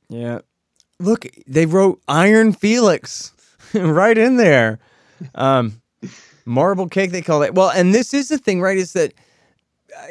Yeah. 0.07 0.39
Look, 0.99 1.27
they 1.47 1.65
wrote 1.65 2.01
Iron 2.07 2.53
Felix 2.53 3.33
right 3.73 4.17
in 4.17 4.37
there. 4.37 4.79
Um, 5.35 5.81
marble 6.45 6.87
cake, 6.87 7.11
they 7.11 7.21
call 7.21 7.43
it. 7.43 7.53
Well, 7.53 7.69
and 7.69 7.93
this 7.93 8.13
is 8.13 8.29
the 8.29 8.37
thing, 8.37 8.61
right? 8.61 8.77
Is 8.77 8.93
that 8.93 9.13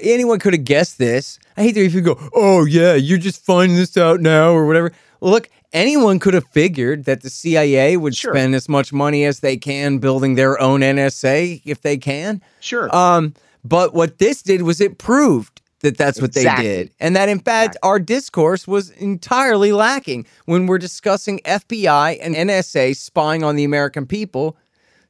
anyone 0.01 0.39
could 0.39 0.55
have 0.55 0.65
guessed 0.65 0.99
this. 0.99 1.39
I 1.59 1.63
hate 1.63 1.75
that 1.75 1.85
if 1.85 1.95
you 1.95 2.03
go, 2.03 2.17
oh 2.35 2.65
yeah, 2.65 2.95
you're 2.95 3.19
just 3.19 3.45
finding 3.45 3.77
this 3.77 3.97
out 3.97 4.21
now 4.21 4.53
or 4.53 4.65
whatever. 4.65 4.93
look, 5.21 5.51
anyone 5.73 6.21
could 6.21 6.35
have 6.35 6.47
figured 6.53 7.05
that 7.05 7.23
the 7.23 7.31
CIA 7.31 7.97
would 7.97 8.15
sure. 8.15 8.33
spend 8.33 8.55
as 8.55 8.69
much 8.69 8.93
money 8.93 9.25
as 9.25 9.41
they 9.41 9.57
can 9.57 9.99
building 9.99 10.37
their 10.37 10.61
own 10.61 10.81
NSA 10.81 11.61
if 11.65 11.81
they 11.81 11.97
can. 11.97 12.41
Sure. 12.61 12.95
Um, 12.95 13.35
but 13.65 13.93
what 13.93 14.19
this 14.19 14.41
did 14.43 14.63
was 14.63 14.81
it 14.81 14.99
proved 14.99 15.61
that 15.81 15.97
that's 15.97 16.21
what 16.21 16.37
exactly. 16.37 16.67
they 16.67 16.77
did. 16.77 16.93
And 17.01 17.17
that 17.17 17.29
in 17.29 17.41
fact, 17.41 17.71
exactly. 17.71 17.89
our 17.89 17.99
discourse 17.99 18.69
was 18.69 18.91
entirely 18.91 19.73
lacking 19.73 20.27
when 20.47 20.67
we're 20.67 20.79
discussing 20.79 21.41
FBI 21.41 22.19
and 22.21 22.37
NSA 22.37 22.97
spying 22.97 23.43
on 23.43 23.57
the 23.57 23.65
American 23.65 24.07
people 24.07 24.57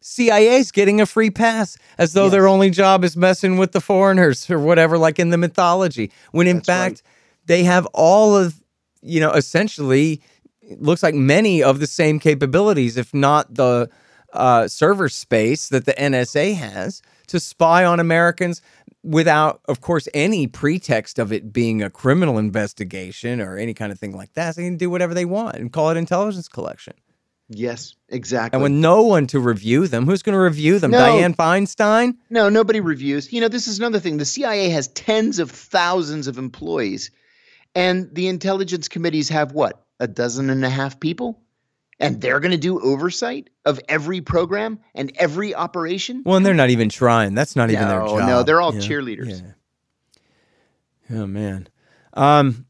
CIA's 0.01 0.71
getting 0.71 1.01
a 1.01 1.07
free 1.07 1.31
pass 1.31 1.77
as 1.99 2.13
though 2.13 2.25
yes. 2.25 2.33
their 2.33 2.49
only 2.49 2.71
job 2.71 3.05
is 3.05 3.17
messing 3.17 3.59
with 3.59 3.73
the 3.73 3.81
foreigners 3.81 4.49
or 4.51 4.59
whatever, 4.59 4.97
like 4.97 5.19
in 5.19 5.31
the 5.31 5.39
mythology. 5.39 6.11
When 6.33 6.47
in 6.47 6.57
That's 6.57 6.67
fact, 6.67 7.03
right. 7.05 7.13
they 7.47 7.65
have 7.65 7.87
all 7.87 8.37
of, 8.37 8.63
you 9.03 9.21
know, 9.21 9.33
essentially, 9.33 10.23
looks 10.77 11.03
like 11.03 11.15
many 11.15 11.63
of 11.63 11.81
the 11.81 11.87
same 11.87 12.19
capabilities, 12.19 12.97
if 12.97 13.13
not 13.13 13.55
the 13.55 13.91
uh, 14.33 14.69
server 14.69 15.09
space 15.09 15.69
that 15.69 15.87
the 15.87 15.95
NSA 15.95 16.55
has 16.55 17.03
to 17.29 17.41
spy 17.41 17.85
on 17.85 18.01
Americans 18.01 18.63
without, 19.03 19.61
of 19.67 19.81
course, 19.81 20.09
any 20.13 20.47
pretext 20.47 21.19
of 21.19 21.33
it 21.33 21.53
being 21.53 21.83
a 21.83 21.91
criminal 21.91 22.39
investigation 22.39 23.41
or 23.41 23.57
any 23.57 23.75
kind 23.75 23.93
of 23.93 23.99
thing 23.99 24.17
like 24.17 24.33
that. 24.35 24.55
So 24.55 24.61
they 24.61 24.67
can 24.67 24.77
do 24.77 24.91
whatever 24.91 25.15
they 25.15 25.25
want 25.25 25.57
and 25.57 25.73
call 25.73 25.91
it 25.91 25.97
intelligence 25.97 26.49
collection. 26.49 26.95
Yes, 27.51 27.95
exactly. 28.09 28.57
And 28.57 28.63
with 28.63 28.73
no 28.73 29.03
one 29.03 29.27
to 29.29 29.41
review 29.41 29.87
them, 29.87 30.05
who's 30.05 30.23
going 30.23 30.35
to 30.35 30.41
review 30.41 30.79
them? 30.79 30.91
No, 30.91 30.99
Dianne 30.99 31.35
Feinstein? 31.35 32.17
No, 32.29 32.49
nobody 32.51 32.81
reviews. 32.81 33.33
You 33.33 33.41
know, 33.41 33.49
this 33.49 33.67
is 33.67 33.79
another 33.79 34.01
thing. 34.01 34.19
The 34.19 34.27
CIA 34.27 34.69
has 34.69 34.89
tens 34.89 35.39
of 35.39 35.51
thousands 35.51 36.27
of 36.27 36.37
employees, 36.37 37.11
and 37.75 38.15
the 38.15 38.29
intelligence 38.29 38.89
committees 38.89 39.31
have 39.31 39.53
what? 39.53 39.83
A 39.99 40.07
dozen 40.07 40.51
and 40.51 40.65
a 40.65 40.71
half 40.71 41.01
people? 41.01 41.41
and 42.01 42.21
they're 42.21 42.41
going 42.41 42.53
to 42.53 42.57
do 42.57 42.81
oversight 42.81 43.51
of 43.65 43.81
every 43.89 44.21
program 44.21 44.79
and 44.95 45.13
every 45.17 45.55
operation. 45.55 46.23
Well, 46.25 46.37
and 46.37 46.47
they're 46.47 46.55
not 46.55 46.71
even 46.71 46.89
trying. 46.89 47.35
That's 47.35 47.57
not 47.57 47.71
even 47.71 47.89
their 47.89 48.01
job. 48.01 48.21
No, 48.21 48.43
they're 48.43 48.61
all 48.61 48.73
cheerleaders. 48.73 49.43
Yeah. 51.11 51.19
Oh 51.19 51.27
man. 51.27 51.69
Um, 52.15 52.67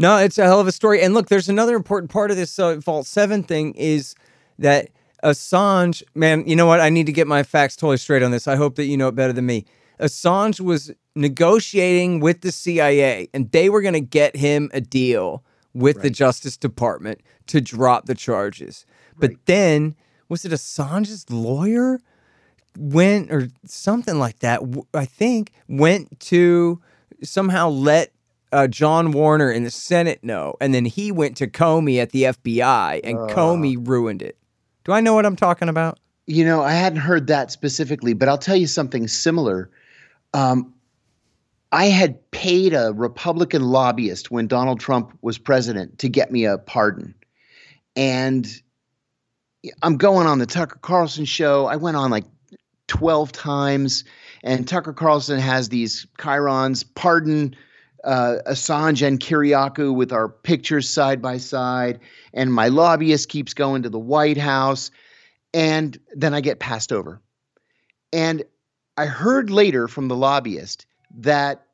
no, 0.00 0.16
it's 0.16 0.38
a 0.38 0.44
hell 0.44 0.60
of 0.60 0.66
a 0.66 0.72
story. 0.72 1.02
And 1.02 1.12
look, 1.12 1.28
there's 1.28 1.50
another 1.50 1.76
important 1.76 2.10
part 2.10 2.30
of 2.30 2.36
this 2.38 2.58
uh, 2.58 2.76
Vault 2.76 3.06
Seven 3.06 3.42
thing 3.42 3.74
is 3.74 4.14
that 4.58 4.88
Assange, 5.22 6.02
man, 6.14 6.46
you 6.46 6.56
know 6.56 6.64
what? 6.64 6.80
I 6.80 6.88
need 6.88 7.04
to 7.04 7.12
get 7.12 7.26
my 7.26 7.42
facts 7.42 7.76
totally 7.76 7.98
straight 7.98 8.22
on 8.22 8.30
this. 8.30 8.48
I 8.48 8.56
hope 8.56 8.76
that 8.76 8.86
you 8.86 8.96
know 8.96 9.08
it 9.08 9.14
better 9.14 9.34
than 9.34 9.44
me. 9.44 9.66
Assange 10.00 10.58
was 10.58 10.90
negotiating 11.14 12.20
with 12.20 12.40
the 12.40 12.50
CIA, 12.50 13.28
and 13.34 13.52
they 13.52 13.68
were 13.68 13.82
going 13.82 13.92
to 13.92 14.00
get 14.00 14.36
him 14.36 14.70
a 14.72 14.80
deal 14.80 15.44
with 15.74 15.96
right. 15.96 16.04
the 16.04 16.10
Justice 16.10 16.56
Department 16.56 17.20
to 17.48 17.60
drop 17.60 18.06
the 18.06 18.14
charges. 18.14 18.86
Right. 19.16 19.32
But 19.32 19.46
then, 19.46 19.94
was 20.30 20.46
it 20.46 20.52
Assange's 20.52 21.28
lawyer 21.28 22.00
went 22.78 23.30
or 23.30 23.48
something 23.66 24.18
like 24.18 24.38
that? 24.38 24.62
I 24.94 25.04
think 25.04 25.52
went 25.68 26.20
to 26.20 26.80
somehow 27.22 27.68
let 27.68 28.12
uh, 28.52 28.66
John 28.66 29.12
Warner 29.12 29.50
in 29.50 29.64
the 29.64 29.70
Senate 29.70 30.22
know, 30.22 30.56
and 30.60 30.74
then 30.74 30.84
he 30.84 31.12
went 31.12 31.36
to 31.38 31.46
Comey 31.46 32.00
at 32.00 32.10
the 32.10 32.24
FBI, 32.24 33.00
and 33.04 33.18
uh. 33.18 33.26
Comey 33.34 33.76
ruined 33.86 34.22
it. 34.22 34.36
Do 34.84 34.92
I 34.92 35.00
know 35.00 35.14
what 35.14 35.26
I'm 35.26 35.36
talking 35.36 35.68
about? 35.68 35.98
You 36.26 36.44
know, 36.44 36.62
I 36.62 36.72
hadn't 36.72 37.00
heard 37.00 37.26
that 37.28 37.50
specifically, 37.50 38.12
but 38.12 38.28
I'll 38.28 38.38
tell 38.38 38.56
you 38.56 38.66
something 38.66 39.08
similar. 39.08 39.70
Um, 40.32 40.74
I 41.72 41.86
had 41.86 42.30
paid 42.30 42.72
a 42.72 42.92
Republican 42.94 43.62
lobbyist 43.62 44.30
when 44.30 44.46
Donald 44.46 44.80
Trump 44.80 45.16
was 45.22 45.38
president 45.38 45.98
to 46.00 46.08
get 46.08 46.32
me 46.32 46.44
a 46.44 46.58
pardon. 46.58 47.14
And 47.94 48.46
I'm 49.82 49.96
going 49.96 50.26
on 50.26 50.38
the 50.38 50.46
Tucker 50.46 50.78
Carlson 50.80 51.24
show. 51.24 51.66
I 51.66 51.76
went 51.76 51.96
on 51.96 52.10
like 52.10 52.24
12 52.88 53.30
times, 53.32 54.04
and 54.42 54.66
Tucker 54.66 54.92
Carlson 54.92 55.38
has 55.38 55.68
these 55.68 56.06
chyrons 56.18 56.84
pardon 56.94 57.54
uh, 58.04 58.36
Assange 58.46 59.06
and 59.06 59.20
Kiriakou 59.20 59.94
with 59.94 60.12
our 60.12 60.28
pictures 60.28 60.88
side 60.88 61.20
by 61.20 61.38
side. 61.38 62.00
And 62.32 62.52
my 62.52 62.68
lobbyist 62.68 63.28
keeps 63.28 63.54
going 63.54 63.82
to 63.82 63.90
the 63.90 63.98
White 63.98 64.38
House. 64.38 64.90
And 65.52 65.98
then 66.14 66.34
I 66.34 66.40
get 66.40 66.60
passed 66.60 66.92
over. 66.92 67.20
And 68.12 68.44
I 68.96 69.06
heard 69.06 69.50
later 69.50 69.88
from 69.88 70.08
the 70.08 70.16
lobbyist 70.16 70.86
that 71.18 71.66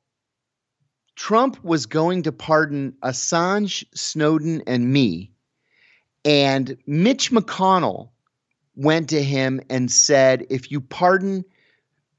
Trump 1.16 1.62
was 1.64 1.86
going 1.86 2.22
to 2.22 2.32
pardon 2.32 2.94
Assange, 3.02 3.84
Snowden, 3.94 4.62
and 4.66 4.92
me. 4.92 5.30
And 6.24 6.76
Mitch 6.86 7.30
McConnell 7.30 8.10
went 8.74 9.08
to 9.10 9.22
him 9.22 9.60
and 9.70 9.90
said, 9.90 10.46
if 10.50 10.70
you 10.70 10.80
pardon 10.80 11.44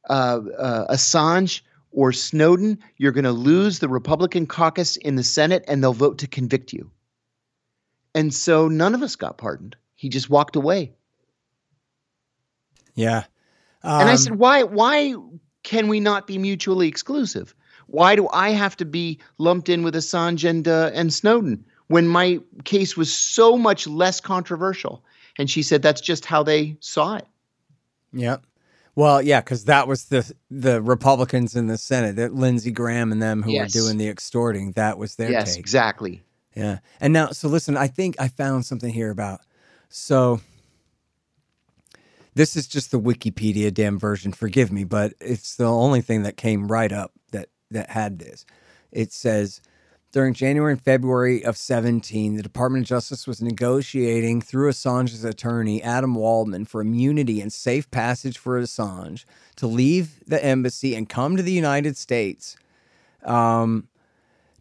uh, 0.09 0.39
uh, 0.57 0.93
Assange 0.93 1.61
or 1.97 2.13
Snowden, 2.13 2.77
you're 2.97 3.11
going 3.11 3.23
to 3.23 3.31
lose 3.31 3.79
the 3.79 3.89
Republican 3.89 4.45
caucus 4.45 4.97
in 4.97 5.15
the 5.15 5.23
Senate 5.23 5.65
and 5.67 5.81
they'll 5.81 5.93
vote 5.93 6.19
to 6.19 6.27
convict 6.27 6.71
you. 6.71 6.91
And 8.13 8.31
so 8.31 8.67
none 8.67 8.93
of 8.93 9.01
us 9.01 9.15
got 9.15 9.39
pardoned. 9.39 9.75
He 9.95 10.07
just 10.07 10.29
walked 10.29 10.55
away. 10.55 10.93
Yeah. 12.93 13.23
Um, 13.81 14.01
and 14.01 14.09
I 14.11 14.15
said, 14.15 14.33
um, 14.33 14.37
why, 14.37 14.61
why 14.61 15.15
can 15.63 15.87
we 15.87 15.99
not 15.99 16.27
be 16.27 16.37
mutually 16.37 16.87
exclusive? 16.87 17.55
Why 17.87 18.15
do 18.15 18.29
I 18.31 18.51
have 18.51 18.77
to 18.77 18.85
be 18.85 19.19
lumped 19.39 19.67
in 19.67 19.81
with 19.81 19.95
Assange 19.95 20.47
and, 20.47 20.67
uh, 20.67 20.91
and 20.93 21.11
Snowden 21.11 21.65
when 21.87 22.07
my 22.07 22.39
case 22.63 22.95
was 22.95 23.11
so 23.11 23.57
much 23.57 23.87
less 23.87 24.21
controversial? 24.21 25.03
And 25.39 25.49
she 25.49 25.63
said 25.63 25.81
that's 25.81 26.01
just 26.01 26.25
how 26.25 26.43
they 26.43 26.77
saw 26.79 27.15
it. 27.15 27.25
Yep. 28.13 28.43
Well, 28.97 29.21
yeah, 29.21 29.41
because 29.41 29.65
that 29.65 29.87
was 29.87 30.05
the 30.05 30.33
the 30.49 30.81
Republicans 30.81 31.55
in 31.55 31.67
the 31.67 31.77
Senate, 31.77 32.15
that 32.15 32.33
Lindsey 32.33 32.71
Graham 32.71 33.11
and 33.11 33.21
them 33.21 33.43
who 33.43 33.51
yes. 33.51 33.75
were 33.75 33.81
doing 33.81 33.99
the 33.99 34.09
extorting. 34.09 34.71
That 34.71 34.97
was 34.97 35.17
their 35.17 35.29
yes, 35.29 35.53
take. 35.53 35.59
exactly. 35.59 36.23
Yeah, 36.55 36.79
and 36.99 37.13
now, 37.13 37.27
so 37.27 37.47
listen, 37.47 37.77
I 37.77 37.85
think 37.85 38.15
I 38.19 38.27
found 38.27 38.65
something 38.65 38.91
here 38.91 39.11
about 39.11 39.41
so 39.89 40.41
this 42.33 42.55
is 42.55 42.67
just 42.67 42.89
the 42.89 42.99
Wikipedia 42.99 43.71
damn 43.71 43.99
version. 43.99 44.33
Forgive 44.33 44.71
me, 44.71 44.83
but 44.83 45.13
it's 45.21 45.57
the 45.57 45.65
only 45.65 46.01
thing 46.01 46.23
that 46.23 46.35
came 46.35 46.67
right 46.67 46.91
up 46.91 47.11
that 47.33 47.49
that 47.69 47.91
had 47.91 48.17
this. 48.17 48.47
It 48.91 49.13
says 49.13 49.61
during 50.17 50.33
January 50.33 50.71
and 50.71 50.81
February 50.81 51.45
of 51.45 51.55
17, 51.55 52.37
the 52.37 52.41
Department 52.41 52.85
of 52.85 52.87
Justice 52.87 53.27
was 53.27 53.39
negotiating 53.39 54.41
through 54.41 54.71
Assange's 54.71 55.23
attorney, 55.23 55.79
Adam 55.83 56.15
Waldman, 56.15 56.65
for 56.65 56.81
immunity 56.81 57.39
and 57.39 57.53
safe 57.53 57.91
passage 57.91 58.39
for 58.39 58.59
Assange 58.59 59.25
to 59.57 59.67
leave 59.67 60.23
the 60.25 60.43
embassy 60.43 60.95
and 60.95 61.07
come 61.07 61.37
to 61.37 61.43
the 61.43 61.51
United 61.51 61.97
States 61.97 62.57
um, 63.25 63.89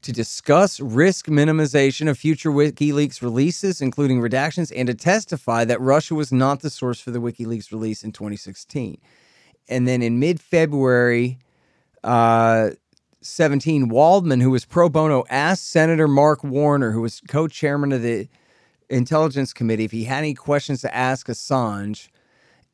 to 0.02 0.12
discuss 0.12 0.78
risk 0.78 1.24
minimization 1.24 2.06
of 2.06 2.18
future 2.18 2.50
WikiLeaks 2.50 3.22
releases, 3.22 3.80
including 3.80 4.20
redactions, 4.20 4.70
and 4.76 4.88
to 4.88 4.94
testify 4.94 5.64
that 5.64 5.80
Russia 5.80 6.14
was 6.14 6.30
not 6.30 6.60
the 6.60 6.68
source 6.68 7.00
for 7.00 7.12
the 7.12 7.18
WikiLeaks 7.18 7.72
release 7.72 8.04
in 8.04 8.12
2016. 8.12 9.00
And 9.70 9.88
then 9.88 10.02
in 10.02 10.18
mid 10.18 10.38
February, 10.38 11.38
uh, 12.04 12.72
17, 13.26 13.88
Waldman, 13.88 14.40
who 14.40 14.50
was 14.50 14.64
pro 14.64 14.88
bono, 14.88 15.24
asked 15.28 15.68
Senator 15.70 16.08
Mark 16.08 16.42
Warner, 16.44 16.92
who 16.92 17.00
was 17.00 17.20
co 17.28 17.48
chairman 17.48 17.92
of 17.92 18.02
the 18.02 18.28
Intelligence 18.88 19.52
Committee, 19.52 19.84
if 19.84 19.92
he 19.92 20.04
had 20.04 20.18
any 20.18 20.34
questions 20.34 20.80
to 20.82 20.94
ask 20.94 21.26
Assange 21.26 22.08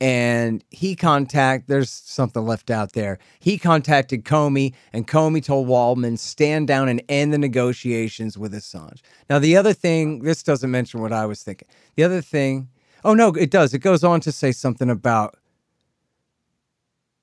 and 0.02 0.64
he 0.70 0.96
contact 0.96 1.68
there's 1.68 1.88
something 1.88 2.44
left 2.44 2.72
out 2.72 2.92
there. 2.92 3.20
He 3.38 3.56
contacted 3.56 4.24
Comey, 4.24 4.74
and 4.92 5.06
Comey 5.06 5.44
told 5.44 5.68
Waldman 5.68 6.16
stand 6.16 6.66
down 6.66 6.88
and 6.88 7.00
end 7.08 7.32
the 7.32 7.38
negotiations 7.38 8.36
with 8.36 8.52
Assange. 8.52 9.00
Now, 9.30 9.38
the 9.38 9.56
other 9.56 9.72
thing, 9.72 10.24
this 10.24 10.42
doesn't 10.42 10.72
mention 10.72 11.00
what 11.00 11.12
I 11.12 11.24
was 11.24 11.44
thinking. 11.44 11.68
The 11.94 12.02
other 12.02 12.20
thing, 12.20 12.68
oh 13.04 13.14
no, 13.14 13.28
it 13.28 13.52
does. 13.52 13.74
It 13.74 13.78
goes 13.78 14.02
on 14.02 14.18
to 14.22 14.32
say 14.32 14.50
something 14.50 14.90
about 14.90 15.36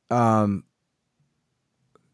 um 0.09 0.63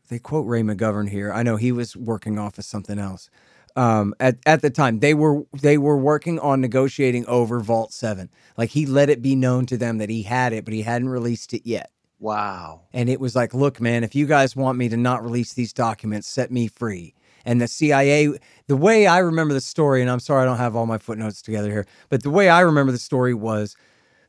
they 0.08 0.20
quote 0.20 0.47
Ray 0.47 0.62
McGovern 0.62 1.10
here. 1.10 1.32
I 1.32 1.43
know 1.43 1.56
he 1.56 1.72
was 1.72 1.95
working 1.95 2.38
off 2.38 2.58
of 2.58 2.66
something 2.66 2.99
else 2.99 3.30
um, 3.76 4.14
at 4.20 4.38
at 4.45 4.62
the 4.62 4.70
time. 4.70 4.99
They 4.99 5.14
were 5.14 5.43
they 5.62 5.78
were 5.78 5.97
working 5.97 6.39
on 6.39 6.62
negotiating 6.62 7.26
over 7.26 7.60
Vault 7.60 7.93
Seven. 7.93 8.30
Like 8.58 8.70
he 8.70 8.86
let 8.86 9.10
it 9.10 9.22
be 9.22 9.36
known 9.36 9.66
to 9.68 9.78
them 9.78 9.97
that 9.97 10.10
he 10.10 10.24
had 10.24 10.53
it, 10.53 10.66
but 10.66 10.74
he 10.74 10.82
hadn't 10.82 11.10
released 11.10 11.53
it 11.53 11.66
yet. 11.66 11.91
Wow. 12.20 12.82
And 12.93 13.10
it 13.10 13.20
was 13.20 13.36
like, 13.36 13.53
look, 13.53 13.82
man, 13.82 14.03
if 14.03 14.16
you 14.16 14.26
guys 14.26 14.56
want 14.56 14.78
me 14.78 14.89
to 14.89 14.97
not 14.97 15.24
release 15.24 15.53
these 15.53 15.74
documents, 15.74 16.28
set 16.28 16.49
me 16.49 16.68
free. 16.68 17.14
And 17.43 17.62
the 17.62 17.68
CIA, 17.68 18.34
the 18.68 18.78
way 18.78 19.06
I 19.06 19.20
remember 19.20 19.53
the 19.53 19.62
story, 19.62 20.01
and 20.01 20.10
I'm 20.10 20.20
sorry 20.20 20.41
I 20.41 20.45
don't 20.45 20.58
have 20.58 20.76
all 20.76 20.88
my 20.88 20.97
footnotes 20.97 21.41
together 21.41 21.70
here, 21.70 21.86
but 22.10 22.24
the 22.24 22.32
way 22.32 22.49
I 22.49 22.62
remember 22.62 22.91
the 22.91 22.97
story 22.97 23.34
was 23.36 23.76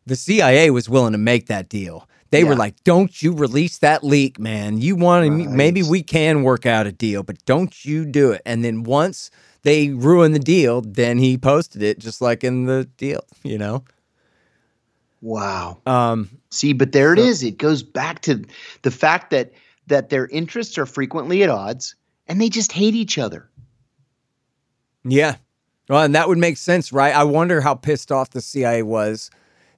the 0.05 0.17
CIA 0.17 0.71
was 0.71 0.89
willing 0.89 1.13
to 1.13 1.19
make 1.19 1.47
that 1.47 1.69
deal. 1.69 2.09
They 2.37 2.43
yeah. 2.43 2.49
were 2.51 2.57
like, 2.57 2.85
"Don't 2.85 3.23
you 3.23 3.33
release 3.33 3.79
that 3.79 4.05
leak, 4.05 4.39
man. 4.39 4.79
You 4.79 4.95
want 4.95 5.27
to 5.27 5.33
right. 5.33 5.49
maybe 5.49 5.83
we 5.83 6.03
can 6.03 6.43
work 6.43 6.67
out 6.67 6.87
a 6.87 6.93
deal, 6.93 7.23
but 7.23 7.43
don't 7.47 7.83
you 7.85 8.05
do 8.05 8.33
it." 8.33 8.43
And 8.45 8.63
then 8.63 8.83
once 8.83 9.31
they 9.63 9.89
ruined 9.89 10.35
the 10.35 10.39
deal, 10.39 10.83
then 10.83 11.17
he 11.17 11.39
posted 11.39 11.83
it 11.83 11.99
just 11.99 12.21
like 12.21 12.45
in 12.45 12.67
the 12.67 12.85
deal, 12.99 13.25
you 13.43 13.57
know. 13.57 13.85
Wow. 15.23 15.79
Um 15.87 16.29
see, 16.51 16.75
but 16.75 16.93
there 16.93 17.17
so, 17.17 17.23
it 17.23 17.27
is. 17.27 17.43
It 17.43 17.57
goes 17.57 17.83
back 17.83 18.21
to 18.23 18.45
the 18.83 18.91
fact 18.91 19.31
that 19.31 19.53
that 19.87 20.11
their 20.11 20.27
interests 20.27 20.77
are 20.77 20.87
frequently 20.87 21.43
at 21.43 21.49
odds 21.49 21.95
and 22.29 22.39
they 22.39 22.51
just 22.51 22.71
hate 22.71 22.95
each 22.95 23.17
other. 23.17 23.49
Yeah. 25.05 25.37
Well, 25.89 26.03
and 26.03 26.15
that 26.15 26.29
would 26.29 26.39
make 26.39 26.59
sense, 26.59 26.93
right? 26.93 27.15
I 27.15 27.25
wonder 27.25 27.61
how 27.61 27.75
pissed 27.75 28.13
off 28.13 28.31
the 28.31 28.43
CIA 28.43 28.83
was 28.83 29.31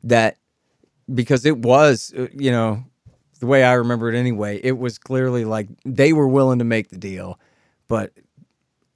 that 0.02 0.38
because 1.12 1.44
it 1.44 1.58
was, 1.58 2.12
uh, 2.16 2.28
you 2.32 2.50
know, 2.50 2.84
the 3.40 3.46
way 3.46 3.64
I 3.64 3.74
remember 3.74 4.12
it 4.12 4.18
anyway, 4.18 4.60
it 4.62 4.78
was 4.78 4.98
clearly 4.98 5.44
like 5.44 5.68
they 5.84 6.12
were 6.12 6.28
willing 6.28 6.58
to 6.58 6.64
make 6.64 6.88
the 6.88 6.98
deal, 6.98 7.38
but 7.86 8.12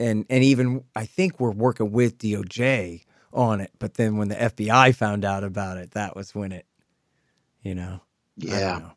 and 0.00 0.26
and 0.28 0.42
even 0.42 0.84
I 0.96 1.06
think 1.06 1.38
we're 1.38 1.50
working 1.52 1.92
with 1.92 2.18
DOJ 2.18 3.04
on 3.32 3.60
it, 3.60 3.70
but 3.78 3.94
then 3.94 4.16
when 4.16 4.28
the 4.28 4.34
FBI 4.34 4.94
found 4.94 5.24
out 5.24 5.44
about 5.44 5.78
it, 5.78 5.92
that 5.92 6.16
was 6.16 6.34
when 6.34 6.52
it, 6.52 6.66
you 7.62 7.74
know, 7.74 8.00
yeah. 8.36 8.78
Know. 8.78 8.92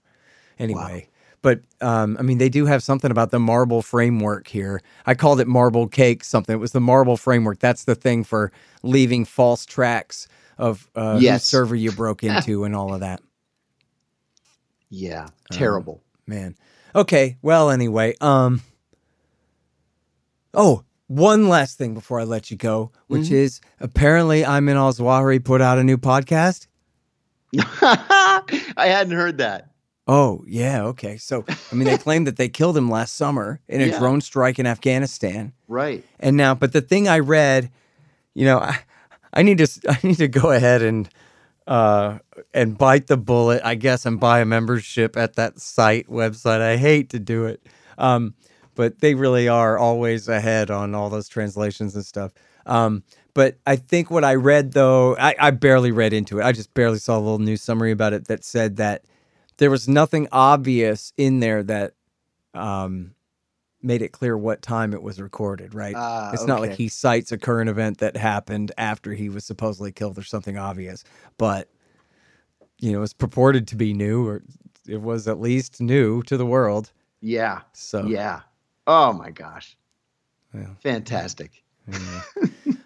Anyway, 0.58 1.08
wow. 1.08 1.28
but 1.42 1.60
um, 1.82 2.18
I 2.20 2.22
mean, 2.22 2.38
they 2.38 2.50
do 2.50 2.66
have 2.66 2.82
something 2.82 3.12
about 3.12 3.32
the 3.32 3.40
marble 3.40 3.82
framework 3.82 4.48
here. 4.48 4.82
I 5.06 5.14
called 5.14 5.40
it 5.40 5.48
marble 5.48 5.88
cake 5.88 6.24
something. 6.24 6.54
It 6.54 6.60
was 6.60 6.72
the 6.72 6.82
marble 6.82 7.18
framework. 7.18 7.60
That's 7.60 7.84
the 7.84 7.96
thing 7.96 8.24
for 8.24 8.52
leaving 8.84 9.26
false 9.26 9.66
tracks 9.66 10.28
of 10.58 10.90
uh, 10.96 11.18
yes. 11.22 11.44
server 11.46 11.76
you 11.76 11.92
broke 11.92 12.24
into 12.24 12.64
and 12.64 12.76
all 12.76 12.94
of 12.94 13.00
that. 13.02 13.22
Yeah, 14.90 15.24
um, 15.24 15.30
terrible. 15.52 16.02
man. 16.28 16.56
Okay, 16.96 17.38
well 17.42 17.70
anyway, 17.70 18.16
um 18.22 18.62
Oh, 20.54 20.84
one 21.08 21.50
last 21.50 21.78
thing 21.78 21.94
before 21.94 22.20
I 22.20 22.24
let 22.24 22.50
you 22.50 22.58
go, 22.58 22.92
which 23.08 23.24
Mm-hmm. 23.24 23.36
is 23.36 23.62
apparently 23.80 24.44
Ayman 24.44 24.76
Al 24.76 24.94
Zawahiri 24.94 25.44
put 25.44 25.62
out 25.62 25.78
a 25.78 25.84
new 25.84 25.98
podcast. 25.98 26.68
I 27.58 28.88
hadn't 28.88 29.14
heard 29.16 29.38
that. 29.40 29.72
Oh, 30.08 30.44
yeah. 30.48 30.84
Okay. 30.86 31.18
So, 31.18 31.46
I 31.72 31.76
mean, 31.76 31.88
they 31.88 31.98
claimed 32.08 32.28
that 32.28 32.38
they 32.38 32.48
killed 32.48 32.78
him 32.78 32.90
last 32.90 33.16
summer 33.16 33.60
in 33.68 33.82
a 33.82 33.86
Yeah. 33.88 34.00
drone 34.00 34.22
strike 34.22 34.60
in 34.60 34.66
Afghanistan. 34.68 35.52
Right. 35.68 36.04
And 36.20 36.38
now, 36.38 36.54
but 36.56 36.74
the 36.74 36.82
thing 36.82 37.08
I 37.08 37.20
read, 37.20 37.72
you 38.34 38.46
know, 38.46 38.60
I, 38.60 38.80
I 39.36 39.44
need 39.44 39.58
to, 39.60 39.68
I 39.90 40.00
need 40.04 40.18
to 40.18 40.28
go 40.28 40.52
ahead 40.52 40.82
and, 40.82 41.10
uh, 41.68 42.20
and 42.54 42.78
bite 42.78 43.08
the 43.08 43.18
bullet, 43.18 43.62
I 43.64 43.76
guess, 43.76 44.06
and 44.06 44.20
buy 44.20 44.40
a 44.40 44.46
membership 44.46 45.18
at 45.18 45.36
that 45.36 45.60
site 45.60 46.08
website. 46.08 46.62
I 46.62 46.78
hate 46.78 47.10
to 47.12 47.20
do 47.20 47.46
it. 47.46 47.66
Um, 47.98 48.36
but 48.76 49.00
they 49.00 49.16
really 49.16 49.48
are 49.48 49.78
always 49.78 50.28
ahead 50.28 50.70
on 50.70 50.94
all 50.94 51.10
those 51.10 51.30
translations 51.30 51.96
and 51.96 52.06
stuff. 52.06 52.32
Um, 52.66 53.04
but 53.34 53.58
I 53.66 53.78
think 53.78 54.12
what 54.12 54.24
I 54.24 54.36
read 54.36 54.74
though, 54.74 55.16
I, 55.18 55.36
I 55.40 55.52
barely 55.52 55.92
read 55.92 56.14
into 56.14 56.40
it. 56.40 56.44
I 56.44 56.52
just 56.52 56.74
barely 56.74 57.00
saw 57.00 57.18
a 57.18 57.20
little 57.20 57.40
news 57.40 57.62
summary 57.62 57.92
about 57.92 58.14
it 58.14 58.28
that 58.28 58.44
said 58.44 58.78
that 58.78 59.06
there 59.58 59.72
was 59.72 59.88
nothing 59.88 60.28
obvious 60.32 61.14
in 61.18 61.40
there 61.40 61.64
that 61.64 61.94
um, 62.54 63.15
made 63.86 64.02
it 64.02 64.12
clear 64.12 64.38
what 64.38 64.62
time 64.62 64.94
it 64.94 65.02
was 65.02 65.22
recorded, 65.22 65.74
right? 65.74 65.96
Ah, 65.98 66.32
it's 66.34 66.46
not 66.48 66.60
like 66.62 66.74
he 66.74 66.88
cites 66.90 67.32
a 67.32 67.38
current 67.38 67.70
event 67.70 68.00
that 68.00 68.18
happened 68.18 68.72
after 68.78 69.14
he 69.14 69.30
was 69.30 69.46
supposedly 69.46 69.92
killed 69.92 70.18
or 70.18 70.24
something 70.24 70.58
obvious, 70.58 71.04
but 71.38 71.70
you 72.80 72.92
know, 72.92 73.02
it's 73.04 73.14
purported 73.14 73.68
to 73.70 73.76
be 73.76 73.94
new 73.94 74.28
or 74.28 74.44
it 74.88 75.02
was 75.02 75.28
at 75.28 75.40
least 75.40 75.80
new 75.82 76.22
to 76.24 76.36
the 76.38 76.46
world. 76.46 76.92
Yeah. 77.22 77.62
So 77.74 78.06
Yeah. 78.06 78.42
Oh 78.88 79.14
my 79.14 79.32
gosh. 79.32 79.78
Yeah. 80.54 80.68
Fantastic. 80.82 81.64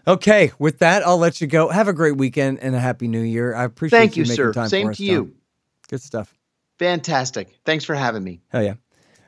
Okay, 0.08 0.52
with 0.58 0.80
that, 0.80 1.06
I'll 1.06 1.18
let 1.20 1.40
you 1.40 1.46
go. 1.48 1.70
Have 1.70 1.88
a 1.88 1.94
great 1.94 2.18
weekend 2.18 2.60
and 2.60 2.76
a 2.76 2.80
happy 2.80 3.08
new 3.08 3.22
year. 3.22 3.54
I 3.54 3.64
appreciate 3.64 4.00
Thank 4.00 4.18
you, 4.18 4.24
making 4.24 4.36
sir. 4.36 4.54
time 4.54 4.68
Same 4.70 4.88
for 4.88 4.92
us, 4.92 4.98
to 4.98 5.06
John. 5.06 5.14
you. 5.14 5.36
Good 5.88 6.02
stuff. 6.02 6.34
Fantastic. 6.80 7.56
Thanks 7.66 7.86
for 7.86 7.94
having 7.94 8.24
me. 8.24 8.42
Hell 8.50 8.64
yeah. 8.64 8.74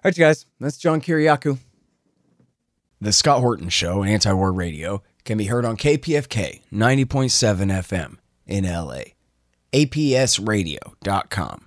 All 0.04 0.10
right, 0.10 0.18
you 0.18 0.24
guys. 0.24 0.47
That's 0.60 0.78
John 0.78 0.99
Kiriakou. 0.99 1.60
The 2.99 3.14
Scott 3.14 3.41
Horton 3.41 3.70
Show, 3.70 4.04
Anti 4.04 4.34
War 4.34 4.52
Radio, 4.52 5.04
can 5.26 5.38
be 5.38 5.45
heard 5.45 5.64
on 5.64 5.78
KPFK 5.78 6.62
90.7 6.74 7.68
FM 7.84 8.18
in 8.47 8.64
LA, 8.64 9.14
APSradio.com, 9.74 11.66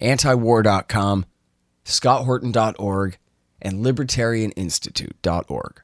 antiwar.com, 0.00 1.26
scotthorton.org, 1.84 3.18
and 3.60 3.84
libertarianinstitute.org. 3.84 5.82